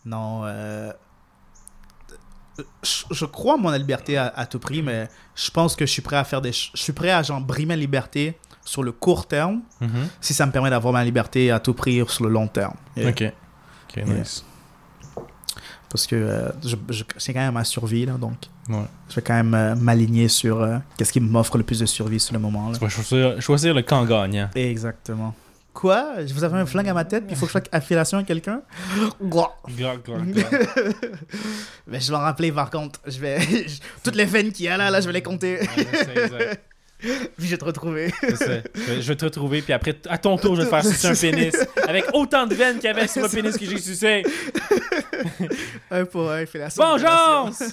Non, 0.06 0.42
euh, 0.46 0.92
je, 2.84 3.26
crois 3.26 3.56
en 3.56 3.58
mon 3.58 3.72
liberté 3.72 4.18
à, 4.18 4.46
tout 4.46 4.60
prix, 4.60 4.82
mais 4.82 5.10
je 5.36 5.52
pense 5.52 5.76
que 5.76 5.86
je 5.86 5.92
suis 5.92 6.02
prêt 6.02 6.18
à 6.18 6.24
faire 6.24 6.42
des. 6.42 6.52
Je 6.52 6.70
suis 6.76 6.94
prêt 6.94 7.12
à 7.12 7.22
genre 7.22 7.42
brimer 7.42 7.76
ma 7.76 7.76
liberté 7.76 8.38
sur 8.64 8.84
le 8.84 8.92
court 8.92 9.28
terme 9.28 9.62
mm-hmm. 9.82 10.08
si 10.22 10.34
ça 10.34 10.46
me 10.46 10.52
permet 10.52 10.70
d'avoir 10.70 10.94
ma 10.94 11.04
liberté 11.04 11.52
à 11.52 11.60
tout 11.60 11.74
prix 11.74 12.02
sur 12.08 12.24
le 12.24 12.30
long 12.30 12.48
terme. 12.48 12.76
Ok. 12.98 13.24
Ok, 13.90 14.04
nice 14.06 14.46
parce 15.90 16.06
que 16.06 16.16
euh, 16.16 16.50
je, 16.64 17.04
c'est 17.18 17.34
quand 17.34 17.40
même 17.40 17.54
ma 17.54 17.64
survie, 17.64 18.06
là, 18.06 18.14
donc 18.14 18.36
je 19.10 19.16
vais 19.16 19.22
quand 19.22 19.34
même 19.34 19.54
euh, 19.56 19.76
m'aligner 19.76 20.28
sur 20.28 20.62
euh, 20.62 20.78
qu'est-ce 20.98 21.12
qui 21.12 21.20
m'offre 21.20 21.58
le 21.58 21.64
plus 21.64 21.80
de 21.80 21.88
survie 21.88 22.20
sur 22.20 22.34
le 22.34 22.40
moment. 22.40 22.70
Là. 22.70 22.78
Tu 22.78 22.82
vas 22.82 22.90
choisir, 22.90 23.42
choisir 23.42 23.74
le 23.74 23.82
camp 23.82 24.06
gagnant. 24.06 24.50
Exactement. 24.54 25.34
Quoi? 25.80 26.16
Vous 26.34 26.44
avez 26.44 26.58
un 26.58 26.66
flingue 26.66 26.90
à 26.90 26.94
ma 26.94 27.06
tête, 27.06 27.26
puis 27.26 27.36
il 27.36 27.40
faut 27.40 27.46
que 27.46 27.54
je 27.54 27.58
fasse 27.58 27.70
affiliation 27.72 28.18
à 28.18 28.24
quelqu'un? 28.24 28.64
Mais 31.88 32.02
je 32.02 32.12
vais 32.12 32.18
en 32.18 32.20
rappeler 32.20 32.52
par 32.52 32.70
contre. 32.70 33.00
Je 33.08 33.18
vais... 33.18 33.40
Toutes 34.04 34.18
les 34.18 34.26
veines 34.26 34.52
qu'il 34.52 34.66
y 34.66 34.68
a 34.68 34.76
là, 34.76 34.90
là, 34.90 35.00
je 35.00 35.08
vais 35.08 35.14
les 35.14 35.22
compter. 35.22 35.62
Puis 37.00 37.10
je 37.38 37.52
vais 37.52 37.58
te 37.58 37.64
retrouver. 37.64 38.14
Je 38.22 39.08
vais 39.08 39.16
te 39.16 39.24
retrouver, 39.24 39.62
puis 39.62 39.72
après, 39.72 39.98
à 40.10 40.18
ton 40.18 40.38
tour, 40.38 40.58
je 40.58 40.64
vais 40.64 40.66
te 40.66 40.70
faire 40.70 40.84
sucer 40.94 41.08
un 41.08 41.16
pénis. 41.16 41.56
Avec 41.88 42.08
autant 42.14 42.46
de 42.46 42.56
veines 42.56 42.76
qu'il 42.76 42.88
y 42.88 42.90
avait 42.90 43.08
sur 43.08 43.24
le 43.24 43.30
pénis 43.30 43.58
que 43.58 43.64
j'ai 43.64 43.78
sucé. 43.78 44.24
un 45.92 46.04
pour 46.04 46.30
un, 46.30 46.46
fellation. 46.46 46.84
Vengeance! 46.84 47.64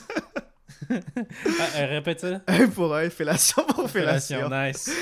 ah, 0.89 0.95
euh, 1.75 1.87
répète 1.89 2.21
ça. 2.21 2.41
Un 2.47 2.69
pour 2.69 2.95
un, 2.95 3.11
fellation 3.11 3.65
pour 3.65 3.91
fellation. 3.91 4.49
nice. 4.49 4.93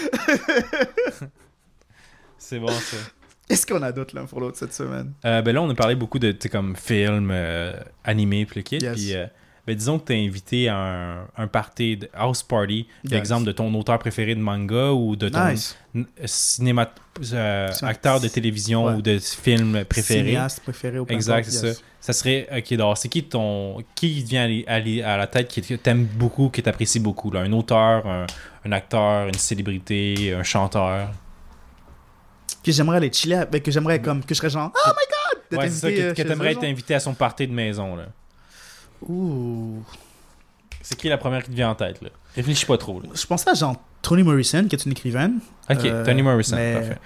C'est 2.44 2.58
bon, 2.58 2.68
ça. 2.68 2.96
Est-ce 3.48 3.66
qu'on 3.66 3.82
a 3.82 3.92
d'autres 3.92 4.14
l'un 4.14 4.24
pour 4.24 4.40
l'autre 4.40 4.56
cette 4.56 4.72
semaine? 4.72 5.12
Euh, 5.24 5.42
ben 5.42 5.54
là, 5.54 5.62
on 5.62 5.68
a 5.68 5.74
parlé 5.74 5.94
beaucoup 5.94 6.18
de 6.18 6.34
comme 6.50 6.76
films, 6.76 7.30
euh, 7.30 7.72
animés, 8.04 8.46
puis 8.46 8.60
le 8.60 8.62
kit. 8.62 8.78
Puis 8.78 9.14
ben, 9.66 9.74
disons 9.74 9.98
que 9.98 10.06
tu 10.06 10.12
es 10.12 10.26
invité 10.26 10.68
à 10.68 10.76
un, 10.76 11.28
un 11.38 11.46
party, 11.46 11.96
de 11.96 12.08
house 12.12 12.42
party, 12.42 12.86
par 13.08 13.18
exemple 13.18 13.46
de 13.46 13.52
ton 13.52 13.72
auteur 13.74 13.98
préféré 13.98 14.34
de 14.34 14.40
manga 14.40 14.90
ou 14.92 15.16
de 15.16 15.30
ton 15.30 15.54
cinéma, 16.26 16.92
euh, 17.32 17.70
acteur 17.82 18.20
de 18.20 18.28
télévision 18.28 18.94
ou 18.96 19.00
de 19.00 19.18
film 19.18 19.84
préféré. 19.86 20.28
Cinéaste 20.28 20.60
préféré 20.60 20.98
au 20.98 21.06
Exact, 21.06 21.48
c'est 21.48 21.72
ça. 21.72 21.80
Ça 22.00 22.12
serait, 22.12 22.46
ok, 22.54 22.72
alors 22.72 22.98
c'est 22.98 23.08
qui 23.08 23.24
ton, 23.24 23.82
qui 23.94 24.22
vient 24.22 24.44
aller, 24.66 25.02
à 25.02 25.16
la 25.16 25.26
tête 25.26 25.48
qui 25.48 25.62
t'aime 25.78 26.04
beaucoup, 26.04 26.50
qui 26.50 26.62
t'apprécie 26.62 27.00
beaucoup, 27.00 27.30
là? 27.30 27.40
un 27.40 27.52
auteur, 27.52 28.06
un, 28.06 28.72
acteur, 28.72 29.28
une 29.28 29.34
célébrité, 29.34 30.34
un 30.34 30.42
chanteur? 30.42 31.08
Que 32.64 32.72
j'aimerais 32.72 32.96
aller 32.96 33.12
chiller, 33.12 33.36
avec, 33.36 33.62
que 33.62 33.70
j'aimerais 33.70 34.00
comme, 34.00 34.22
que 34.22 34.34
je 34.34 34.38
serais 34.38 34.50
genre, 34.50 34.72
oh 34.74 34.88
my 34.88 34.94
god! 34.94 35.58
Ouais, 35.58 35.68
c'est 35.68 35.80
ça, 35.80 35.92
que, 35.92 36.00
euh, 36.00 36.14
que 36.14 36.22
t'aimerais 36.22 36.52
être 36.52 36.64
invité 36.64 36.94
à 36.94 37.00
son 37.00 37.14
party 37.14 37.46
de 37.46 37.52
maison, 37.52 37.94
là. 37.94 38.06
Ouh. 39.06 39.82
C'est 40.80 40.96
qui 40.96 41.08
la 41.08 41.18
première 41.18 41.42
qui 41.42 41.50
te 41.50 41.54
vient 41.54 41.70
en 41.70 41.74
tête, 41.74 42.00
là? 42.02 42.08
Réfléchis 42.34 42.66
pas 42.66 42.78
trop, 42.78 43.00
là. 43.00 43.08
Je 43.14 43.26
pensais 43.26 43.50
à 43.50 43.54
genre 43.54 43.76
Toni 44.02 44.22
Morrison, 44.22 44.66
qui 44.66 44.76
est 44.76 44.84
une 44.84 44.92
écrivaine. 44.92 45.40
Ok, 45.70 45.84
euh, 45.84 46.04
Toni 46.04 46.22
Morrison, 46.22 46.56
parfait. 46.56 46.98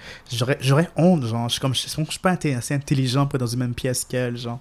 J'aurais 0.61 0.89
honte, 0.95 1.25
genre, 1.25 1.47
je 1.47 1.53
suis 1.53 1.61
comme, 1.61 1.75
je 1.75 1.87
suis 1.87 2.19
pas 2.19 2.31
assez 2.31 2.73
intelligent 2.73 3.25
pour 3.25 3.35
être 3.35 3.41
dans 3.41 3.47
une 3.47 3.59
même 3.59 3.73
pièce 3.73 4.05
qu'elle, 4.05 4.37
genre. 4.37 4.59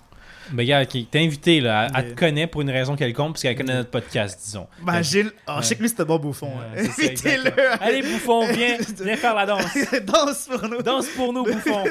Ben, 0.53 0.67
gars, 0.67 0.87
qui 0.87 1.05
t'es 1.07 1.21
invité, 1.21 1.61
là. 1.61 1.89
Elle, 1.95 2.15
te 2.15 2.19
connaît 2.19 2.47
pour 2.47 2.63
une 2.63 2.71
raison 2.71 2.97
quelconque, 2.97 3.33
parce 3.33 3.43
qu'elle 3.43 3.57
connaît 3.57 3.75
notre 3.75 3.91
podcast, 3.91 4.41
disons. 4.43 4.67
Ben, 4.83 5.03
Gilles, 5.03 5.33
oh, 5.47 5.55
je 5.59 5.67
sais 5.67 5.77
que 5.77 5.83
lui, 5.83 5.89
c'est 5.89 6.01
un 6.01 6.05
bon 6.05 6.19
bouffon. 6.19 6.51
Invitez-le. 6.77 7.53
Allez, 7.83 8.03
bouffon, 8.03 8.47
viens, 8.53 8.79
viens 9.01 9.17
faire 9.17 9.35
la 9.35 9.47
danse. 9.47 9.77
danse 10.05 10.49
pour 10.49 10.69
nous. 10.69 10.83
Danse 10.83 11.09
pour 11.09 11.33
nous, 11.33 11.45
bouffon. 11.45 11.85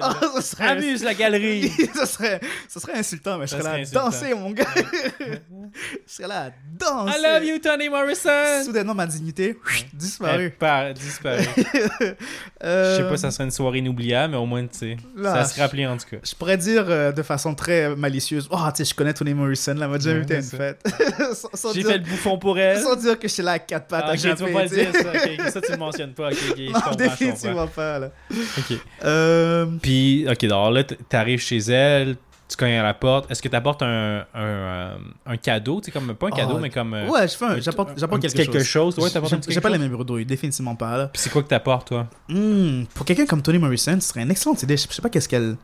oh, 0.00 0.40
serait... 0.40 0.68
Amuse 0.68 1.04
la 1.04 1.14
galerie. 1.14 1.68
ça, 1.94 2.06
serait... 2.06 2.40
ça 2.68 2.80
serait 2.80 2.98
insultant, 2.98 3.38
mais 3.38 3.46
je 3.46 3.52
serais 3.52 3.62
là 3.62 3.72
à 3.72 3.84
danser, 3.84 4.34
mon 4.34 4.50
gars. 4.50 4.66
je 4.74 6.12
serais 6.12 6.28
là 6.28 6.46
à 6.46 6.50
danser. 6.78 7.18
I 7.18 7.22
love 7.22 7.44
you, 7.44 7.58
Tony 7.58 7.88
Morrison. 7.88 8.64
Soudainement, 8.64 8.94
ma 8.94 9.06
dignité, 9.06 9.56
disparue. 9.92 10.50
Par... 10.50 10.92
disparue. 10.94 11.44
Je 11.56 12.96
sais 12.96 13.08
pas, 13.08 13.16
ça 13.16 13.30
serait 13.30 13.44
une 13.44 13.50
soirée 13.50 13.78
inoubliable, 13.78 14.32
mais 14.32 14.38
au 14.38 14.46
moins, 14.46 14.66
tu 14.66 14.78
sais, 14.78 14.96
ça 15.22 15.44
se 15.44 15.60
rappeler 15.60 15.86
en 15.86 15.96
tout 15.96 16.06
cas 16.10 16.18
je 16.32 16.36
pourrais 16.38 16.56
dire 16.56 16.86
euh, 16.88 17.12
de 17.12 17.22
façon 17.22 17.54
très 17.54 17.94
malicieuse 17.94 18.48
Oh, 18.50 18.56
tu 18.74 18.76
sais, 18.76 18.84
je 18.86 18.94
connais 18.94 19.12
Toni 19.12 19.34
Morrison, 19.34 19.74
là, 19.74 19.86
m'a 19.86 19.98
déjà 19.98 20.12
invité 20.12 20.36
à 20.36 20.38
une 20.38 20.42
fête. 20.42 20.82
J'ai 21.74 21.82
fait 21.82 21.98
le 21.98 22.04
bouffon 22.04 22.38
pour 22.38 22.58
elle. 22.58 22.80
Sans 22.80 22.96
dire 22.96 23.18
que 23.18 23.28
je 23.28 23.34
suis 23.34 23.42
là 23.42 23.52
à 23.52 23.58
quatre 23.58 23.86
pattes 23.86 24.04
ah, 24.06 24.10
à 24.10 24.14
okay, 24.14 24.34
tu 24.34 24.44
vas 24.44 24.60
pas 24.60 24.66
dire, 24.66 24.88
ça. 24.94 25.50
ça, 25.50 25.60
tu 25.60 25.72
le 25.72 25.76
mentionnes 25.76 26.14
pas. 26.14 26.30
Ok, 26.30 26.38
ok, 26.50 26.56
je 26.58 26.72
comprends. 26.72 26.94
Définitivement 26.94 27.66
pas, 27.66 27.98
là. 27.98 28.10
Ok. 28.30 28.78
Euh... 29.04 29.66
Puis, 29.82 30.26
ok, 30.26 30.44
alors 30.44 30.70
là, 30.70 30.84
t'arrives 30.84 31.40
chez 31.40 31.58
elle, 31.58 32.16
tu 32.48 32.56
cognes 32.56 32.78
à 32.78 32.82
la 32.82 32.94
porte. 32.94 33.30
Est-ce 33.30 33.42
que 33.42 33.48
tu 33.48 33.56
apportes 33.56 33.82
un, 33.82 34.24
un, 34.34 34.96
un, 35.26 35.36
cadeau? 35.36 35.82
Tu 35.82 35.86
sais, 35.86 35.90
comme, 35.90 36.14
pas 36.14 36.28
un 36.28 36.30
cadeau, 36.30 36.54
ah, 36.56 36.60
mais 36.62 36.70
comme. 36.70 36.94
Euh, 36.94 37.08
ouais, 37.08 37.26
j'apporte 37.58 37.94
quelque, 37.94 38.34
quelque 38.34 38.62
chose. 38.62 38.98
Ouais, 38.98 39.10
t'apportes 39.10 39.32
quelque 39.32 39.44
chose. 39.44 39.54
J'ai 39.54 39.60
pas 39.60 39.68
les 39.68 39.78
mêmes 39.78 39.92
bredouilles, 39.92 40.24
définitivement 40.24 40.76
pas. 40.76 40.96
Là. 40.96 41.08
Puis 41.08 41.20
c'est 41.20 41.30
quoi 41.30 41.42
que 41.42 41.48
t'apportes, 41.48 41.88
toi? 41.88 42.06
Hmm, 42.30 42.84
Pour 42.94 43.04
quelqu'un 43.04 43.26
comme 43.26 43.42
Toni 43.42 43.58
Morrison, 43.58 44.00
ce 44.00 44.08
serait 44.08 44.22
une 44.22 44.30
excellente 44.30 44.62
idée. 44.62 44.78
Je 44.78 44.86
sais 44.88 45.02
pas 45.02 45.10
qu'est-ce 45.10 45.28
qu'elle. 45.28 45.56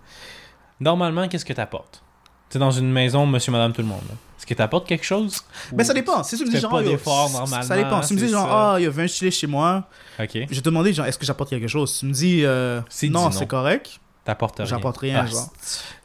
Normalement, 0.81 1.29
qu'est-ce 1.29 1.45
que 1.45 1.53
tu 1.53 1.61
apportes 1.61 2.03
Tu 2.51 2.59
dans 2.59 2.71
une 2.71 2.91
maison, 2.91 3.27
monsieur, 3.27 3.53
madame, 3.53 3.73
tout 3.73 3.83
le 3.83 3.89
monde. 3.89 4.05
Est-ce 4.39 4.47
que 4.47 4.55
tu 4.55 4.63
apportes 4.63 4.87
quelque 4.87 5.05
chose? 5.05 5.41
Ben, 5.73 5.83
ça 5.85 5.93
dépend. 5.93 6.23
Si 6.23 6.37
tu 6.37 6.45
me 6.45 6.51
dis 6.51 6.59
genre. 6.59 6.71
Pas 6.71 6.83
d'effort, 6.83 7.31
normalement. 7.31 7.67
Ça 7.67 7.77
dépend. 7.77 8.03
Si 8.03 8.09
tu 8.09 8.15
me 8.15 8.21
dis 8.21 8.29
genre, 8.29 8.49
ah, 8.51 8.77
il 8.79 8.85
y 8.85 8.87
a 8.87 8.91
20 8.91 9.07
chilés 9.09 9.31
chez 9.31 9.47
moi. 9.47 9.85
Ok. 10.21 10.39
Je 10.51 10.61
te 10.61 10.93
genre, 10.93 11.07
est-ce 11.07 11.19
que 11.19 11.27
j'apporte 11.27 11.51
quelque 11.51 11.69
chose? 11.69 11.93
Si 11.93 12.01
tu 12.01 12.07
me 12.07 12.13
dis, 12.13 12.45
euh, 12.45 12.81
non, 13.11 13.31
c'est 13.31 13.47
correct. 13.47 14.01
T'apportes 14.25 14.59
rien. 14.59 14.67
J'apporte 14.67 14.99
rien, 14.99 15.23
ah, 15.25 15.27
genre. 15.27 15.51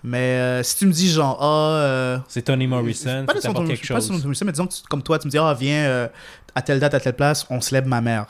Mais 0.02 0.18
euh, 0.18 0.64
si 0.64 0.78
tu 0.78 0.86
me 0.88 0.94
dis, 0.94 1.12
genre, 1.12 1.38
ah. 1.42 1.76
Euh, 1.76 2.18
c'est 2.28 2.44
Tony 2.44 2.68
Morrison, 2.68 3.26
pas 3.28 3.34
t'apportes 3.34 3.68
quelque 3.68 3.86
chose. 3.86 4.08
Pas 4.08 4.14
Tony 4.14 4.24
Morrison, 4.24 4.46
mais 4.46 4.52
disons 4.54 4.68
que 4.68 4.74
comme 4.90 5.04
toi, 5.04 5.20
tu 5.20 5.28
me 5.28 5.32
dis, 5.32 5.38
ah, 5.38 5.54
viens 5.54 6.10
à 6.56 6.62
telle 6.62 6.80
date, 6.80 6.94
à 6.94 7.00
telle 7.00 7.16
place, 7.16 7.46
on 7.50 7.62
célèbre 7.62 7.88
ma 7.88 8.02
mère 8.02 8.28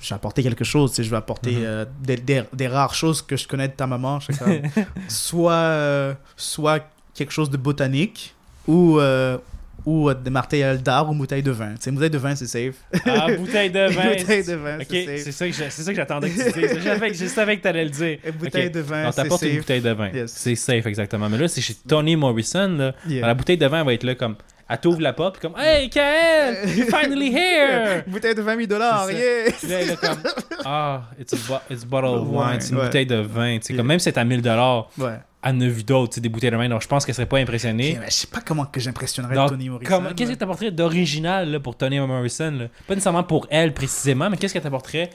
j'ai 0.00 0.14
apporté 0.14 0.42
quelque 0.42 0.64
chose, 0.64 0.94
je 0.96 1.08
vais 1.08 1.16
apporter 1.16 1.52
mhm. 1.52 1.64
euh, 1.64 1.84
des, 2.00 2.42
des, 2.52 2.68
rares 2.68 2.94
choses 2.94 3.20
que 3.20 3.36
je 3.36 3.46
connais 3.46 3.68
de 3.68 3.74
ta 3.74 3.86
maman. 3.86 4.18
soit, 5.08 5.52
euh, 5.52 6.14
soit 6.36 6.86
quelque 7.14 7.32
chose 7.32 7.50
de 7.50 7.58
botanique 7.58 8.34
ou, 8.66 8.98
euh, 8.98 9.36
ou 9.84 10.12
des 10.14 10.30
marteilles 10.30 10.78
d'art 10.78 11.10
ou 11.10 11.14
bouteille 11.14 11.42
de 11.42 11.50
vin. 11.50 11.74
C'est 11.78 11.90
bouteille 11.90 12.10
de 12.10 12.18
vin, 12.18 12.34
c'est 12.34 12.46
safe. 12.46 12.76
Ah, 13.04 13.26
bouteille 13.36 13.70
de 13.70 13.90
vin. 13.92 14.16
bouteille 14.16 14.44
de 14.44 14.54
vin, 14.54 14.78
c'est 14.88 15.32
safe. 15.32 15.70
C'est 15.70 15.82
ça 15.82 15.90
que 15.90 15.96
j'attendais 15.96 16.30
que 16.30 16.50
tu 16.50 16.60
dises. 16.60 17.20
Je 17.20 17.26
savais 17.26 17.56
que 17.58 17.62
tu 17.62 17.68
allais 17.68 17.84
le 17.84 17.90
dire. 17.90 18.18
Une 18.24 18.32
bouteille 18.32 18.70
de 18.70 18.80
vin, 18.80 19.12
c'est 19.12 19.28
safe. 19.28 19.42
une 19.42 19.58
bouteille 19.58 19.82
de 19.82 19.90
vin. 19.90 20.10
C'est 20.26 20.54
safe, 20.54 20.86
exactement. 20.86 21.28
Mais 21.28 21.36
là, 21.36 21.48
c'est 21.48 21.60
chez 21.60 21.74
Tony 21.86 22.16
Morrison. 22.16 22.68
Là. 22.68 22.94
La 23.06 23.34
bouteille 23.34 23.58
de 23.58 23.66
vin 23.66 23.84
va 23.84 23.92
être 23.92 24.04
là 24.04 24.14
comme 24.14 24.36
elle 24.70 24.78
t'ouvre 24.78 25.00
la 25.00 25.12
porte, 25.12 25.38
puis 25.38 25.48
comme 25.48 25.60
Hey, 25.60 25.90
Kael, 25.90 26.68
you're 26.76 26.86
finally 26.86 27.34
here! 27.34 28.04
bouteille 28.06 28.36
de 28.36 28.42
20 28.42 28.56
000 28.56 28.66
dollars, 28.68 29.10
yeah! 29.10 29.46
Là, 29.68 29.80
elle 29.80 29.90
est 29.90 30.00
comme 30.00 30.18
Ah, 30.64 31.02
it's 31.18 31.32
a, 31.32 31.62
it's 31.68 31.82
a 31.82 31.86
bottle 31.86 32.10
of 32.10 32.28
wine, 32.28 32.60
c'est 32.60 32.72
une 32.72 32.80
bouteille 32.80 33.06
de 33.06 33.16
vin. 33.16 33.58
Comme 33.58 33.86
même 33.86 33.98
si 33.98 34.04
c'est 34.04 34.16
à 34.16 34.24
1000 34.24 34.42
dollars, 34.42 34.88
ouais. 34.96 35.18
elle 35.42 35.62
a 35.62 35.68
vu 35.68 35.82
d'autres, 35.82 36.20
des 36.20 36.28
bouteilles 36.28 36.52
de 36.52 36.56
vin, 36.56 36.68
donc 36.68 36.82
je 36.82 36.86
pense 36.86 37.04
qu'elle 37.04 37.16
serait 37.16 37.26
pas 37.26 37.38
impressionnée. 37.38 37.98
mais 38.00 38.06
je 38.06 38.12
sais 38.12 38.26
pas 38.28 38.40
comment 38.44 38.64
que 38.64 38.78
j'impressionnerais 38.78 39.34
Tony 39.48 39.68
Morrison. 39.68 40.04
Qu'est-ce 40.16 40.32
que 40.32 40.36
t'apporterais 40.36 40.70
d'original 40.70 41.58
pour 41.60 41.76
Tony 41.76 41.98
Morrison 41.98 42.52
là? 42.52 42.66
Pas 42.86 42.94
nécessairement 42.94 43.24
pour 43.24 43.48
elle 43.50 43.74
précisément, 43.74 44.30
mais 44.30 44.36
qu'est-ce 44.36 44.52
qu'elle 44.52 44.62
t'apporterait 44.62 45.10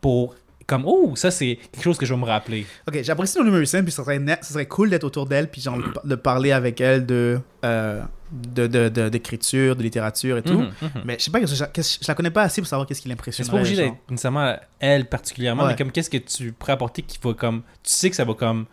pour 0.00 0.36
comme 0.68 0.84
oh 0.86 1.14
ça 1.16 1.32
c'est 1.32 1.58
quelque 1.72 1.82
chose 1.82 1.98
que 1.98 2.06
je 2.06 2.14
vais 2.14 2.20
me 2.20 2.26
rappeler 2.26 2.64
ok 2.86 3.02
j'apprécie 3.02 3.34
Tony 3.34 3.50
Morrison 3.50 3.82
puis 3.82 3.90
ça 3.90 4.04
serait, 4.04 4.24
ça 4.40 4.52
serait 4.52 4.66
cool 4.66 4.88
d'être 4.88 5.02
autour 5.02 5.26
d'elle 5.26 5.50
puis 5.50 5.60
genre 5.60 5.78
de 6.04 6.14
parler 6.14 6.52
avec 6.52 6.80
elle 6.80 7.04
de 7.04 7.40
euh, 7.64 8.02
d'écriture, 8.30 9.74
de, 9.74 9.78
de, 9.78 9.82
littérature 9.82 10.38
et 10.38 10.42
tout. 10.42 10.60
Mhm, 10.60 10.72
mhm. 10.82 11.02
Mais 11.04 11.16
je 11.18 11.24
sais 11.24 11.30
pas, 11.30 11.40
je, 11.44 11.54
je, 11.54 12.08
la 12.08 12.14
connais 12.14 12.30
pas 12.30 12.42
assez 12.42 12.60
pour 12.60 12.68
savoir 12.68 12.86
qu'est-ce 12.86 13.02
qui 13.02 13.08
l'impressionne. 13.08 13.44
C'est 13.44 13.50
pas 13.50 13.58
obligé 13.58 13.76
d'être 13.76 13.96
nécessairement 14.08 14.56
elle 14.78 15.06
particulièrement, 15.06 15.66
mais 15.66 15.76
comme 15.76 15.90
qu'est-ce 15.90 16.10
que 16.10 16.18
tu 16.18 16.52
pourrais 16.52 16.72
apporter 16.72 17.02
qui 17.02 17.18
va 17.22 17.34
comme. 17.34 17.62
Tu 17.82 17.92
sais 17.92 18.10
que 18.10 18.16
ça 18.16 18.24
va 18.24 18.34
comme. 18.34 18.66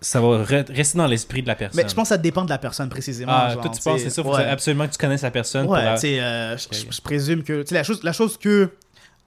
Ça 0.00 0.20
va 0.20 0.44
rester 0.44 0.98
dans 0.98 1.06
l'esprit 1.06 1.42
de 1.42 1.48
la 1.48 1.54
personne. 1.54 1.82
Mais 1.82 1.88
je 1.88 1.94
pense 1.94 2.04
que 2.04 2.08
ça 2.10 2.18
dépend 2.18 2.44
de 2.44 2.50
la 2.50 2.58
personne 2.58 2.88
précisément. 2.90 3.32
Ah, 3.34 3.54
toi 3.54 3.70
tu 3.74 3.80
penses, 3.80 4.02
c'est 4.02 4.10
ça, 4.10 4.22
faut 4.22 4.34
absolument 4.34 4.86
que 4.86 4.92
tu 4.92 4.98
connaisses 4.98 5.22
la 5.22 5.30
personne. 5.30 5.66
Ouais, 5.66 5.94
tu 5.94 6.00
sais, 6.00 6.20
euh, 6.20 6.56
je, 6.56 7.00
présume 7.00 7.42
que. 7.42 7.62
Tu 7.62 7.68
sais, 7.68 7.74
la 7.74 7.82
chose, 7.82 8.02
la 8.02 8.12
chose 8.12 8.36
que 8.36 8.70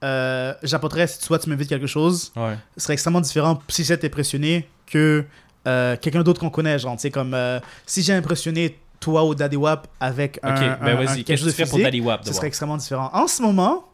euh, 0.03 0.53
j'apporterais, 0.63 1.07
si 1.07 1.19
toi 1.19 1.39
tu 1.39 1.49
m'invites 1.49 1.69
quelque 1.69 1.87
chose, 1.87 2.31
Ouais. 2.35 2.55
ce 2.77 2.83
serait 2.83 2.93
extrêmement 2.93 3.21
différent 3.21 3.61
si 3.67 3.83
j'étais 3.83 4.07
impressionné 4.07 4.69
que 4.85 5.25
euh, 5.67 5.97
quelqu'un 5.97 6.23
d'autre 6.23 6.39
qu'on 6.39 6.49
connaît. 6.49 6.79
Genre, 6.79 6.95
tu 6.95 7.01
sais, 7.01 7.11
comme 7.11 7.33
euh, 7.33 7.59
si 7.85 8.01
j'ai 8.01 8.13
impressionné 8.13 8.79
toi 8.99 9.23
ou 9.25 9.33
Daddy 9.35 9.55
Wap 9.55 9.87
avec 9.99 10.39
un, 10.43 10.53
Ok, 10.53 10.79
ben 10.81 10.95
vas-y. 10.95 11.05
quelque 11.07 11.27
Qu'est-ce 11.27 11.41
que 11.41 11.45
chose 11.47 11.55
tu 11.55 11.61
ferais 11.61 11.69
pour 11.69 11.79
Daddy 11.79 12.01
Wap 12.01 12.25
ce 12.25 12.33
serait 12.33 12.47
extrêmement 12.47 12.77
différent. 12.77 13.09
En 13.13 13.27
ce 13.27 13.41
moment, 13.41 13.85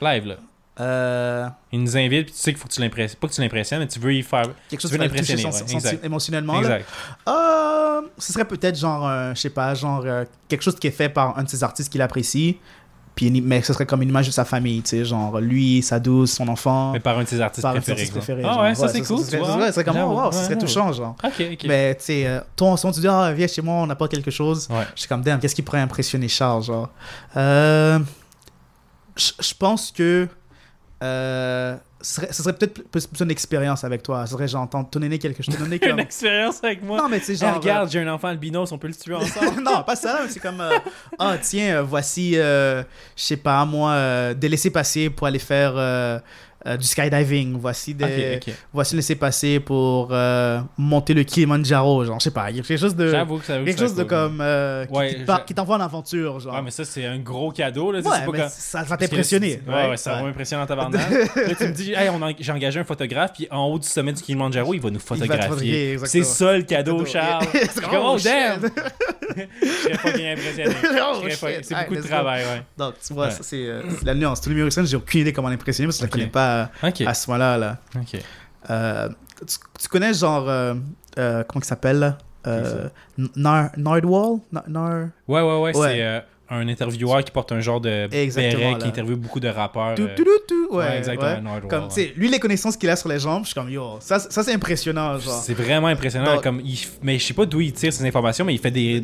Live, 0.00 0.26
là. 0.26 0.34
euh, 0.80 1.48
Il 1.70 1.80
nous 1.82 1.96
invite, 1.96 2.26
puis 2.26 2.34
tu 2.34 2.38
sais 2.40 2.50
qu'il 2.52 2.60
faut 2.60 2.68
que 2.68 2.72
tu 2.72 2.80
l'impressionnes. 2.80 3.18
Pas 3.20 3.28
que 3.28 3.32
tu 3.32 3.40
l'impressionnes, 3.40 3.80
mais 3.80 3.86
tu 3.88 3.98
veux 4.00 4.12
y 4.14 4.22
faire. 4.22 4.46
quelque 4.68 4.80
chose 4.80 4.90
Tu 4.90 4.96
veux 4.96 5.02
l'impressionner, 5.02 5.44
ouais, 5.44 5.72
exact. 5.72 6.04
émotionnellement. 6.04 6.60
là. 6.60 6.78
Exact. 6.78 6.86
Euh, 7.28 8.02
ce 8.18 8.32
serait 8.32 8.44
peut-être 8.44 8.76
genre, 8.76 9.06
euh, 9.06 9.32
je 9.34 9.40
sais 9.40 9.50
pas, 9.50 9.74
genre 9.74 10.02
euh, 10.04 10.24
quelque 10.48 10.62
chose 10.62 10.76
qui 10.76 10.86
est 10.88 10.90
fait 10.92 11.08
par 11.08 11.38
un 11.38 11.44
de 11.44 11.48
ses 11.48 11.62
artistes 11.62 11.90
qu'il 11.90 12.02
apprécie. 12.02 12.58
Puis, 13.14 13.30
mais 13.42 13.60
ce 13.62 13.72
serait 13.74 13.84
comme 13.84 14.00
une 14.02 14.08
image 14.08 14.26
de 14.26 14.32
sa 14.32 14.44
famille, 14.46 14.80
tu 14.82 14.88
sais, 14.90 15.04
genre 15.04 15.38
lui, 15.38 15.82
sa 15.82 16.00
douce, 16.00 16.32
son 16.32 16.48
enfant. 16.48 16.92
Mais 16.92 17.00
par 17.00 17.18
un 17.18 17.24
de 17.24 17.28
tes 17.28 17.40
artistes 17.40 17.62
par 17.62 17.74
ses 17.74 17.80
préférés. 17.80 18.00
artistes 18.00 18.14
genre. 18.14 18.22
préférés. 18.24 18.42
Ah 18.44 18.62
ouais, 18.62 18.74
ça 18.74 18.88
c'est 18.88 19.02
ce 19.04 19.08
cool. 19.12 19.38
vois. 19.38 19.56
ouais, 19.58 19.70
serait 19.72 19.84
comme, 19.84 19.98
oh, 19.98 20.18
wow, 20.18 20.32
ce 20.32 20.38
Ouais, 20.38 20.44
serait 20.44 20.58
touchant, 20.58 20.92
genre. 20.92 21.14
Ok, 21.22 21.44
ok. 21.52 21.64
Mais 21.68 21.94
tu 21.96 22.04
sais, 22.04 22.26
euh, 22.26 22.40
ce 22.58 22.64
moment, 22.64 22.94
tu 22.94 23.00
dis, 23.00 23.08
ah, 23.08 23.30
viens 23.34 23.46
chez 23.46 23.60
moi, 23.60 23.74
on 23.74 23.90
apporte 23.90 24.12
quelque 24.12 24.30
chose. 24.30 24.66
Ouais. 24.70 24.86
Je 24.94 25.00
suis 25.00 25.08
comme, 25.08 25.20
damn, 25.22 25.38
qu'est-ce 25.40 25.54
qui 25.54 25.60
pourrait 25.62 25.80
impressionner 25.80 26.28
Charles, 26.28 26.62
genre? 26.62 26.88
Euh, 27.36 27.98
Je 29.16 29.32
je 29.40 29.54
pense 29.58 29.92
que 29.92 30.26
euh, 31.02 31.76
ce 32.02 32.14
serait, 32.14 32.32
ce 32.32 32.42
serait 32.42 32.52
peut-être 32.52 32.88
plus, 32.90 33.06
plus 33.06 33.20
une 33.22 33.30
expérience 33.30 33.84
avec 33.84 34.02
toi. 34.02 34.26
Ce 34.26 34.32
serait 34.32 34.48
genre, 34.48 34.68
te 34.68 34.98
donner 34.98 35.18
quelque 35.18 35.42
chose. 35.42 35.54
Te 35.54 35.60
donner 35.60 35.76
Une 35.82 35.90
comme... 35.90 36.00
expérience 36.00 36.62
avec 36.62 36.82
moi. 36.82 36.98
Non, 36.98 37.08
mais 37.08 37.20
tu 37.20 37.26
sais, 37.26 37.32
Hey, 37.32 37.38
genre. 37.38 37.54
regarde, 37.60 37.90
j'ai 37.90 38.00
un 38.00 38.12
enfant 38.12 38.28
albinos, 38.28 38.70
on 38.72 38.78
peut 38.78 38.88
le 38.88 38.94
tuer 38.94 39.14
ensemble. 39.16 39.58
euh, 39.58 39.60
non, 39.62 39.82
pas 39.84 39.96
ça, 39.96 40.20
mais 40.22 40.28
c'est 40.28 40.40
comme, 40.40 40.60
euh, 40.60 40.78
ah, 41.18 41.36
tiens, 41.40 41.76
euh, 41.76 41.82
voici, 41.82 42.32
euh, 42.36 42.82
je 43.16 43.22
sais 43.22 43.36
pas, 43.36 43.64
moi, 43.64 43.92
euh, 43.92 44.34
des 44.34 44.48
laissés-passer 44.48 45.10
pour 45.10 45.26
aller 45.26 45.38
faire 45.38 45.72
euh, 46.66 46.76
du 46.76 46.86
skydiving. 46.86 47.58
Voici 47.58 47.94
des. 47.94 48.04
ok, 48.04 48.48
ok. 48.48 48.54
Voici 48.72 48.96
laissés-passer 48.96 49.60
pour 49.60 50.08
euh, 50.12 50.60
monter 50.78 51.14
le 51.14 51.22
Kilimanjaro, 51.24 52.04
genre, 52.04 52.18
je 52.20 52.24
sais 52.24 52.30
pas, 52.30 52.52
quelque 52.52 52.76
chose 52.76 52.94
de. 52.96 53.06
Que 53.06 53.44
ça 53.44 53.58
Quelque 53.64 53.78
chose 53.78 53.94
de 53.94 54.04
comme. 54.04 54.40
euh, 54.40 54.84
qui- 54.86 54.92
Ouais, 54.92 55.24
t'envoie 55.54 55.76
en 55.76 55.80
aventure, 55.80 56.40
genre. 56.40 56.54
Ouais, 56.54 56.62
mais 56.62 56.70
ça, 56.70 56.84
c'est 56.84 57.04
un 57.06 57.18
gros 57.18 57.50
cadeau. 57.52 57.92
Là, 57.92 57.98
Ouais, 58.00 58.04
pas 58.26 58.32
mais 58.32 58.46
ça 58.48 58.82
va 58.82 58.96
t'impressionner. 58.96 59.60
Ouais, 59.66 59.90
ouais, 59.90 59.96
ça 59.96 60.14
va 60.14 60.22
m'impressionner 60.22 60.62
en 60.62 60.66
tabarnak. 60.66 61.10
là, 61.36 61.54
tu 61.56 61.64
me 61.64 61.72
dis, 61.72 61.92
hey, 61.92 62.08
a- 62.08 62.32
j'ai 62.38 62.52
engagé 62.52 62.80
un 62.80 62.84
photographe, 62.84 63.32
puis 63.34 63.48
en 63.50 63.66
haut 63.66 63.78
du 63.78 63.86
sommet 63.88 64.12
du 64.12 64.22
Kilimanjaro, 64.22 64.74
il 64.74 64.80
va 64.80 64.90
nous 64.90 64.98
photographier. 65.00 65.98
C'est 66.04 66.22
ça 66.24 66.56
le 66.56 66.62
cadeau, 66.62 67.04
Charles. 67.04 67.46
C'est 67.52 67.80
comme, 67.82 67.98
oh, 68.02 68.16
damn! 68.22 68.60
Je 69.62 69.66
serais 69.66 69.98
pas 70.02 70.12
bien 70.16 70.32
impressionné. 70.32 70.74
C'est 71.62 71.74
beaucoup 71.74 71.96
de 71.96 72.02
travail, 72.02 72.44
ouais. 72.44 72.62
Donc, 72.76 72.94
tu 73.06 73.14
vois, 73.14 73.30
ça, 73.30 73.42
c'est 73.42 73.66
la 74.04 74.14
nuance. 74.14 74.40
Tous 74.40 74.48
les 74.50 74.54
Murison, 74.56 74.84
j'ai 74.84 74.96
aucune 74.96 75.20
idée 75.22 75.32
comment 75.32 75.48
l'impressionner 75.48 75.86
parce 75.86 75.98
que 75.98 76.02
je 76.02 76.06
ne 76.06 76.12
connais 76.12 76.26
pas 76.26 76.51
Ok. 76.82 77.00
à 77.02 77.14
ce 77.14 77.30
moment-là. 77.30 77.58
Là. 77.58 77.76
Ok. 77.96 78.20
Euh, 78.70 79.08
tu, 79.46 79.56
tu 79.80 79.88
connais 79.88 80.14
genre. 80.14 80.48
euh, 80.48 80.74
euh, 81.18 81.44
comment 81.46 81.60
il 81.62 81.66
s'appelle 81.66 82.16
euh, 82.46 82.88
Nar 83.36 83.70
Nardwall? 83.76 84.38
Nar- 84.50 84.64
Nar- 84.68 85.08
Ouais, 85.28 85.40
ouais, 85.42 85.60
ouais, 85.60 85.76
Ouais. 85.76 85.88
c'est 85.88 86.02
euh, 86.02 86.20
un 86.52 86.68
intervieweur 86.68 87.24
qui 87.24 87.30
porte 87.32 87.52
un 87.52 87.60
genre 87.60 87.80
de 87.80 88.08
Exactement, 88.12 88.60
béret 88.70 88.78
qui 88.78 88.88
interviewe 88.88 89.16
beaucoup 89.16 89.40
de 89.40 89.48
rappeurs. 89.48 89.94
Tout, 89.94 90.02
euh, 90.02 90.14
tout, 90.16 90.24
tout, 90.24 90.30
tout. 90.48 90.76
Ouais, 90.76 90.84
ouais, 90.84 90.98
exactement, 90.98 91.54
ouais. 91.54 91.60
Comme, 91.68 91.88
ouais. 91.96 92.12
lui, 92.16 92.28
les 92.28 92.38
connaissances 92.38 92.76
qu'il 92.76 92.88
a 92.90 92.96
sur 92.96 93.08
les 93.08 93.18
jambes, 93.18 93.42
je 93.42 93.46
suis 93.48 93.54
comme, 93.54 93.70
yo, 93.70 93.96
ça, 94.00 94.18
ça 94.18 94.42
c'est 94.42 94.52
impressionnant. 94.54 95.18
Genre. 95.18 95.34
C'est 95.42 95.54
vraiment 95.54 95.88
impressionnant. 95.88 96.34
Donc- 96.34 96.42
comme 96.42 96.60
il 96.64 96.78
Mais 97.02 97.18
je 97.18 97.24
sais 97.24 97.34
pas 97.34 97.46
d'où 97.46 97.60
il 97.60 97.72
tire 97.72 97.92
ces 97.92 98.04
informations, 98.06 98.44
mais 98.44 98.54
il 98.54 98.58
fait 98.60 98.70
des 98.70 99.02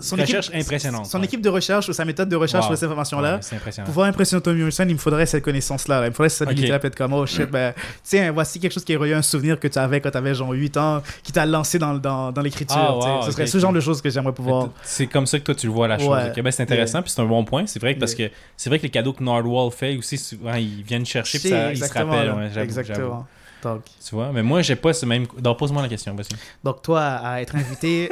Son 0.00 0.16
recherches 0.16 0.50
impressionnantes. 0.54 1.06
Son 1.06 1.18
ouais. 1.18 1.24
équipe 1.24 1.40
de 1.40 1.48
recherche 1.48 1.88
ou 1.88 1.92
sa 1.92 2.04
méthode 2.04 2.28
de 2.28 2.36
recherche 2.36 2.64
Wow. 2.64 2.70
sur 2.72 2.78
ces 2.78 2.84
informations-là. 2.86 3.38
C'est 3.42 3.56
impressionnant. 3.56 3.84
Pour 3.86 3.92
pouvoir 3.92 4.08
impressionner 4.08 4.42
Tommy 4.42 4.62
Wilson, 4.64 4.86
il 4.88 4.94
me 4.94 4.98
faudrait 4.98 5.26
cette 5.26 5.44
connaissance-là. 5.44 6.00
là. 6.00 6.06
Il 6.06 6.10
me 6.10 6.14
faudrait 6.14 6.28
cette 6.28 6.48
habilité-là, 6.48 6.78
peut-être 6.78 6.96
comme, 6.96 7.12
oh 7.12 7.26
shit, 7.26 7.50
ben, 7.50 7.72
tiens, 8.02 8.30
voici 8.32 8.58
quelque 8.60 8.72
chose 8.72 8.84
qui 8.84 8.92
est 8.92 8.96
relié 8.96 9.12
à 9.14 9.18
un 9.18 9.22
souvenir 9.22 9.58
que 9.60 9.68
tu 9.68 9.78
avais 9.78 10.00
quand 10.00 10.10
tu 10.10 10.16
avais 10.18 10.34
genre 10.34 10.50
8 10.52 10.76
ans, 10.76 11.02
qui 11.22 11.32
t'a 11.32 11.46
lancé 11.46 11.78
dans, 11.78 11.94
dans, 11.94 12.32
dans 12.32 12.42
l'écriture. 12.42 12.76
Ah, 12.78 12.94
wow, 12.94 13.22
ce 13.22 13.30
serait 13.32 13.46
ce 13.46 13.58
genre 13.58 13.72
de 13.72 13.80
choses 13.80 14.00
que 14.02 14.10
j'aimerais 14.10 14.32
pouvoir. 14.32 14.68
C'est 14.82 15.06
comme 15.06 15.26
ça 15.26 15.38
que 15.38 15.44
toi 15.44 15.54
tu 15.54 15.66
le 15.66 15.72
vois 15.72 15.88
la 15.88 15.98
chose. 15.98 16.08
Ben, 16.08 16.50
c'est 16.50 16.62
intéressant, 16.62 16.87
puis 17.02 17.10
c'est 17.10 17.20
un 17.20 17.26
bon 17.26 17.44
point. 17.44 17.66
C'est 17.66 17.78
vrai 17.80 17.94
que 17.94 18.00
parce 18.00 18.14
que 18.14 18.30
c'est 18.56 18.68
vrai 18.70 18.78
que 18.78 18.84
les 18.84 18.90
cadeaux 18.90 19.12
que 19.12 19.22
Nardwall 19.22 19.70
fait 19.70 19.96
aussi, 19.96 20.18
souvent 20.18 20.54
ils 20.54 20.82
viennent 20.82 21.06
chercher, 21.06 21.38
puis 21.38 21.48
ça, 21.48 21.72
ils 21.72 21.78
se 21.78 21.92
rappellent. 21.92 22.32
ouais. 22.32 22.62
Exactement. 22.62 23.26
Donc, 23.60 23.82
Tu 24.06 24.14
vois, 24.14 24.30
mais 24.32 24.42
moi 24.44 24.62
j'ai 24.62 24.76
pas 24.76 24.92
ce 24.92 25.04
même. 25.04 25.26
Donc 25.38 25.58
pose-moi 25.58 25.82
la 25.82 25.88
question, 25.88 26.14
vas-y. 26.14 26.28
donc, 26.62 26.80
toi, 26.80 27.00
à 27.02 27.40
être 27.40 27.56
invité. 27.56 28.08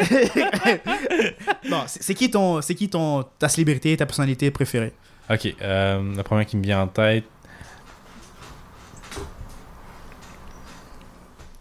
non, 1.70 1.83
c'est 1.87 2.14
qui, 2.14 2.29
ton, 2.29 2.61
c'est 2.62 2.74
qui 2.74 2.89
ton, 2.89 3.24
ta 3.39 3.49
célébrité, 3.49 3.97
ta 3.97 4.07
personnalité 4.07 4.51
préférée? 4.51 4.93
Ok, 5.31 5.55
euh, 5.62 6.14
la 6.16 6.22
première 6.24 6.47
qui 6.47 6.57
me 6.57 6.62
vient 6.64 6.83
en 6.83 6.89
tête. 6.89 7.24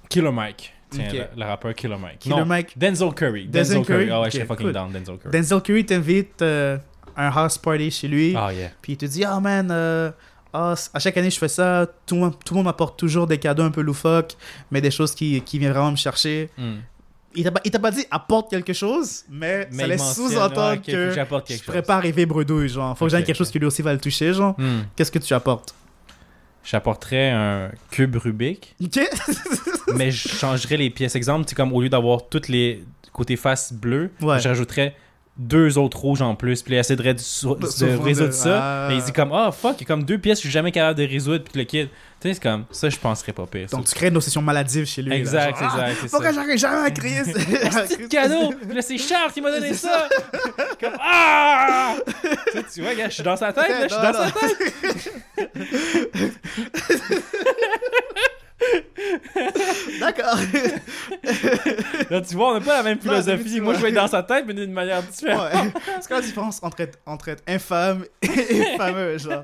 Killer 0.10 0.32
Mike. 0.32 0.74
Tiens, 0.90 1.08
Ok. 1.08 1.14
le, 1.14 1.40
le 1.42 1.46
rappeur 1.46 1.74
Killer 1.76 1.98
Mike. 1.98 2.20
Killer 2.20 2.36
non, 2.38 2.46
Mike. 2.46 2.78
Denzel 2.78 3.14
Curry. 3.14 3.48
Denzel 3.48 3.78
Denzel, 3.78 3.86
Curry. 3.86 4.06
Curry? 4.06 4.12
Ah 4.12 4.22
ouais, 4.22 4.32
je 4.32 4.38
suis 4.38 4.46
fucking 4.48 4.66
cool. 4.66 4.74
down, 4.74 4.92
Denzel 4.92 5.18
Curry. 5.18 5.32
Denzel 5.32 5.62
Curry 5.62 5.86
t'invite 5.86 6.42
euh, 6.42 6.78
un 7.18 7.30
house 7.30 7.58
party 7.58 7.92
chez 7.92 8.08
lui. 8.08 8.34
Ah 8.36 8.54
yeah. 8.54 8.70
Puis 8.82 8.94
il 8.94 8.98
te 8.98 9.06
dit, 9.06 9.24
ah 9.24 9.40
man, 9.40 9.70
euh, 9.72 10.12
ah, 10.54 10.76
à 10.94 11.00
chaque 11.00 11.18
année 11.18 11.30
je 11.30 11.38
fais 11.38 11.48
ça, 11.48 11.88
tout 12.06 12.16
le 12.16 12.22
monde, 12.22 12.36
tout 12.44 12.54
le 12.54 12.58
monde 12.60 12.66
m'apporte 12.66 12.98
toujours 12.98 13.28
des 13.28 13.38
cadeaux 13.38 13.64
un 13.64 13.72
peu 13.72 13.82
loufoques, 13.82 14.36
mais 14.72 14.82
des 14.82 14.92
choses 14.92 15.14
qui, 15.14 15.42
qui 15.42 15.60
viennent 15.60 15.74
vraiment 15.74 15.92
me 15.92 15.98
chercher. 15.98 16.50
Hmm. 16.58 16.76
Il 17.38 17.44
t'a 17.44 17.52
pas, 17.52 17.60
pas 17.80 17.92
dit 17.92 18.06
apporte 18.10 18.50
quelque 18.50 18.72
chose, 18.72 19.24
mais, 19.30 19.68
Mais 19.72 19.84
ça 19.84 19.88
laisse 19.88 20.16
sous-entendre 20.16 20.72
ouais, 20.72 20.78
que 20.78 21.14
que 21.14 21.74
je 21.74 21.80
pas 21.82 21.96
arriver 21.98 22.26
bredouille, 22.26 22.70
genre. 22.70 22.98
Faut 22.98 23.06
que 23.06 23.12
j'aille 23.12 23.26
quelque 23.26 23.36
chose 23.36 23.52
qui 23.52 23.60
lui 23.60 23.66
aussi 23.66 23.82
va 23.82 23.92
le 23.92 24.00
toucher, 24.00 24.34
genre. 24.34 24.56
Hmm. 24.58 24.84
Qu'est-ce 24.96 25.12
que 25.12 25.20
tu 25.20 25.34
apportes? 25.34 25.76
J'apporterais 26.64 27.30
un 27.30 27.72
cube 27.92 28.16
Rubik, 28.16 28.76
Ok 28.84 29.00
mais 29.96 30.10
je 30.12 30.30
changerais 30.30 30.78
les 30.78 30.90
pièces. 30.90 31.16
Exemple, 31.16 31.46
c'est 31.48 31.56
comme 31.56 31.74
au 31.74 31.82
lieu 31.82 31.90
d'avoir 31.90 32.28
toutes 32.28 32.48
les 32.48 32.84
côtés 33.14 33.36
faces 33.36 33.72
bleues, 33.72 34.12
Ouais. 34.22 34.40
je 34.40 34.48
rajouterais 34.48 34.96
deux 35.38 35.78
autres 35.78 35.98
rouges 35.98 36.22
en 36.22 36.34
plus, 36.36 36.62
puis 36.62 36.76
il 36.76 36.78
essaierait 36.78 37.14
de, 37.14 37.20
De- 37.20 37.60
de 37.60 37.68
fond 37.98 38.04
résoudre 38.04 38.30
de- 38.30 38.34
ça. 38.34 38.60
Ah. 38.62 38.88
Mais 38.90 38.96
il 38.98 39.04
dit 39.04 39.12
comme, 39.12 39.32
ah 39.34 39.52
fuck, 39.52 39.76
il 39.78 39.82
y 39.82 39.84
a 39.84 39.88
comme 39.88 40.04
deux 40.04 40.18
pièces 40.18 40.38
que 40.40 40.44
je 40.44 40.48
suis 40.48 40.54
jamais 40.54 40.72
capable 40.72 40.98
de 41.00 41.06
résoudre, 41.06 41.44
puis 41.44 41.60
le 41.60 41.66
kid. 41.66 41.90
Tu 42.22 42.30
sais, 42.30 42.36
c'est 42.36 42.42
comme, 42.44 42.64
ça, 42.72 42.88
je 42.90 42.96
penserais 42.98 43.34
pas 43.34 43.46
pire. 43.46 43.70
ça. 43.70 43.76
Donc 43.76 43.86
tu 43.86 43.94
crées 43.94 44.08
une 44.08 44.16
obsession 44.16 44.42
maladive 44.42 44.86
chez 44.86 45.02
lui. 45.02 45.10
là, 45.10 45.18
Exact, 45.18 45.60
genre, 45.60 45.76
Ah, 45.78 45.92
exact, 45.92 46.08
ça. 46.08 46.20
que 46.20 46.34
j'arrive 46.34 46.58
jamais 46.58 46.88
à 46.88 46.92
créer 46.92 47.24
ce 47.26 47.32
Petit 47.96 48.08
cadeau! 48.10 48.54
Puis 48.66 48.74
là, 48.76 48.82
c'est 48.82 48.98
Charles 48.98 49.34
qui 49.34 49.42
m'a 49.42 49.52
donné 49.52 49.74
ça! 49.74 50.08
Comme, 50.80 50.94
ah! 51.02 51.96
tu, 52.06 52.14
sais, 52.54 52.64
tu 52.74 52.82
vois, 52.82 52.96
gars, 52.96 53.10
je 53.10 53.16
suis 53.16 53.24
dans 53.24 53.36
sa 53.36 53.52
tête, 53.52 53.68
là, 53.70 53.88
je 53.90 53.94
suis 53.94 54.02
dans 54.02 54.14
non. 54.14 54.24
sa 54.24 54.32
tête! 54.32 55.12
D'accord. 60.00 60.38
Là, 62.10 62.22
tu 62.22 62.36
vois, 62.36 62.52
on 62.52 62.54
n'a 62.56 62.62
pas 62.62 62.78
la 62.78 62.84
même 62.84 63.00
philosophie. 63.00 63.60
Moi, 63.62 63.74
je 63.76 63.80
vais 63.82 63.90
être 63.90 63.96
dans 63.96 64.08
sa 64.08 64.24
tête, 64.24 64.46
mais 64.48 64.54
d'une 64.54 64.72
manière 64.72 65.02
différente. 65.04 65.52
Ouais. 65.54 65.72
C'est 66.02 66.08
quoi 66.08 66.18
la 66.18 66.22
différence 66.26 66.60
entre 66.64 66.82
être, 66.82 67.00
entre 67.06 67.30
être 67.30 67.44
infâme 67.48 68.06
et 68.22 68.28
fameux, 68.78 69.18
genre? 69.18 69.44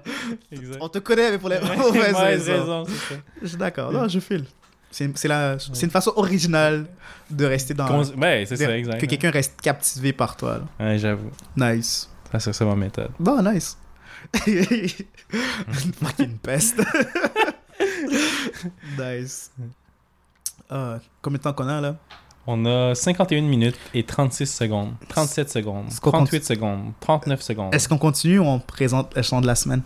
Exact. 0.52 0.78
On 0.82 0.90
te 0.90 1.00
connaît, 1.00 1.32
mais 1.32 1.38
pour 1.38 1.50
les 1.50 1.60
mauvaises 1.60 1.78
mauvaise 1.78 2.16
raisons. 2.16 2.52
raison, 2.54 2.86
c'est 2.86 3.14
ça. 3.16 3.20
Je 3.42 3.48
suis 3.48 3.58
d'accord. 3.58 3.92
Non, 3.92 4.08
je 4.08 4.20
file. 4.20 4.46
C'est 4.92 5.28
la- 5.28 5.56
une 5.82 5.90
façon 5.90 6.12
originale 6.18 6.86
de 7.30 7.46
rester 7.46 7.74
dans. 7.74 7.88
Qu'on- 7.88 8.04
Ouais, 8.20 8.44
c'est 8.48 8.58
ça, 8.58 8.78
exact. 8.78 9.00
Que 9.00 9.06
quelqu'un 9.06 9.32
reste 9.32 9.60
captivé 9.62 10.12
par 10.14 10.36
toi. 10.36 10.60
là. 10.80 10.86
Ouais, 10.86 10.98
j'avoue. 10.98 11.32
Nice. 11.56 12.10
Ça, 12.32 12.40
c'est 12.40 12.54
ça 12.54 12.66
ma 12.66 12.76
méthode. 12.76 13.12
Non, 13.20 13.42
nice. 13.42 13.78
Fucking 16.02 16.38
peste. 16.42 16.82
nice. 19.00 19.52
Ah, 20.70 21.00
combien 21.22 21.38
de 21.38 21.44
temps 21.44 21.54
qu'on 21.54 21.68
a 21.68 21.82
là? 21.82 21.96
On 22.48 22.66
a 22.66 22.96
51 22.96 23.42
minutes 23.42 23.78
et 23.94 24.04
36 24.04 24.48
secondes. 24.48 24.94
37 25.10 25.50
secondes. 25.50 25.88
Est-ce 25.88 26.02
qu'on 26.02 26.12
38 26.12 26.44
secondes. 26.46 26.94
39 27.00 27.42
secondes. 27.42 27.74
Est-ce 27.74 27.88
qu'on 27.88 27.98
continue 27.98 28.40
ou 28.40 28.46
on 28.46 28.60
présente 28.60 29.16
le 29.16 29.22
chant 29.22 29.42
de 29.42 29.48
la 29.48 29.56
semaine? 29.56 29.84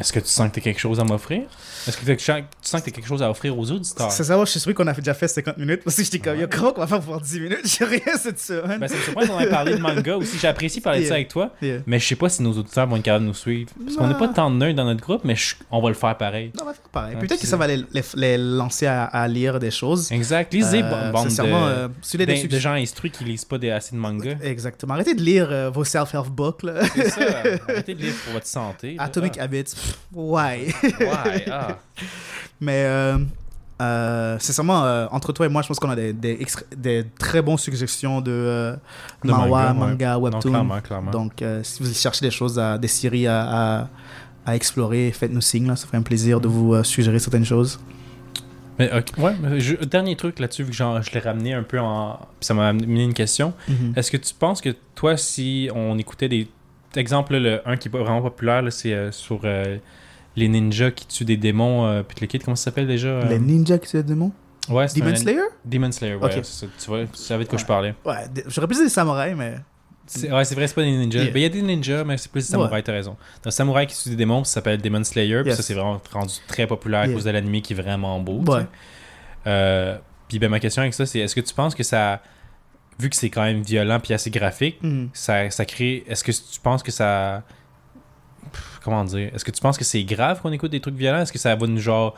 Est-ce 0.00 0.12
que 0.12 0.18
tu 0.20 0.28
sens 0.28 0.48
que 0.48 0.54
tu 0.54 0.60
as 0.60 0.62
quelque 0.62 0.80
chose 0.80 0.98
à 0.98 1.04
m'offrir? 1.04 1.42
Est-ce 1.86 1.96
que 1.96 2.04
tu 2.12 2.24
sens 2.62 2.80
que 2.80 2.84
tu 2.86 2.90
as 2.90 2.92
quelque 2.92 3.06
chose 3.06 3.22
à 3.22 3.30
offrir 3.30 3.56
aux 3.58 3.70
auditeurs? 3.70 4.10
C'est 4.10 4.24
ça, 4.24 4.38
je 4.40 4.50
suis 4.50 4.60
sûr 4.60 4.74
qu'on 4.74 4.86
a 4.86 4.92
déjà 4.94 5.14
fait 5.14 5.28
50 5.28 5.58
minutes 5.58 5.82
parce 5.84 5.96
que 5.96 6.02
j'étais 6.04 6.18
comme, 6.18 6.38
yo, 6.40 6.46
comment 6.50 6.72
qu'on 6.72 6.80
va 6.80 6.86
faire 6.86 7.00
pour 7.00 7.20
10 7.20 7.40
minutes? 7.40 7.60
J'ai 7.64 7.84
rien 7.84 8.16
cette 8.18 8.40
semaine. 8.40 8.78
Ben, 8.80 8.88
ça 8.88 8.96
me 8.96 9.00
surprend 9.02 9.26
qu'on 9.26 9.40
ait 9.40 9.48
parlé 9.48 9.74
de 9.74 9.78
manga 9.80 10.16
aussi. 10.16 10.38
J'apprécie 10.38 10.80
parler 10.80 11.02
de 11.02 11.06
ça 11.06 11.14
avec 11.14 11.28
toi, 11.28 11.50
Yeah. 11.62 11.80
mais 11.86 11.98
je 11.98 12.06
sais 12.06 12.16
pas 12.16 12.28
si 12.28 12.42
nos 12.42 12.52
auditeurs 12.52 12.86
vont 12.86 12.96
être 12.96 13.02
capables 13.02 13.24
de 13.24 13.28
nous 13.28 13.34
suivre. 13.34 13.70
Parce 13.84 13.96
qu'on 13.96 14.06
n'est 14.08 14.14
pas 14.18 14.28
tant 14.28 14.50
de 14.50 14.56
nerds 14.56 14.74
dans 14.74 14.84
notre 14.84 15.00
groupe, 15.02 15.22
mais 15.24 15.36
je- 15.36 15.54
on 15.70 15.80
va 15.82 15.88
le 15.88 15.94
faire 15.94 16.16
pareil. 16.16 16.50
Non, 16.56 16.62
on 16.62 16.66
va 16.66 16.72
faire 16.72 16.82
pareil. 16.90 17.14
Ouais, 17.16 17.20
Peut-être 17.20 17.40
que 17.40 17.46
ça 17.46 17.56
va 17.56 17.66
les, 17.66 17.76
les, 17.92 18.02
les 18.14 18.38
lancer 18.38 18.86
à, 18.86 19.04
à 19.04 19.28
lire 19.28 19.58
des 19.60 19.70
choses. 19.70 20.10
Exact. 20.12 20.52
Lisez, 20.54 20.82
Euh, 20.82 21.10
bande 21.12 21.24
de, 21.26 21.30
sincèrement, 21.30 21.66
euh, 21.66 21.88
des 22.14 22.26
de 22.48 22.58
gens 22.58 22.72
instruits 22.72 23.10
qui 23.10 23.24
lisent 23.24 23.44
pas 23.44 23.58
des, 23.58 23.70
assez 23.70 23.94
de 23.94 24.00
manga. 24.00 24.36
Exactement. 24.42 24.94
Arrêtez 24.94 25.14
de 25.14 25.22
lire 25.22 25.48
euh, 25.50 25.70
vos 25.70 25.84
self-help 25.84 26.28
books. 26.30 26.62
C'est 26.94 27.10
ça. 27.10 27.20
Arrêtez 27.68 27.94
de 27.94 28.00
lire 28.02 28.14
pour 28.24 28.32
votre 28.34 28.46
santé. 28.46 28.94
là. 28.94 29.04
Atomic 29.04 29.38
Habits. 29.38 29.74
Pff, 29.90 29.98
Ouais. 30.14 30.66
Ah. 31.50 31.76
Mais 32.60 32.84
euh, 32.84 33.18
euh, 33.80 34.38
sincèrement, 34.38 34.84
euh, 34.84 35.06
entre 35.10 35.32
toi 35.32 35.46
et 35.46 35.48
moi, 35.48 35.62
je 35.62 35.68
pense 35.68 35.78
qu'on 35.80 35.88
a 35.90 35.96
des, 35.96 36.12
des, 36.12 36.36
extra- 36.40 36.66
des 36.76 37.06
très 37.18 37.40
bonnes 37.40 37.56
suggestions 37.58 38.20
de, 38.20 38.30
euh, 38.30 38.76
De 39.24 39.30
manhwa, 39.30 39.72
manga, 39.72 39.86
manga, 39.86 40.18
ouais. 40.18 40.30
Non, 40.30 40.36
webtoon. 40.36 40.50
clairement, 40.50 40.80
clairement. 40.80 41.10
Donc, 41.10 41.40
euh, 41.42 41.62
si 41.62 41.82
vous 41.82 41.92
cherchez 41.92 42.24
des 42.24 42.30
choses, 42.30 42.58
à, 42.58 42.76
des 42.76 42.88
séries 42.88 43.26
à, 43.26 43.80
à, 43.80 43.88
à 44.46 44.56
explorer, 44.56 45.10
faites-nous 45.12 45.40
signe, 45.40 45.66
là, 45.68 45.76
ça 45.76 45.86
ferait 45.86 45.98
un 45.98 46.02
plaisir 46.02 46.40
de 46.40 46.48
vous 46.48 46.82
suggérer 46.84 47.18
certaines 47.18 47.44
choses. 47.46 47.80
Mais, 48.78 48.90
ouais, 49.18 49.34
dernier 49.86 50.16
truc 50.16 50.38
là-dessus, 50.38 50.62
vu 50.62 50.70
que 50.70 50.76
je 50.76 51.10
l'ai 51.12 51.20
ramené 51.20 51.52
un 51.52 51.62
peu 51.62 51.78
en. 51.78 52.18
Ça 52.40 52.54
m'a 52.54 52.68
amené 52.68 53.04
une 53.04 53.12
question. 53.12 53.52
Mm-hmm. 53.68 53.98
Est-ce 53.98 54.10
que 54.10 54.16
tu 54.16 54.32
penses 54.32 54.62
que 54.62 54.74
toi, 54.94 55.16
si 55.18 55.68
on 55.74 55.98
écoutait 55.98 56.28
des. 56.30 56.48
Exemple, 56.96 57.36
le 57.36 57.60
un 57.68 57.76
qui 57.76 57.88
est 57.88 57.90
vraiment 57.90 58.22
populaire, 58.22 58.64
c'est 58.70 59.12
sur 59.12 59.44
les 60.36 60.48
ninjas 60.48 60.90
qui 60.90 61.06
tuent 61.06 61.24
des 61.24 61.36
démons, 61.36 61.86
euh, 61.86 62.02
puis 62.02 62.16
le 62.20 62.26
kit, 62.26 62.38
comment 62.38 62.56
ça 62.56 62.64
s'appelle 62.64 62.86
déjà 62.86 63.20
Les 63.24 63.38
ninjas 63.38 63.78
qui 63.78 63.88
tuent 63.88 63.96
des 63.98 64.02
démons? 64.14 64.32
Ouais, 64.68 64.86
Demon 64.94 65.16
Slayer? 65.16 65.40
Demon 65.64 65.90
Slayer, 65.90 66.14
ouais. 66.14 66.42
tu 66.42 66.86
vois, 66.86 67.00
tu 67.00 67.08
savais 67.14 67.44
de 67.44 67.48
quoi 67.48 67.58
je 67.58 67.64
parlais. 67.64 67.94
Ouais, 68.04 68.26
j'aurais 68.46 68.66
plus 68.66 68.78
des 68.78 68.88
samouraïs, 68.88 69.34
mais. 69.36 69.56
Ouais, 70.28 70.44
c'est 70.44 70.54
vrai, 70.54 70.66
c'est 70.66 70.74
pas 70.74 70.82
des 70.82 70.90
ninjas. 70.90 71.24
Ben, 71.24 71.36
il 71.36 71.42
y 71.42 71.44
a 71.44 71.48
des 71.48 71.62
ninjas, 71.62 72.04
mais 72.04 72.16
c'est 72.18 72.30
plus 72.30 72.46
des 72.46 72.50
samouraïs, 72.50 72.84
t'as 72.84 72.92
raison. 72.92 73.16
Un 73.44 73.50
samouraï 73.50 73.86
qui 73.86 74.00
tue 74.00 74.10
des 74.10 74.16
démons, 74.16 74.44
ça 74.44 74.54
s'appelle 74.54 74.80
Demon 74.80 75.02
Slayer, 75.04 75.42
puis 75.42 75.54
ça, 75.54 75.62
c'est 75.62 75.74
vraiment 75.74 76.00
rendu 76.12 76.34
très 76.46 76.66
populaire 76.66 77.00
à 77.00 77.08
cause 77.08 77.24
de 77.24 77.30
l'anime 77.30 77.60
qui 77.62 77.72
est 77.72 77.76
vraiment 77.76 78.20
beau. 78.20 78.42
Ouais. 78.52 78.66
Euh, 79.46 79.96
puis 80.28 80.38
ben, 80.38 80.48
ma 80.48 80.60
question 80.60 80.82
avec 80.82 80.94
ça, 80.94 81.06
c'est 81.06 81.20
est-ce 81.20 81.34
que 81.34 81.40
tu 81.40 81.54
penses 81.54 81.74
que 81.74 81.82
ça. 81.82 82.22
Vu 83.00 83.08
que 83.08 83.16
c'est 83.16 83.30
quand 83.30 83.42
même 83.42 83.62
violent 83.62 83.98
puis 84.00 84.12
assez 84.12 84.30
graphique, 84.30 84.78
mm. 84.82 85.06
ça, 85.12 85.50
ça 85.50 85.64
crée. 85.64 86.04
Est-ce 86.06 86.22
que 86.22 86.32
tu 86.32 86.60
penses 86.60 86.82
que 86.82 86.92
ça 86.92 87.42
comment 88.82 89.04
dire 89.04 89.30
Est-ce 89.34 89.44
que 89.44 89.50
tu 89.50 89.60
penses 89.60 89.78
que 89.78 89.84
c'est 89.84 90.04
grave 90.04 90.40
qu'on 90.40 90.52
écoute 90.52 90.70
des 90.70 90.80
trucs 90.80 90.96
violents? 90.96 91.20
Est-ce 91.20 91.32
que 91.32 91.38
ça 91.38 91.54
va 91.54 91.66
nous 91.66 91.78
genre 91.78 92.14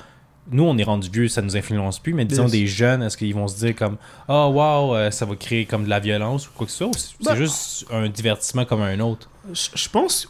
nous 0.51 0.64
on 0.64 0.76
est 0.76 0.83
rendu 0.83 1.09
vieux, 1.09 1.28
ça 1.28 1.41
nous 1.41 1.57
influence 1.57 2.01
plus, 2.01 2.14
mais 2.14 2.24
disons 2.24 2.47
des 2.47 2.66
jeunes, 2.66 3.03
est-ce 3.03 3.16
qu'ils 3.16 3.35
vont 3.35 3.47
se 3.47 3.59
dire 3.59 3.76
comme 3.76 3.97
oh 4.28 4.51
wow, 4.53 4.97
euh, 4.97 5.11
ça 5.11 5.24
va 5.24 5.37
créer 5.37 5.66
comme 5.66 5.85
de 5.85 5.89
la 5.89 6.01
violence 6.01 6.49
ou 6.49 6.51
quoi 6.53 6.66
que 6.66 6.72
ce 6.72 6.78
soit 6.78 6.91
c'est 6.95 7.24
bah. 7.24 7.37
juste 7.37 7.87
un 7.93 8.09
divertissement 8.09 8.64
comme 8.64 8.83
un 8.83 8.99
autre? 9.01 9.30
Je 9.53 9.89
pense 9.89 10.28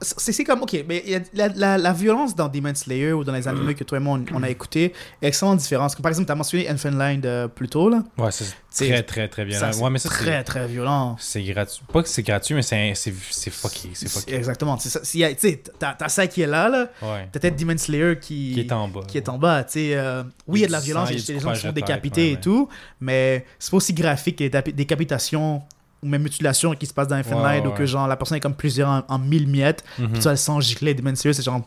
c'est 0.00 0.44
comme, 0.44 0.62
ok, 0.62 0.84
mais 0.86 1.02
la, 1.32 1.48
la, 1.48 1.78
la, 1.78 1.92
violence 1.92 2.34
dans 2.34 2.48
Demon 2.48 2.74
Slayer 2.74 3.12
ou 3.12 3.24
dans 3.24 3.32
les 3.32 3.48
animés 3.48 3.74
que 3.74 3.84
toi 3.84 3.96
et 3.96 4.00
moi 4.00 4.18
on, 4.34 4.42
a 4.42 4.50
écouté 4.50 4.92
est 5.22 5.28
extrêmement 5.28 5.56
différente. 5.56 5.96
Par 6.00 6.10
exemple, 6.10 6.26
tu 6.26 6.32
as 6.32 6.34
mentionné 6.34 6.66
Line 6.66 7.20
de 7.20 7.46
plus 7.46 7.68
tôt, 7.68 7.88
là. 7.88 8.02
Ouais, 8.18 8.30
c'est 8.30 8.88
très, 8.88 9.02
très, 9.02 9.28
très 9.28 9.44
violent. 9.44 9.72
ouais, 9.72 9.90
mais 9.90 9.98
ça, 9.98 10.08
très, 10.08 10.44
très 10.44 10.66
violent. 10.66 11.16
C'est 11.18 11.42
gratuit. 11.42 11.82
Pas 11.90 12.02
que 12.02 12.08
c'est 12.08 12.22
gratuit, 12.22 12.54
mais 12.54 12.62
c'est 12.62 13.12
fucké. 13.50 13.90
C'est 13.94 14.08
fucké. 14.08 14.34
Exactement. 14.34 14.76
Tu 14.76 14.88
sais, 14.90 15.62
t'as 15.78 16.08
ça 16.08 16.26
qui 16.26 16.42
est 16.42 16.46
là, 16.46 16.68
là. 16.68 16.88
Ouais. 17.02 17.28
T'as 17.32 17.40
peut-être 17.40 17.58
Demon 17.58 17.78
Slayer 17.78 18.18
qui, 18.20 18.52
qui 18.52 18.60
est 18.60 18.72
en 18.72 18.88
bas. 18.88 19.00
Qui 19.08 19.16
est 19.16 19.28
en 19.28 19.38
bas, 19.38 19.64
tu 19.64 19.72
sais. 19.72 19.94
Euh, 19.94 20.22
oui, 20.46 20.60
il 20.60 20.62
y 20.62 20.64
a 20.64 20.68
de 20.68 20.72
la 20.72 20.80
violence, 20.80 21.10
il 21.10 21.18
y 21.18 21.22
a 21.22 21.34
des 21.34 21.40
gens 21.40 21.52
qui 21.52 21.60
sont 21.60 21.72
décapités 21.72 22.32
et 22.32 22.40
tout, 22.40 22.68
mais 23.00 23.46
c'est 23.58 23.70
pas 23.70 23.78
aussi 23.78 23.94
graphique 23.94 24.36
que 24.36 24.44
les 24.44 24.72
décapitations 24.72 25.62
ou 26.02 26.08
même 26.08 26.22
mutilation 26.22 26.74
qui 26.74 26.86
se 26.86 26.94
passe 26.94 27.08
dans 27.08 27.16
Infinite 27.16 27.42
ouais, 27.42 27.66
ou 27.66 27.70
que 27.70 27.86
genre 27.86 28.06
la 28.06 28.16
personne 28.16 28.36
est 28.36 28.40
comme 28.40 28.54
plusieurs 28.54 29.04
en, 29.08 29.18
mille 29.18 29.46
miettes, 29.46 29.84
puis 29.96 30.06
mhm. 30.06 30.18
tu 30.18 30.28
as 30.28 30.32
le 30.32 30.36
sang 30.36 30.60
gicler 30.60 30.94
des 30.94 31.02
c'est 31.14 31.42
genre 31.42 31.62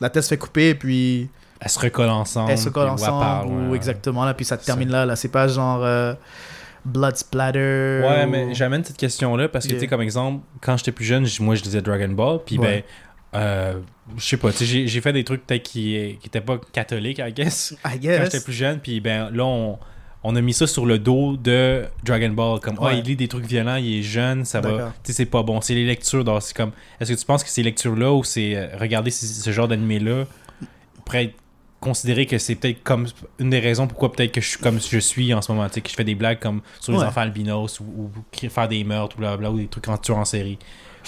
la 0.00 0.10
tête 0.10 0.22
se 0.22 0.28
fait 0.28 0.38
couper 0.38 0.74
puis 0.74 1.28
elle 1.60 1.70
se 1.70 1.78
recolle 1.78 2.10
ensemble. 2.10 2.50
Elle 2.50 2.58
se 2.58 2.68
recolle 2.68 2.88
ensemble 2.88 3.52
ou 3.52 3.74
exactement 3.74 4.24
là 4.24 4.34
puis 4.34 4.44
ça 4.44 4.56
termine 4.56 4.90
là 4.90 5.06
là, 5.06 5.16
c'est 5.16 5.28
pas 5.28 5.48
genre 5.48 5.80
euh, 5.82 6.14
blood 6.84 7.16
splatter. 7.16 8.00
Ouais, 8.02 8.26
mais 8.26 8.54
j'amène 8.54 8.84
cette 8.84 8.96
question 8.96 9.36
là 9.36 9.48
parce 9.48 9.66
que 9.66 9.72
tu 9.72 9.80
sais 9.80 9.86
comme 9.86 10.02
exemple 10.02 10.44
quand 10.60 10.76
j'étais 10.76 10.92
plus 10.92 11.04
jeune, 11.04 11.26
moi 11.40 11.54
je 11.54 11.62
disais 11.62 11.80
Dragon 11.80 12.08
Ball 12.08 12.40
puis 12.44 12.58
ben 12.58 12.82
euh, 13.34 13.80
je 14.16 14.24
sais 14.24 14.36
pas, 14.36 14.50
j'ai 14.52 15.00
fait 15.00 15.12
des 15.12 15.24
trucs 15.24 15.46
peut-être 15.46 15.62
qui, 15.62 16.18
qui 16.20 16.26
étaient 16.28 16.40
pas 16.40 16.58
catholiques, 16.72 17.18
I 17.18 17.32
guess. 17.32 17.74
I 17.84 17.98
guess. 17.98 18.18
Quand 18.18 18.24
j'étais 18.24 18.44
plus 18.44 18.52
jeune, 18.52 18.78
puis 18.78 19.00
ben 19.00 19.30
là, 19.30 19.44
on, 19.44 19.78
on 20.24 20.34
a 20.36 20.40
mis 20.40 20.54
ça 20.54 20.66
sur 20.66 20.86
le 20.86 20.98
dos 20.98 21.36
de 21.36 21.84
Dragon 22.02 22.30
Ball. 22.30 22.58
Comme 22.58 22.78
ah 22.80 22.94
il 22.94 23.04
lit 23.04 23.14
des 23.14 23.28
trucs 23.28 23.44
violents 23.44 23.76
il 23.76 23.98
est 23.98 24.02
jeune 24.02 24.44
ça 24.44 24.60
va 24.60 24.92
tu 25.04 25.12
sais 25.12 25.12
c'est 25.12 25.26
pas 25.26 25.42
bon. 25.42 25.60
C'est 25.60 25.74
les 25.74 25.84
lectures 25.84 26.24
c'est 26.42 26.56
comme 26.56 26.72
est-ce 27.00 27.12
que 27.12 27.18
tu 27.18 27.26
penses 27.26 27.44
que 27.44 27.50
ces 27.50 27.62
lectures 27.62 27.94
là 27.94 28.12
ou 28.12 28.24
c'est 28.24 28.56
euh, 28.56 28.68
regarder 28.78 29.10
ce, 29.10 29.50
genre 29.50 29.68
d'animé 29.68 29.98
là 29.98 30.24
pourrait 31.04 31.24
être 31.24 31.34
considéré 31.80 32.24
que 32.24 32.38
c'est 32.38 32.54
peut-être 32.54 32.82
comme 32.82 33.06
une 33.38 33.50
des 33.50 33.58
raisons 33.58 33.86
pourquoi 33.86 34.10
peut-être 34.10 34.32
que 34.32 34.40
je 34.40 34.48
suis 34.48 34.58
comme 34.58 34.80
je 34.80 34.98
suis 34.98 35.34
en 35.34 35.42
ce 35.42 35.52
moment 35.52 35.68
tu 35.68 35.74
sais 35.74 35.80
que 35.82 35.90
je 35.90 35.94
fais 35.94 36.04
des 36.04 36.14
blagues 36.14 36.38
comme 36.38 36.62
sur 36.80 36.92
les 36.92 36.98
enfants 37.04 37.20
albinos 37.20 37.78
ou, 37.80 38.10
faire 38.48 38.68
des 38.68 38.82
meurtres 38.82 39.16
ou 39.16 39.20
bla 39.20 39.50
ou 39.50 39.58
des 39.58 39.66
trucs 39.66 39.86
en 39.88 39.98
tueur 39.98 40.16
en 40.16 40.24
série. 40.24 40.58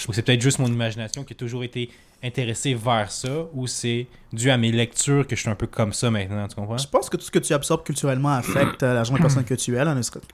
Ou 0.07 0.13
c'est 0.13 0.21
peut-être 0.21 0.41
juste 0.41 0.59
mon 0.59 0.67
imagination 0.67 1.23
qui 1.23 1.33
a 1.33 1.35
toujours 1.35 1.63
été 1.63 1.89
intéressé 2.23 2.73
vers 2.73 3.11
ça 3.11 3.29
ou 3.53 3.67
c'est 3.67 4.07
dû 4.33 4.49
à 4.49 4.57
mes 4.57 4.71
lectures 4.71 5.25
que 5.27 5.35
je 5.35 5.41
suis 5.41 5.49
un 5.49 5.55
peu 5.55 5.67
comme 5.67 5.93
ça 5.93 6.09
maintenant, 6.09 6.47
tu 6.47 6.55
comprends? 6.55 6.77
Je 6.77 6.87
pense 6.87 7.09
que 7.09 7.17
tout 7.17 7.23
ce 7.23 7.31
que 7.31 7.39
tu 7.39 7.53
absorbes 7.53 7.83
culturellement 7.83 8.31
affecte 8.33 8.83
euh, 8.83 8.93
la 8.93 9.03
genre 9.03 9.17
de 9.17 9.21
personne 9.21 9.43
que 9.43 9.53
tu 9.53 9.77
es. 9.77 9.83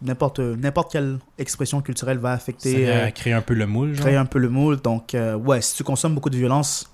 N'importe, 0.02 0.40
n'importe 0.40 0.92
quelle 0.92 1.20
expression 1.38 1.82
culturelle 1.82 2.18
va 2.18 2.32
affecter. 2.32 2.86
Ça 2.86 2.92
euh, 2.92 3.12
créer 3.12 3.34
un 3.34 3.42
peu 3.42 3.54
le 3.54 3.68
moule. 3.68 3.94
Créer 3.94 4.16
un 4.16 4.26
peu 4.26 4.40
le 4.40 4.50
moule. 4.50 4.82
Donc, 4.82 5.14
euh, 5.14 5.36
ouais, 5.36 5.62
si 5.62 5.76
tu 5.76 5.84
consommes 5.84 6.16
beaucoup 6.16 6.30
de 6.30 6.38
violence, 6.38 6.90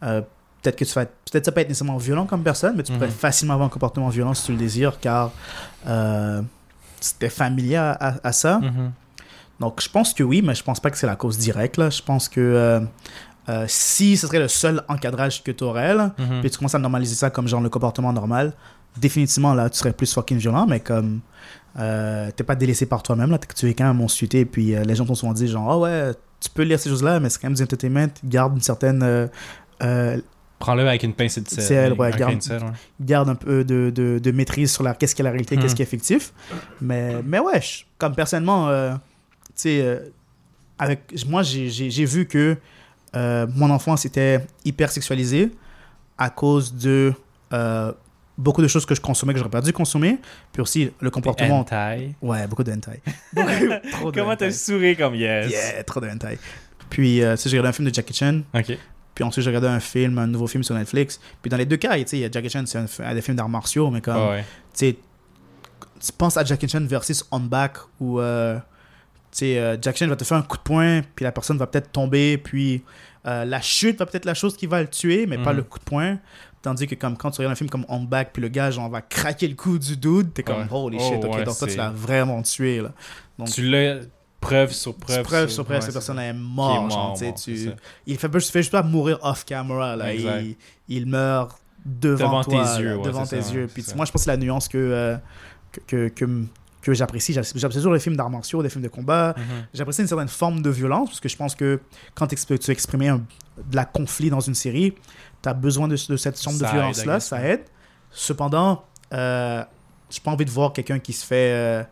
peut-être 0.00 0.76
que 0.76 0.84
tu 0.84 0.92
vas 0.92 1.06
peut-être 1.06 1.46
ça 1.46 1.52
peut 1.52 1.60
être 1.60 1.68
nécessairement 1.68 1.98
violent 1.98 2.26
comme 2.26 2.42
personne, 2.42 2.74
mais 2.76 2.82
tu 2.82 2.92
peux 2.92 3.06
mhm. 3.06 3.10
facilement 3.10 3.54
avoir 3.54 3.66
un 3.66 3.70
comportement 3.70 4.08
violent 4.08 4.34
si 4.34 4.46
tu 4.46 4.52
le 4.52 4.58
désires, 4.58 4.98
car 5.00 5.32
c'était 7.00 7.28
familier 7.28 7.76
à, 7.76 8.32
ça. 8.32 8.58
Mhm. 8.58 8.92
Donc, 9.60 9.80
je 9.80 9.88
pense 9.88 10.12
que 10.12 10.22
oui, 10.22 10.42
mais 10.42 10.54
je 10.54 10.64
pense 10.64 10.80
pas 10.80 10.90
que 10.90 10.98
c'est 10.98 11.06
la 11.06 11.16
cause 11.16 11.38
directe. 11.38 11.76
Là. 11.76 11.90
Je 11.90 12.02
pense 12.02 12.28
que 12.28 12.40
euh, 12.40 12.80
si 13.66 14.16
ce 14.16 14.26
serait 14.26 14.38
le 14.38 14.48
seul 14.48 14.82
encadrage 14.88 15.42
que 15.42 15.50
tu 15.50 15.64
aurais, 15.64 15.94
mhm. 15.94 16.40
puis 16.40 16.50
tu 16.50 16.58
commences 16.58 16.74
à 16.74 16.78
normaliser 16.78 17.14
ça 17.14 17.30
comme 17.30 17.48
genre 17.48 17.60
le 17.60 17.68
comportement 17.68 18.12
normal, 18.12 18.52
définitivement 18.96 19.54
là, 19.54 19.68
tu 19.70 19.78
serais 19.78 19.92
plus 19.92 20.12
fucking 20.12 20.38
violent, 20.38 20.66
mais 20.66 20.80
comme 20.80 21.20
euh, 21.78 22.30
t'es 22.34 22.44
pas 22.44 22.54
délaissé 22.54 22.86
par 22.86 23.02
toi-même, 23.02 23.30
là, 23.30 23.38
tu 23.38 23.68
es 23.68 23.74
quand 23.74 23.92
même 23.92 24.06
et 24.32 24.44
puis 24.44 24.74
euh, 24.74 24.84
les 24.84 24.94
gens 24.94 25.04
t'ont 25.04 25.14
souvent 25.14 25.32
dit 25.32 25.48
genre, 25.48 25.70
ah 25.70 25.78
ouais, 25.78 26.12
tu 26.40 26.48
peux 26.50 26.62
lire 26.62 26.78
ces 26.78 26.88
choses-là, 26.88 27.20
mais 27.20 27.28
c'est 27.30 27.40
quand 27.40 27.48
même 27.48 27.56
du 27.56 27.62
entertainment, 27.62 28.12
garde 28.24 28.54
une 28.54 28.62
certaine. 28.62 29.28
Prends-le 30.60 30.88
avec 30.88 31.02
une 31.02 31.12
pincée 31.12 31.40
de 31.40 31.48
sel. 31.48 31.94
garde, 32.16 32.40
garde, 33.00 33.28
un 33.28 33.34
peu 33.34 33.64
de, 33.64 33.92
de, 33.94 34.18
de 34.18 34.30
maîtrise 34.30 34.72
sur 34.72 34.82
la, 34.82 34.94
qu'est-ce 34.94 35.14
qui 35.14 35.20
est 35.20 35.24
la 35.24 35.30
réalité, 35.30 35.56
qu'est-ce 35.56 35.72
mhm. 35.72 35.74
qui 35.74 35.82
est 35.82 35.86
fictif. 35.86 36.32
Mais, 36.80 37.16
mais 37.24 37.40
ouais, 37.40 37.60
comme 37.98 38.14
personnellement, 38.14 38.70
tu 39.48 39.52
sais, 39.56 40.00
avec, 40.78 41.12
moi 41.26 41.42
j'ai 41.42 42.04
vu 42.04 42.26
que 42.26 42.56
euh, 43.14 43.46
mon 43.54 43.70
enfance 43.70 44.04
était 44.04 44.44
hyper 44.64 44.90
sexualisée 44.90 45.50
à 46.18 46.30
cause 46.30 46.74
de 46.74 47.12
euh, 47.52 47.92
beaucoup 48.36 48.62
de 48.62 48.68
choses 48.68 48.86
que 48.86 48.94
je 48.94 49.00
consommais 49.00 49.32
que 49.32 49.38
j'aurais 49.38 49.50
pas 49.50 49.60
dû 49.60 49.72
consommer. 49.72 50.18
Puis 50.52 50.62
aussi 50.62 50.90
le 51.00 51.10
comportement. 51.10 51.60
Hentai. 51.60 52.14
Ouais, 52.20 52.46
beaucoup 52.46 52.64
de 52.64 52.72
hentai. 52.72 53.00
Comment 54.14 54.36
t'as 54.36 54.50
souri 54.50 54.96
comme 54.96 55.14
yes? 55.14 55.50
Yeah, 55.50 55.84
trop 55.84 56.00
de 56.00 56.08
hentai. 56.08 56.38
Puis, 56.90 57.22
euh, 57.22 57.36
j'ai 57.36 57.50
regardé 57.50 57.68
un 57.68 57.72
film 57.72 57.88
de 57.88 57.94
Jackie 57.94 58.14
Chan. 58.14 58.42
OK. 58.52 58.78
Puis 59.14 59.24
ensuite, 59.24 59.44
j'ai 59.44 59.50
regardé 59.50 59.68
un 59.68 59.80
film, 59.80 60.18
un 60.18 60.26
nouveau 60.26 60.48
film 60.48 60.64
sur 60.64 60.74
Netflix. 60.74 61.20
Puis 61.40 61.48
dans 61.48 61.56
les 61.56 61.66
deux 61.66 61.76
cas, 61.76 61.96
tu 61.98 62.04
sais, 62.06 62.28
Jackie 62.32 62.50
Chan, 62.50 62.64
c'est 62.66 62.78
un, 62.78 62.86
un, 63.04 63.14
des 63.14 63.22
films 63.22 63.36
d'arts 63.36 63.48
martiaux, 63.48 63.90
mais 63.90 64.00
comme. 64.00 64.38
tu 64.38 64.44
sais, 64.72 64.96
tu 66.04 66.12
penses 66.12 66.36
à 66.36 66.44
Jackie 66.44 66.68
Chan 66.68 66.84
versus 66.84 67.24
On 67.30 67.40
Back 67.40 67.76
où. 68.00 68.20
Euh, 68.20 68.58
sais, 69.38 69.58
euh, 69.58 69.76
Jack 69.80 69.96
Chan 69.96 70.06
va 70.06 70.16
te 70.16 70.24
faire 70.24 70.36
un 70.36 70.42
coup 70.42 70.56
de 70.56 70.62
poing, 70.62 71.02
puis 71.14 71.24
la 71.24 71.32
personne 71.32 71.58
va 71.58 71.66
peut-être 71.66 71.90
tomber, 71.92 72.38
puis 72.38 72.82
euh, 73.26 73.44
la 73.44 73.60
chute 73.60 73.98
va 73.98 74.06
peut-être 74.06 74.24
la 74.24 74.34
chose 74.34 74.56
qui 74.56 74.66
va 74.66 74.80
le 74.80 74.88
tuer, 74.88 75.26
mais 75.26 75.38
pas 75.38 75.52
mhm. 75.52 75.58
le 75.58 75.62
coup 75.64 75.78
de 75.78 75.84
poing. 75.84 76.18
Tandis 76.62 76.86
que 76.86 76.94
comme 76.94 77.16
quand 77.16 77.30
tu 77.30 77.38
regardes 77.38 77.52
un 77.52 77.56
film 77.56 77.68
comme 77.68 77.84
On 77.88 78.00
Back, 78.00 78.30
puis 78.32 78.40
le 78.40 78.48
gars 78.48 78.70
genre 78.70 78.88
va 78.88 79.02
craquer 79.02 79.48
le 79.48 79.54
cou 79.54 79.78
du 79.78 79.96
dude, 79.96 80.32
t'es 80.32 80.42
comme 80.42 80.66
holy 80.70 80.98
shit, 80.98 81.18
oh, 81.22 81.26
ok, 81.26 81.44
donc 81.44 81.58
toi 81.58 81.68
tu 81.68 81.76
l'as 81.76 81.90
vraiment 81.90 82.40
tué 82.42 82.80
là. 82.80 82.92
Donc, 83.38 83.50
tu 83.50 83.68
l'as 83.68 83.96
preuve 84.40 84.72
sur 84.72 84.94
preuve. 84.94 85.22
Preuve 85.22 85.48
sur, 85.50 85.64
preuve, 85.64 85.80
cette 85.82 85.92
personne 85.92 86.18
est 86.18 86.32
morte. 86.32 86.88
Mort, 86.88 87.18
tu... 87.18 87.70
Il 88.06 88.16
fait, 88.16 88.28
fait 88.28 88.60
juste 88.60 88.70
pas 88.70 88.82
mourir 88.82 89.18
off 89.22 89.44
camera 89.44 89.96
là, 89.96 90.14
il, 90.14 90.56
il, 90.88 91.06
meurt 91.06 91.60
devant, 91.84 92.40
devant 92.40 92.44
toi, 92.44 92.76
tes 92.76 92.82
yeux, 92.82 92.98
devant 93.02 93.26
tes 93.26 93.36
yeux. 93.36 93.68
Puis 93.72 93.84
moi 93.94 94.06
je 94.06 94.12
pense 94.12 94.22
que 94.22 94.24
c'est 94.24 94.30
la 94.30 94.38
nuance 94.38 94.68
que, 94.68 94.78
euh, 94.78 95.16
que, 95.86 96.08
que 96.08 96.24
que 96.24 96.24
j'apprécie. 96.92 97.32
J'apprécie 97.32 97.76
toujours 97.76 97.94
les 97.94 98.00
films 98.00 98.16
d'arts 98.16 98.30
martiaux, 98.30 98.60
les 98.60 98.68
films 98.68 98.84
de 98.84 98.88
combat. 98.88 99.34
Mhm. 99.36 99.44
J'apprécie 99.72 100.02
une 100.02 100.08
certaine 100.08 100.28
forme 100.28 100.60
de 100.60 100.70
violence, 100.70 101.08
parce 101.10 101.20
que 101.20 101.28
je 101.28 101.36
pense 101.36 101.54
que 101.54 101.80
quand 102.14 102.26
tu 102.26 102.70
exprimes 102.70 103.24
de 103.56 103.76
la 103.76 103.84
conflit 103.84 104.30
dans 104.30 104.40
une 104.40 104.54
série, 104.54 104.94
tu 105.42 105.48
as 105.48 105.54
besoin 105.54 105.88
de, 105.88 105.96
cette 105.96 106.38
forme 106.40 106.58
de 106.58 106.66
violence-là, 106.66 107.20
ça 107.20 107.42
aide. 107.42 107.62
Cependant, 108.10 108.84
euh, 109.12 109.64
j'ai 110.10 110.20
pas 110.20 110.30
envie 110.30 110.44
de 110.44 110.50
voir 110.50 110.72
quelqu'un 110.72 110.98
qui 110.98 111.12
se 111.12 111.24
fait 111.24 111.52
euh, 111.52 111.82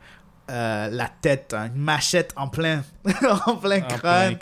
euh, 0.51 0.89
la 0.91 1.09
tête, 1.09 1.55
une 1.55 1.81
machette 1.81 2.33
en 2.37 2.49
plein, 2.49 2.83
en 3.47 3.57
plein 3.57 3.81
crâne. 3.81 4.37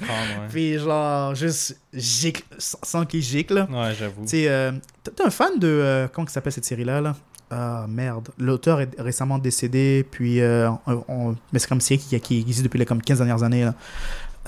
Puis 0.48 0.78
genre, 0.78 1.34
juste 1.34 1.80
gicle, 1.92 2.44
sans 2.58 3.06
qu'il 3.06 3.22
gicle. 3.22 3.66
Ouais, 3.70 3.94
j'avoue. 3.98 4.24
Tu 4.26 4.46
euh, 4.46 4.72
t'es 5.02 5.22
un 5.22 5.30
fan 5.30 5.58
de. 5.58 6.08
comment 6.12 6.26
s'appelle 6.26 6.52
cette 6.52 6.64
série-là 6.64 7.00
là? 7.00 7.16
Ah 7.50 7.86
merde, 7.88 8.28
l'auteur 8.38 8.80
est 8.80 8.90
récemment 8.98 9.38
décédé, 9.38 10.06
puis 10.08 10.40
euh, 10.40 10.70
on, 10.86 11.34
mais 11.52 11.58
c'est 11.58 11.68
comme 11.68 11.80
série 11.80 11.98
qui, 12.00 12.20
qui 12.20 12.40
existe 12.40 12.62
depuis 12.62 12.78
les 12.78 12.86
comme 12.86 13.02
15 13.02 13.18
dernières 13.18 13.42
années. 13.42 13.64
Là. 13.64 13.74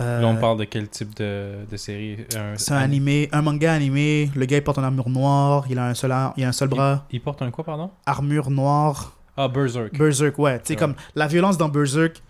Euh, 0.01 0.21
là, 0.21 0.27
on 0.27 0.37
parle 0.37 0.59
de 0.59 0.65
quel 0.65 0.89
type 0.89 1.15
de, 1.17 1.67
de 1.71 1.77
série? 1.77 2.19
C'est 2.57 2.73
un 2.73 2.79
animé, 2.79 3.29
un 3.33 3.43
manga 3.43 3.73
animé. 3.73 4.31
Le 4.35 4.47
gars 4.47 4.57
il 4.57 4.63
porte 4.63 4.79
une 4.79 4.85
armure 4.85 5.11
noire, 5.11 5.65
il 5.69 5.79
a 5.79 5.87
un 5.87 5.95
seul, 5.95 6.15
il 6.37 6.45
a 6.45 6.49
un 6.49 6.53
seul 6.53 6.69
bras. 6.69 7.05
Il, 7.11 7.21
porte 7.21 7.43
un 7.43 7.51
quoi, 7.51 7.65
pardon? 7.65 7.91
Armure 8.07 8.51
noire. 8.51 9.17
Ah, 9.37 9.49
Berserk. 9.49 9.97
Berserk, 9.97 10.39
ouais. 10.39 10.59
Tu 10.61 10.69
sais, 10.69 10.77
comme 10.77 10.95
la 11.15 11.27
violence 11.27 11.59
dans 11.59 11.69
Berserk 11.69 12.23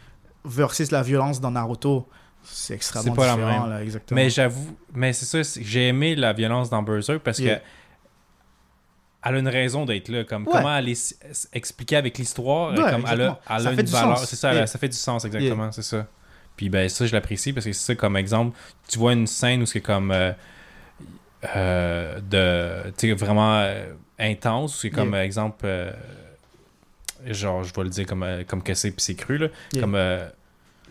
versus 0.44 0.90
la 0.90 1.02
violence 1.02 1.40
dans 1.40 1.50
Naruto. 1.50 2.08
c'est 2.42 2.74
extrêmement 2.74 3.14
pas 3.14 3.34
différent, 3.34 3.66
la 3.66 3.76
même. 3.76 3.84
exactement. 3.84 4.20
Mais 4.20 4.30
j'avoue, 4.30 4.76
mais 4.92 5.12
c'est 5.12 5.44
ça, 5.44 5.60
j'ai 5.60 5.88
aimé 5.88 6.16
la 6.16 6.32
violence 6.32 6.68
dans 6.70 6.82
Berserk 6.82 7.20
parce 7.20 7.38
que 7.38 7.58
elle 9.24 9.34
a 9.36 9.38
une 9.38 9.48
raison 9.48 9.84
d'être 9.84 10.08
là. 10.08 10.24
Comme 10.24 10.44
comment 10.44 10.76
elle 10.76 10.88
est 10.88 11.16
expliquée 11.52 11.96
avec 11.96 12.18
l'histoire, 12.18 12.74
comme 12.74 13.06
elle 13.10 13.22
a, 13.22 13.40
elle 13.50 13.66
a 13.66 13.72
une 13.72 13.82
valeur. 13.82 14.18
C'est 14.18 14.36
ça, 14.36 14.66
ça 14.66 14.78
fait 14.78 14.88
du 14.88 14.96
sens, 14.96 15.24
exactement, 15.24 15.72
c'est 15.72 15.82
ça. 15.82 16.06
Puis 16.56 16.68
ben 16.68 16.88
ça, 16.88 17.06
je 17.06 17.12
l'apprécie 17.12 17.52
parce 17.52 17.64
que 17.64 17.72
c'est 17.72 17.86
ça, 17.86 17.94
comme 17.94 18.16
exemple, 18.16 18.56
tu 18.86 18.98
vois 18.98 19.14
une 19.14 19.26
scène 19.26 19.62
où 19.62 19.66
c'est 19.66 19.80
comme 19.80 20.10
euh, 20.10 20.32
euh, 21.56 22.20
de, 22.20 22.90
tu 22.98 23.12
vraiment 23.14 23.54
euh, 23.54 23.86
intense, 24.18 24.78
c'est 24.80 24.90
comme 24.90 25.14
exemple, 25.14 25.66
genre, 27.26 27.64
je 27.64 27.72
vais 27.72 27.84
le 27.84 27.88
dire 27.88 28.06
comme, 28.06 28.26
comme 28.46 28.62
que 28.62 28.74
c'est 28.74 28.90
puis 28.90 29.02
c'est 29.02 29.14
cru, 29.14 29.38
là, 29.38 29.48
comme 29.80 29.96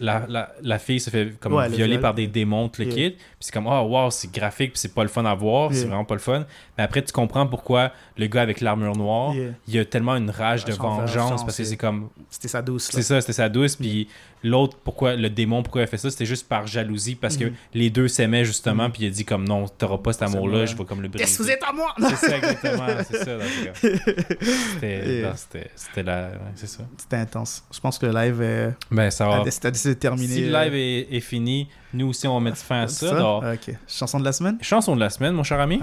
la, 0.01 0.25
la, 0.27 0.51
la, 0.61 0.79
fille 0.79 0.99
se 0.99 1.09
fait 1.09 1.39
comme 1.39 1.63
violer 1.67 1.99
par 1.99 2.13
des 2.13 2.27
démons, 2.27 2.69
le 2.77 2.85
kid. 2.85 3.13
Puis 3.15 3.23
c'est 3.39 3.53
comme, 3.53 3.67
oh 3.67 3.81
wow, 3.81 4.09
c'est 4.09 4.31
graphique, 4.31 4.73
puis 4.73 4.79
c'est 4.79 4.93
pas 4.93 5.03
le 5.03 5.09
fun 5.09 5.23
à 5.25 5.33
voir, 5.33 5.73
c'est 5.73 5.85
vraiment 5.85 6.05
pas 6.05 6.15
le 6.15 6.19
fun. 6.19 6.45
Mais 6.77 6.83
après, 6.83 7.01
tu 7.01 7.13
comprends 7.13 7.47
pourquoi 7.47 7.91
le 8.17 8.27
gars 8.27 8.41
avec 8.41 8.61
l'armure 8.61 8.97
noire, 8.97 9.33
il 9.67 9.79
a 9.79 9.85
tellement 9.85 10.15
une 10.15 10.29
rage 10.29 10.65
de 10.65 10.73
vengeance, 10.73 11.43
parce 11.43 11.57
que 11.57 11.63
c'est 11.63 11.77
comme. 11.77 12.09
C'était 12.29 12.47
sa 12.47 12.61
douce. 12.61 12.89
C'est 12.91 13.03
ça, 13.03 13.21
c'était 13.21 13.33
sa 13.33 13.49
douce. 13.49 13.75
Puis 13.75 14.07
l'autre, 14.43 14.77
pourquoi 14.83 15.15
le 15.15 15.29
démon, 15.29 15.63
pourquoi 15.63 15.81
il 15.81 15.83
a 15.83 15.87
fait 15.87 15.97
ça, 15.97 16.09
c'était 16.09 16.25
juste 16.25 16.47
par 16.47 16.67
jalousie, 16.67 17.15
parce 17.15 17.37
que 17.37 17.45
mhm. 17.45 17.53
les 17.73 17.89
deux 17.89 18.07
s'aimaient 18.07 18.45
justement, 18.45 18.85
mhm. 18.85 18.91
puis 18.91 19.03
il 19.03 19.07
a 19.07 19.09
dit 19.09 19.25
comme, 19.25 19.47
non, 19.47 19.67
t'auras 19.67 19.97
pas 19.97 20.13
cet 20.13 20.23
amour-là, 20.23 20.65
je 20.65 20.75
vais 20.75 20.85
comme 20.85 21.01
le 21.01 21.07
briser. 21.07 21.23
Qu'est-ce 21.23 21.37
que 21.37 21.43
vous 21.43 21.51
êtes 21.51 21.63
à 21.63 21.71
moi? 21.73 21.93
C'est 21.97 22.27
ça, 22.27 22.37
exactement, 22.37 22.87
c'est 23.09 23.23
ça. 23.23 23.37
C'était 25.75 26.03
la. 26.03 26.31
C'est 26.55 26.67
ça. 26.67 26.83
C'était 26.97 27.17
intense. 27.17 27.63
Je 27.71 27.79
pense 27.79 27.97
que 27.97 28.05
le 28.05 28.13
live 28.13 28.41
est. 28.41 28.73
Ben, 28.89 29.09
ça 29.11 29.27
va. 29.27 29.43
C'est 29.49 29.99
terminé. 29.99 30.33
Si 30.33 30.45
le 30.45 30.51
live 30.51 30.73
est, 31.11 31.19
fini, 31.19 31.67
nous 31.93 32.07
aussi, 32.07 32.27
on 32.27 32.33
va 32.33 32.39
mettre 32.39 32.57
fin 32.57 32.81
à 32.81 32.87
ça. 32.87 33.37
Ok. 33.37 33.75
Chanson 33.87 34.19
de 34.19 34.25
la 34.25 34.33
semaine? 34.33 34.57
Chanson 34.61 34.95
de 34.95 34.99
la 34.99 35.09
semaine, 35.09 35.33
mon 35.33 35.43
cher 35.43 35.59
ami. 35.59 35.79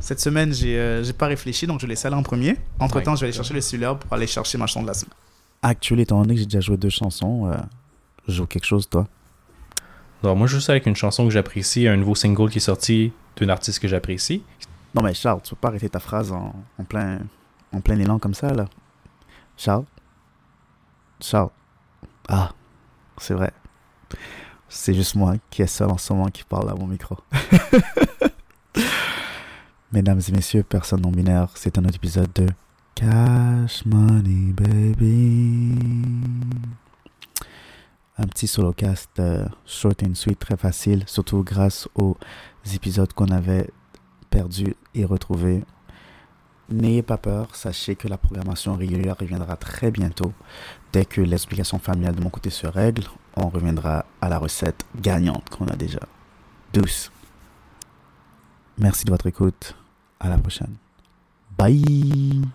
Cette 0.00 0.20
semaine, 0.20 0.52
j'ai 0.52 0.78
euh, 0.78 1.04
pas 1.16 1.26
réfléchi, 1.26 1.66
donc 1.66 1.80
je 1.80 1.86
vais 1.86 1.90
laisser 1.90 2.06
aller 2.06 2.16
en 2.16 2.22
premier. 2.22 2.56
Entre 2.78 3.00
temps, 3.00 3.14
je 3.16 3.20
vais 3.20 3.26
aller 3.26 3.36
chercher 3.36 3.54
le 3.54 3.60
celui 3.60 3.84
pour 3.84 4.12
aller 4.12 4.26
chercher 4.26 4.58
ma 4.58 4.66
chanson 4.66 4.82
de 4.82 4.88
la 4.88 4.94
semaine. 4.94 5.14
Actuellement, 5.62 6.02
étant 6.02 6.22
donné 6.22 6.34
que 6.34 6.40
j'ai 6.40 6.46
déjà 6.46 6.60
joué 6.60 6.76
deux 6.76 6.88
chansons, 6.88 7.46
euh, 7.46 7.56
je 8.26 8.32
joue 8.32 8.46
quelque 8.46 8.64
chose, 8.64 8.88
toi 8.88 9.06
Non, 10.22 10.34
moi, 10.34 10.46
je 10.46 10.54
joue 10.54 10.60
ça 10.60 10.72
avec 10.72 10.86
une 10.86 10.96
chanson 10.96 11.24
que 11.24 11.30
j'apprécie, 11.30 11.86
un 11.86 11.96
nouveau 11.96 12.14
single 12.14 12.50
qui 12.50 12.58
est 12.58 12.62
sorti 12.62 13.12
d'une 13.36 13.50
artiste 13.50 13.78
que 13.78 13.88
j'apprécie. 13.88 14.42
Non, 14.94 15.02
mais 15.02 15.14
Charles, 15.14 15.42
tu 15.42 15.50
peux 15.50 15.60
pas 15.60 15.68
arrêter 15.68 15.88
ta 15.88 16.00
phrase 16.00 16.32
en, 16.32 16.54
en, 16.78 16.84
plein, 16.84 17.20
en 17.72 17.80
plein 17.80 17.98
élan 17.98 18.18
comme 18.18 18.34
ça, 18.34 18.52
là. 18.54 18.66
Charles? 19.56 19.84
Charles? 21.20 21.50
Ah, 22.28 22.52
c'est 23.18 23.34
vrai. 23.34 23.52
C'est 24.68 24.94
juste 24.94 25.16
moi 25.16 25.34
qui 25.50 25.62
est 25.62 25.66
seul 25.66 25.90
en 25.90 25.98
ce 25.98 26.12
moment 26.12 26.28
qui 26.28 26.44
parle 26.44 26.70
à 26.70 26.74
mon 26.74 26.86
micro. 26.86 27.18
Mesdames 29.92 30.20
et 30.26 30.32
messieurs, 30.32 30.62
personne 30.62 31.00
non 31.02 31.10
binaire, 31.10 31.48
c'est 31.56 31.76
un 31.76 31.84
autre 31.84 31.96
épisode 31.96 32.32
de 32.34 32.46
Cash 33.00 33.86
Money 33.86 34.52
Baby. 34.52 35.74
Un 38.18 38.26
petit 38.26 38.46
solo 38.46 38.74
cast 38.74 39.18
euh, 39.18 39.46
short 39.64 40.02
and 40.02 40.14
sweet, 40.14 40.38
très 40.38 40.58
facile, 40.58 41.04
surtout 41.06 41.42
grâce 41.42 41.88
aux 41.94 42.18
épisodes 42.74 43.10
qu'on 43.14 43.28
avait 43.28 43.70
perdus 44.28 44.76
et 44.94 45.06
retrouvés. 45.06 45.64
N'ayez 46.68 47.00
pas 47.00 47.16
peur, 47.16 47.56
sachez 47.56 47.96
que 47.96 48.06
la 48.06 48.18
programmation 48.18 48.74
régulière 48.74 49.16
reviendra 49.18 49.56
très 49.56 49.90
bientôt. 49.90 50.34
Dès 50.92 51.06
que 51.06 51.22
l'explication 51.22 51.78
familiale 51.78 52.16
de 52.16 52.22
mon 52.22 52.28
côté 52.28 52.50
se 52.50 52.66
règle, 52.66 53.04
on 53.34 53.48
reviendra 53.48 54.04
à 54.20 54.28
la 54.28 54.36
recette 54.36 54.84
gagnante 55.00 55.48
qu'on 55.48 55.68
a 55.68 55.76
déjà. 55.76 56.00
Douce. 56.74 57.10
Merci 58.76 59.06
de 59.06 59.10
votre 59.10 59.26
écoute. 59.26 59.74
À 60.20 60.28
la 60.28 60.36
prochaine. 60.36 60.74
Bye 61.56 62.42